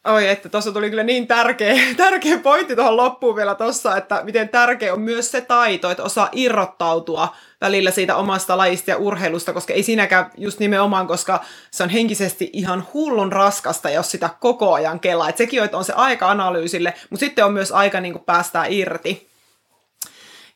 Oi, 0.08 0.28
että 0.28 0.50
tuossa 0.50 0.72
tuli 0.72 0.90
kyllä 0.90 1.04
niin 1.04 1.28
tärkeä, 1.28 1.76
tärkeä 1.98 2.38
pointti 2.38 2.76
tuohon 2.76 2.98
loppuun 2.98 3.36
vielä 3.36 3.56
tuossa, 3.56 3.98
että 3.98 4.22
miten 4.24 4.50
tärkeä 4.50 4.94
on 4.94 5.02
myös 5.02 5.32
se 5.32 5.42
taito, 5.42 5.92
että 5.92 6.04
osaa 6.04 6.30
irrottautua 6.32 7.36
välillä 7.62 7.92
siitä 7.92 8.16
omasta 8.16 8.58
lajista 8.58 8.92
ja 8.92 8.98
urheilusta, 8.98 9.54
koska 9.54 9.74
ei 9.74 9.84
siinäkään 9.84 10.32
just 10.38 10.60
nimenomaan, 10.60 11.08
koska 11.08 11.44
se 11.72 11.84
on 11.84 11.90
henkisesti 11.90 12.50
ihan 12.54 12.88
hullun 12.94 13.32
raskasta, 13.32 13.90
jos 13.90 14.12
sitä 14.12 14.30
koko 14.40 14.74
ajan 14.74 15.00
kelaa. 15.00 15.30
Et 15.30 15.38
sekin 15.38 15.62
on, 15.62 15.66
että 15.66 15.78
on 15.78 15.86
se 15.86 15.94
aika 15.94 16.32
analyysille, 16.32 16.94
mutta 17.10 17.26
sitten 17.26 17.46
on 17.46 17.54
myös 17.54 17.72
aika 17.72 18.02
niin 18.02 18.14
kuin 18.14 18.26
päästää 18.26 18.66
irti. 18.66 19.33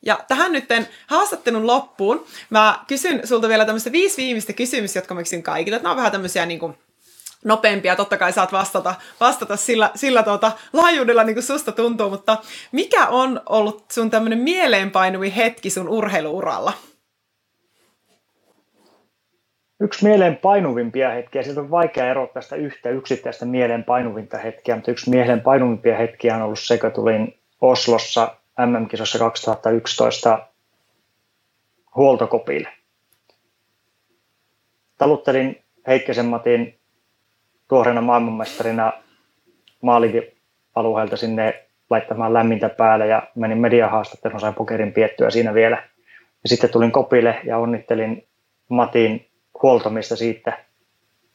Ja 0.05 0.19
tähän 0.27 0.51
nyt 0.51 0.65
haastattelun 1.07 1.67
loppuun 1.67 2.25
mä 2.49 2.79
kysyn 2.87 3.27
sulta 3.27 3.47
vielä 3.47 3.65
tämmöistä 3.65 3.91
viisi 3.91 4.21
viimeistä 4.21 4.53
kysymystä, 4.53 4.97
jotka 4.97 5.13
mä 5.13 5.23
kysyn 5.23 5.43
kaikille. 5.43 5.77
Nämä 5.77 5.91
on 5.91 5.97
vähän 5.97 6.11
tämmöisiä 6.11 6.45
niin 6.45 6.59
kuin 6.59 6.77
nopeampia, 7.45 7.95
totta 7.95 8.17
kai 8.17 8.33
saat 8.33 8.51
vastata, 8.51 8.95
vastata 9.19 9.57
sillä, 9.57 9.91
sillä 9.95 10.23
tuota, 10.23 10.51
laajuudella, 10.73 11.23
niin 11.23 11.35
kuin 11.35 11.43
susta 11.43 11.71
tuntuu, 11.71 12.09
mutta 12.09 12.37
mikä 12.71 13.07
on 13.07 13.41
ollut 13.49 13.85
sun 13.91 14.09
tämmöinen 14.09 14.39
mieleenpainuvi 14.39 15.33
hetki 15.35 15.69
sun 15.69 15.89
urheiluuralla? 15.89 16.73
Yksi 19.79 20.05
mieleenpainuvimpia 20.05 21.09
hetkiä, 21.09 21.43
sieltä 21.43 21.61
on 21.61 21.71
vaikea 21.71 22.09
erottaa 22.09 22.41
tästä 22.41 22.55
yhtä 22.55 22.89
yksittäistä 22.89 23.45
mieleenpainuvinta 23.45 24.37
hetkiä, 24.37 24.75
mutta 24.75 24.91
yksi 24.91 25.09
mieleenpainuvimpia 25.09 25.97
hetkiä 25.97 26.35
on 26.35 26.41
ollut 26.41 26.59
se, 26.59 26.77
kun 26.77 26.91
tulin 26.91 27.39
Oslossa 27.61 28.36
MM-kisossa 28.65 29.19
2011 29.19 30.47
huoltokopille. 31.95 32.69
Taluttelin 34.97 35.63
Heikkisen 35.87 36.25
Matin 36.25 36.79
tuoreena 37.67 38.01
maailmanmestarina 38.01 38.93
maalikipaluheelta 39.81 41.17
sinne 41.17 41.67
laittamaan 41.89 42.33
lämmintä 42.33 42.69
päälle 42.69 43.07
ja 43.07 43.23
menin 43.35 43.57
mediahaastattelun, 43.57 44.39
sain 44.39 44.53
pokerin 44.53 44.93
piettyä 44.93 45.29
siinä 45.29 45.53
vielä. 45.53 45.83
Ja 46.43 46.49
sitten 46.49 46.69
tulin 46.69 46.91
kopille 46.91 47.39
ja 47.43 47.57
onnittelin 47.57 48.27
Matin 48.69 49.27
huoltomista 49.63 50.15
siitä, 50.15 50.65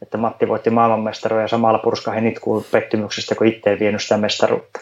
että 0.02 0.18
Matti 0.18 0.48
voitti 0.48 0.70
maailmanmestaruuden 0.70 1.44
ja 1.44 1.48
samalla 1.48 1.78
purskahin 1.78 2.26
itkuun 2.26 2.64
pettymyksestä, 2.70 3.34
kun 3.34 3.46
itse 3.46 3.70
ei 3.70 3.78
vienyt 3.78 4.02
sitä 4.02 4.16
mestaruutta. 4.16 4.80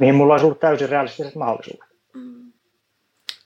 Mihin 0.00 0.14
mulla 0.14 0.34
olisi 0.34 0.46
ollut 0.46 0.60
täysin 0.60 0.88
realistiset 0.88 1.34
mahdollisuudet. 1.34 1.90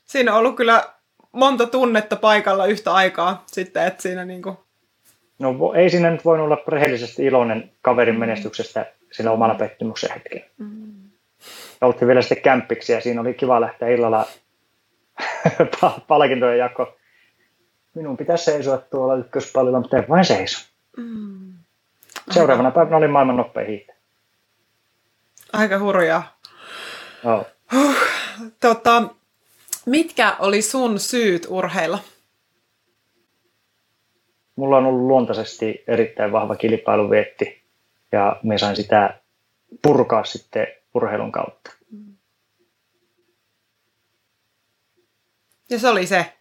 Siinä 0.05 0.33
on 0.33 0.39
ollut 0.39 0.55
kyllä 0.55 0.83
monta 1.31 1.67
tunnetta 1.67 2.15
paikalla 2.15 2.65
yhtä 2.65 2.93
aikaa 2.93 3.43
sitten, 3.45 3.87
että 3.87 4.01
siinä 4.01 4.25
niin 4.25 4.41
kuin 4.41 4.57
No 5.39 5.73
ei 5.73 5.89
siinä 5.89 6.11
nyt 6.11 6.25
voinut 6.25 6.45
olla 6.45 6.63
rehellisesti 6.67 7.25
iloinen 7.25 7.71
kaverin 7.81 8.19
menestyksestä 8.19 8.85
sillä 9.11 9.31
omalla 9.31 9.55
pettymyksen 9.55 10.11
hetkellä. 10.11 10.45
Mm. 10.57 10.93
Ja 11.81 11.87
oltiin 11.87 12.07
vielä 12.07 12.21
sitten 12.21 12.41
kämppiksi 12.41 12.93
ja 12.93 13.01
siinä 13.01 13.21
oli 13.21 13.33
kiva 13.33 13.61
lähteä 13.61 13.87
illalla 13.87 14.27
palkintojen 16.07 16.59
jako. 16.59 16.97
Minun 17.93 18.17
pitäisi 18.17 18.43
seisoa 18.43 18.77
tuolla 18.77 19.15
ykköspallilla, 19.15 19.79
mutta 19.79 19.97
en 19.97 20.05
vain 20.09 20.25
seiso. 20.25 20.67
Mm. 20.97 21.53
Seuraavana 22.31 22.71
päivänä 22.71 22.97
oli 22.97 23.07
maailman 23.07 23.37
nopein 23.37 23.67
hiihtä. 23.67 23.93
Aika 25.53 25.79
hurjaa. 25.79 26.34
Oh. 27.25 27.45
Huh. 27.73 27.95
Tota, 28.59 29.03
mitkä 29.85 30.35
oli 30.39 30.61
sun 30.61 30.99
syyt 30.99 31.45
urheilla? 31.49 31.99
mulla 34.55 34.77
on 34.77 34.85
ollut 34.85 35.07
luontaisesti 35.07 35.83
erittäin 35.87 36.31
vahva 36.31 36.55
kilpailuvietti 36.55 37.63
ja 38.11 38.39
me 38.43 38.57
sain 38.57 38.75
sitä 38.75 39.19
purkaa 39.81 40.23
sitten 40.23 40.67
urheilun 40.93 41.31
kautta. 41.31 41.71
Ja 45.69 45.79
se 45.79 45.89
oli 45.89 46.07
se? 46.07 46.33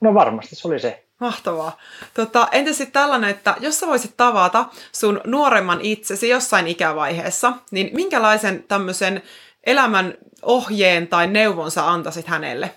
No 0.00 0.14
varmasti 0.14 0.56
se 0.56 0.68
oli 0.68 0.80
se. 0.80 1.04
Mahtavaa. 1.20 1.78
Tota, 2.14 2.48
entä 2.52 2.72
sitten 2.72 2.92
tällainen, 2.92 3.30
että 3.30 3.54
jos 3.60 3.80
sä 3.80 3.86
voisit 3.86 4.16
tavata 4.16 4.64
sun 4.92 5.20
nuoremman 5.24 5.80
itsesi 5.80 6.28
jossain 6.28 6.66
ikävaiheessa, 6.66 7.52
niin 7.70 7.90
minkälaisen 7.94 8.64
tämmöisen 8.68 9.22
elämän 9.64 10.14
ohjeen 10.42 11.08
tai 11.08 11.26
neuvon 11.26 11.70
sä 11.70 11.90
antaisit 11.90 12.26
hänelle? 12.26 12.70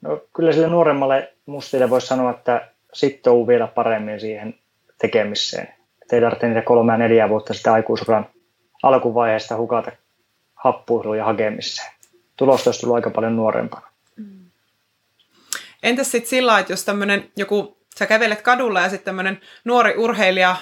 No, 0.00 0.20
kyllä 0.36 0.52
sille 0.52 0.68
nuoremmalle 0.68 1.32
mustille 1.46 1.90
voisi 1.90 2.06
sanoa, 2.06 2.30
että 2.30 2.68
sitoutuu 2.92 3.46
vielä 3.46 3.66
paremmin 3.66 4.20
siihen 4.20 4.54
tekemiseen. 4.98 5.68
Että 6.02 6.16
ei 6.16 6.22
tarvitse 6.22 6.48
niitä 6.48 6.62
kolmea 6.62 6.96
neljää 6.96 7.28
vuotta 7.28 7.54
sitä 7.54 7.72
aikuisuran 7.72 8.26
alkuvaiheesta 8.82 9.56
hukata 9.56 9.92
happuiluun 10.54 11.18
ja 11.18 11.24
hakemiseen. 11.24 11.92
Tulosta 12.36 12.68
olisi 12.68 12.80
tullut 12.80 12.94
aika 12.94 13.10
paljon 13.10 13.36
nuorempana. 13.36 13.86
Mm. 14.16 14.50
Entäs 15.82 16.10
sitten 16.10 16.30
sillä 16.30 16.58
että 16.58 16.72
jos 16.72 16.84
tämmöinen 16.84 17.30
joku 17.36 17.76
sä 17.98 18.06
kävelet 18.06 18.42
kadulla 18.42 18.80
ja 18.80 18.88
sitten 18.88 19.04
tämmöinen 19.04 19.40
nuori 19.64 19.96
urheilija 19.96 20.56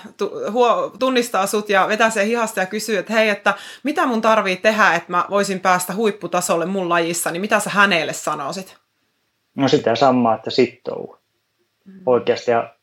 tunnistaa 0.99 1.47
sut 1.47 1.69
ja 1.69 1.89
vetää 1.89 2.11
sen 2.11 2.27
hihasta 2.27 2.61
ja 2.61 2.67
kysyy, 2.67 2.99
että 2.99 3.13
hei, 3.13 3.29
että 3.29 3.55
mitä 3.83 4.07
mun 4.07 4.21
tarvii 4.21 4.57
tehdä, 4.57 4.95
että 4.95 5.11
mä 5.11 5.25
voisin 5.31 5.61
päästä 5.61 5.95
huipputasolle 5.95 6.67
mun 6.67 6.89
lajissa, 6.89 7.31
niin 7.31 7.41
mitä 7.41 7.61
sä 7.61 7.71
hänelle 7.71 8.13
sanoisit? 8.13 8.77
No 9.55 9.69
sitä 9.69 9.97
samaa, 9.97 10.35
että 10.35 10.51
sitoo 10.51 11.19
mm. 11.85 12.01
oikeasti. 12.07 12.51
Ja 12.51 12.75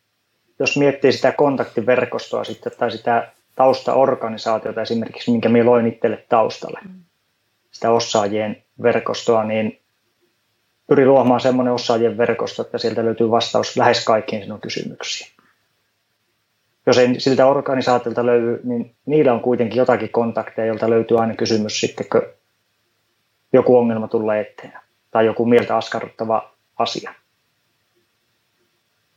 jos 0.59 0.77
miettii 0.77 1.11
sitä 1.11 1.31
kontaktiverkostoa 1.31 2.43
sitten, 2.43 2.71
tai 2.77 2.91
sitä 2.91 3.31
taustaorganisaatiota 3.55 4.81
esimerkiksi, 4.81 5.31
minkä 5.31 5.49
minä 5.49 5.65
loin 5.65 5.87
itselle 5.87 6.25
taustalle, 6.29 6.79
mm. 6.83 7.03
sitä 7.71 7.91
osaajien 7.91 8.63
verkostoa, 8.81 9.43
niin 9.43 9.81
pyri 10.89 11.05
luomaan 11.05 11.41
semmoinen 11.41 11.73
osaajien 11.73 12.17
verkosto, 12.17 12.61
että 12.61 12.77
sieltä 12.77 13.05
löytyy 13.05 13.31
vastaus 13.31 13.77
lähes 13.77 14.05
kaikkiin 14.05 14.43
sinun 14.43 14.61
kysymyksiin. 14.61 15.31
Jos 16.85 16.97
ei 16.97 17.19
siltä 17.19 17.45
organisaatiolta 17.45 18.25
löydy, 18.25 18.59
niin 18.63 18.95
niillä 19.05 19.33
on 19.33 19.39
kuitenkin 19.39 19.77
jotakin 19.77 20.09
kontakteja, 20.09 20.67
jolta 20.67 20.89
löytyy 20.89 21.19
aina 21.19 21.35
kysymys 21.35 21.79
sitten, 21.79 22.05
kun 22.11 22.21
joku 23.53 23.77
ongelma 23.77 24.07
tulee 24.07 24.41
eteen 24.41 24.73
tai 25.11 25.25
joku 25.25 25.45
mieltä 25.45 25.77
askarruttava 25.77 26.51
asia. 26.77 27.13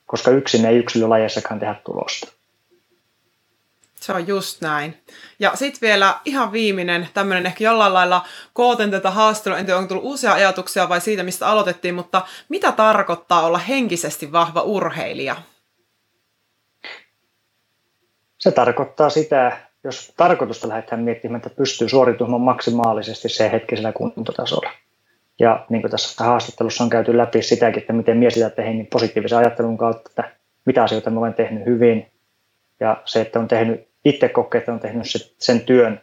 Koska 0.06 0.30
yksin 0.30 0.66
ei 0.66 0.76
yksilölajeissakaan 0.76 1.60
tehdä 1.60 1.74
tulosta. 1.84 2.32
Se 4.02 4.12
on 4.12 4.26
just 4.26 4.60
näin. 4.60 5.02
Ja 5.38 5.50
sitten 5.54 5.80
vielä 5.80 6.14
ihan 6.24 6.52
viimeinen, 6.52 7.08
tämmöinen 7.14 7.46
ehkä 7.46 7.64
jollain 7.64 7.94
lailla 7.94 8.26
kooten 8.52 8.90
tätä 8.90 9.10
haastelua, 9.10 9.58
en 9.58 9.66
tiedä 9.66 9.78
onko 9.78 9.88
tullut 9.88 10.04
uusia 10.04 10.32
ajatuksia 10.32 10.88
vai 10.88 11.00
siitä, 11.00 11.22
mistä 11.22 11.46
aloitettiin, 11.46 11.94
mutta 11.94 12.22
mitä 12.48 12.72
tarkoittaa 12.72 13.46
olla 13.46 13.58
henkisesti 13.58 14.32
vahva 14.32 14.62
urheilija? 14.62 15.36
Se 18.38 18.50
tarkoittaa 18.50 19.10
sitä, 19.10 19.56
jos 19.84 20.12
tarkoitusta 20.16 20.68
lähdetään 20.68 21.02
miettimään, 21.02 21.36
että 21.36 21.50
pystyy 21.50 21.88
suoritumaan 21.88 22.42
maksimaalisesti 22.42 23.28
se 23.28 23.52
hetkisellä 23.52 23.92
kuntotasolla. 23.92 24.70
Ja 25.40 25.66
niin 25.68 25.82
kuin 25.82 25.90
tässä 25.90 26.24
haastattelussa 26.24 26.84
on 26.84 26.90
käyty 26.90 27.18
läpi 27.18 27.42
sitäkin, 27.42 27.80
että 27.80 27.92
miten 27.92 28.16
mies 28.16 28.34
sitä 28.34 28.50
tehdään 28.50 28.76
niin 28.76 28.86
positiivisen 28.86 29.38
ajattelun 29.38 29.78
kautta, 29.78 30.10
että 30.10 30.36
mitä 30.64 30.82
asioita 30.82 31.10
mä 31.10 31.20
olen 31.20 31.34
tehnyt 31.34 31.66
hyvin. 31.66 32.06
Ja 32.80 33.02
se, 33.04 33.20
että 33.20 33.40
on 33.40 33.48
tehnyt 33.48 33.91
itse 34.04 34.28
kokee, 34.28 34.58
että 34.58 34.72
on 34.72 34.80
tehnyt 34.80 35.06
sen 35.38 35.60
työn 35.60 36.00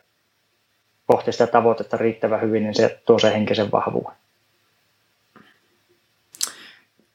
kohti 1.06 1.32
sitä 1.32 1.48
tavoitetta 1.48 1.98
riittävän 1.98 2.42
hyvin, 2.42 2.64
niin 2.64 2.76
se 2.76 3.02
tuo 3.06 3.20
sen 3.20 3.32
henkisen 3.32 3.72
vahvuuden. 3.72 4.14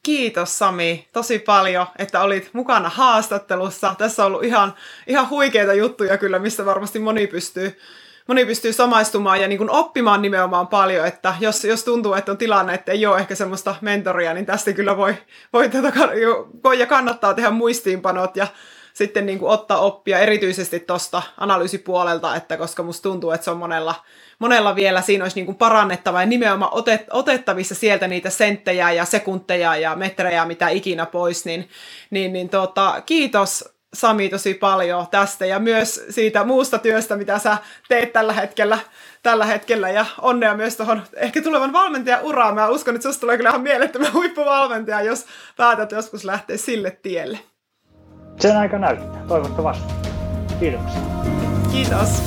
Kiitos 0.03 0.59
Sami 0.59 1.09
tosi 1.13 1.39
paljon, 1.39 1.87
että 1.99 2.21
olit 2.21 2.51
mukana 2.53 2.89
haastattelussa. 2.89 3.95
Tässä 3.99 4.23
on 4.23 4.27
ollut 4.27 4.45
ihan, 4.45 4.75
ihan 5.07 5.31
huikeita 5.31 5.75
juttuja 5.75 6.19
kyllä, 6.19 6.39
missä 6.39 6.67
varmasti 6.67 6.99
moni 6.99 7.27
pystyy, 7.27 7.79
moni 8.27 8.47
pystyy 8.47 8.73
samaistumaan 8.73 9.41
ja 9.41 9.49
niin 9.49 9.59
kuin 9.59 9.71
oppimaan 9.71 10.23
nimenomaan 10.23 10.67
paljon, 10.67 11.07
että 11.07 11.35
jos, 11.41 11.65
jos 11.65 11.85
tuntuu, 11.85 12.15
että 12.15 12.33
on 12.33 12.39
tilanne, 12.39 12.75
että 12.75 12.93
ei 12.93 13.07
ole 13.07 13.19
ehkä 13.19 13.35
semmoista 13.35 13.75
mentoria, 13.81 14.35
niin 14.35 14.47
tästä 14.47 14.73
kyllä 14.73 14.97
voi, 14.97 15.15
voi, 15.53 15.69
tätä, 15.69 15.93
voi 16.65 16.79
ja 16.79 16.87
kannattaa 16.87 17.35
tehdä 17.35 17.51
muistiinpanot 17.51 18.37
ja 18.37 18.47
sitten 18.95 19.27
niin 19.27 19.39
kuin 19.39 19.51
ottaa 19.51 19.79
oppia 19.79 20.19
erityisesti 20.19 20.81
tuosta 20.81 21.23
analyysipuolelta, 21.39 22.37
että 22.37 22.57
koska 22.57 22.83
musta 22.83 23.03
tuntuu, 23.03 23.31
että 23.31 23.45
se 23.45 23.51
on 23.51 23.57
monella, 23.57 23.95
monella 24.39 24.77
vielä 24.77 25.03
siinä 25.03 25.25
olisi 25.25 25.37
niin 25.37 25.47
kuin 25.47 25.57
parannettava 25.57 26.21
ja 26.21 26.27
nimenomaan 26.27 26.75
otet, 26.75 27.07
otettavissa 27.11 27.75
sieltä 27.75 28.09
niitä 28.09 28.31
senttejä 28.31 28.91
ja 28.91 29.05
sekunteja 29.05 29.77
ja 29.77 29.97
metrejä, 29.97 30.45
mitä 30.45 30.69
ikinä 30.69 31.07
pois, 31.07 31.45
niin, 31.45 31.69
niin, 32.11 32.33
niin 32.33 32.49
tota, 32.49 33.03
kiitos 33.07 33.75
Sami 33.95 34.29
tosi 34.29 34.55
paljon 34.55 35.07
tästä 35.11 35.47
ja 35.47 35.59
myös 35.59 36.05
siitä 36.11 36.45
muusta 36.45 36.79
työstä, 36.79 37.17
mitä 37.17 37.39
sä 37.39 37.57
teet 37.89 38.13
tällä 38.13 38.33
hetkellä, 38.33 38.79
tällä 39.23 39.47
hetkellä 39.47 39.91
ja 39.91 40.07
onnea 40.21 40.55
myös 40.55 40.77
tuohon 40.77 41.03
ehkä 41.17 41.43
tulevan 41.43 41.73
valmentajan 41.73 42.23
uraan. 42.23 42.55
Mä 42.55 42.69
uskon, 42.69 42.95
että 42.95 43.09
susta 43.09 43.21
tulee 43.21 43.37
kyllä 43.37 43.51
ihan 43.51 43.61
mielettömän 43.61 44.13
huippuvalmentaja, 44.13 45.03
jos 45.03 45.27
päätät 45.57 45.93
joskus 45.93 46.25
lähteä 46.25 46.57
sille 46.57 46.91
tielle. 46.91 47.39
Sen 48.41 48.57
aika 48.57 48.79
näyttää, 48.79 49.23
toivottavasti. 49.29 49.95
Kiitoksia. 50.61 51.01
Kiitos. 51.73 52.23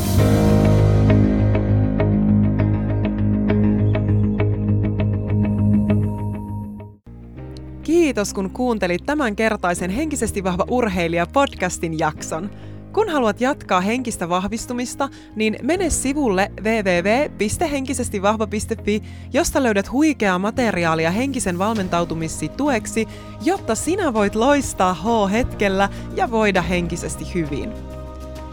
Kiitos 7.84 8.34
kun 8.34 8.50
kuuntelit 8.50 9.06
tämän 9.06 9.36
kertaisen 9.36 9.90
Henkisesti 9.90 10.44
vahva 10.44 10.66
urheilija 10.70 11.28
podcastin 11.34 12.00
jakson. 12.00 12.50
Kun 12.94 13.10
haluat 13.10 13.42
jatkaa 13.42 13.82
henkistä 13.82 14.30
vahvistumista, 14.30 15.10
niin 15.36 15.56
mene 15.62 15.90
sivulle 15.90 16.52
www.henkisestivahva.fi, 16.62 19.04
josta 19.34 19.64
löydät 19.64 19.92
huikeaa 19.92 20.40
materiaalia 20.40 21.12
henkisen 21.12 21.60
valmentautumissi 21.60 22.50
tueksi, 22.50 23.08
jotta 23.42 23.76
sinä 23.76 24.14
voit 24.14 24.36
loistaa 24.36 24.94
H-hetkellä 24.94 25.90
ja 26.16 26.32
voida 26.32 26.62
henkisesti 26.62 27.34
hyvin. 27.34 27.74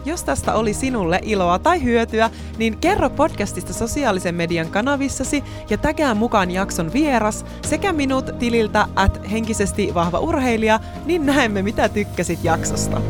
Jos 0.05 0.23
tästä 0.23 0.53
oli 0.53 0.73
sinulle 0.73 1.19
iloa 1.23 1.59
tai 1.59 1.83
hyötyä, 1.83 2.29
niin 2.57 2.77
kerro 2.77 3.09
podcastista 3.09 3.73
sosiaalisen 3.73 4.35
median 4.35 4.69
kanavissasi 4.69 5.43
ja 5.69 5.77
tägää 5.77 6.13
mukaan 6.13 6.51
jakson 6.51 6.93
vieras 6.93 7.45
sekä 7.61 7.93
minut 7.93 8.25
tililtä 8.39 8.87
at 8.95 9.31
henkisesti 9.31 9.93
vahva 9.93 10.19
urheilija, 10.19 10.79
niin 11.05 11.25
näemme 11.25 11.61
mitä 11.61 11.89
tykkäsit 11.89 12.39
jaksosta. 12.43 13.01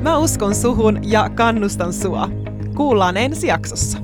Mä 0.00 0.18
uskon 0.18 0.54
suhun 0.54 0.98
ja 1.02 1.30
kannustan 1.34 1.92
sua. 1.92 2.28
Kuullaan 2.76 3.16
ensi 3.16 3.46
jaksossa. 3.46 3.98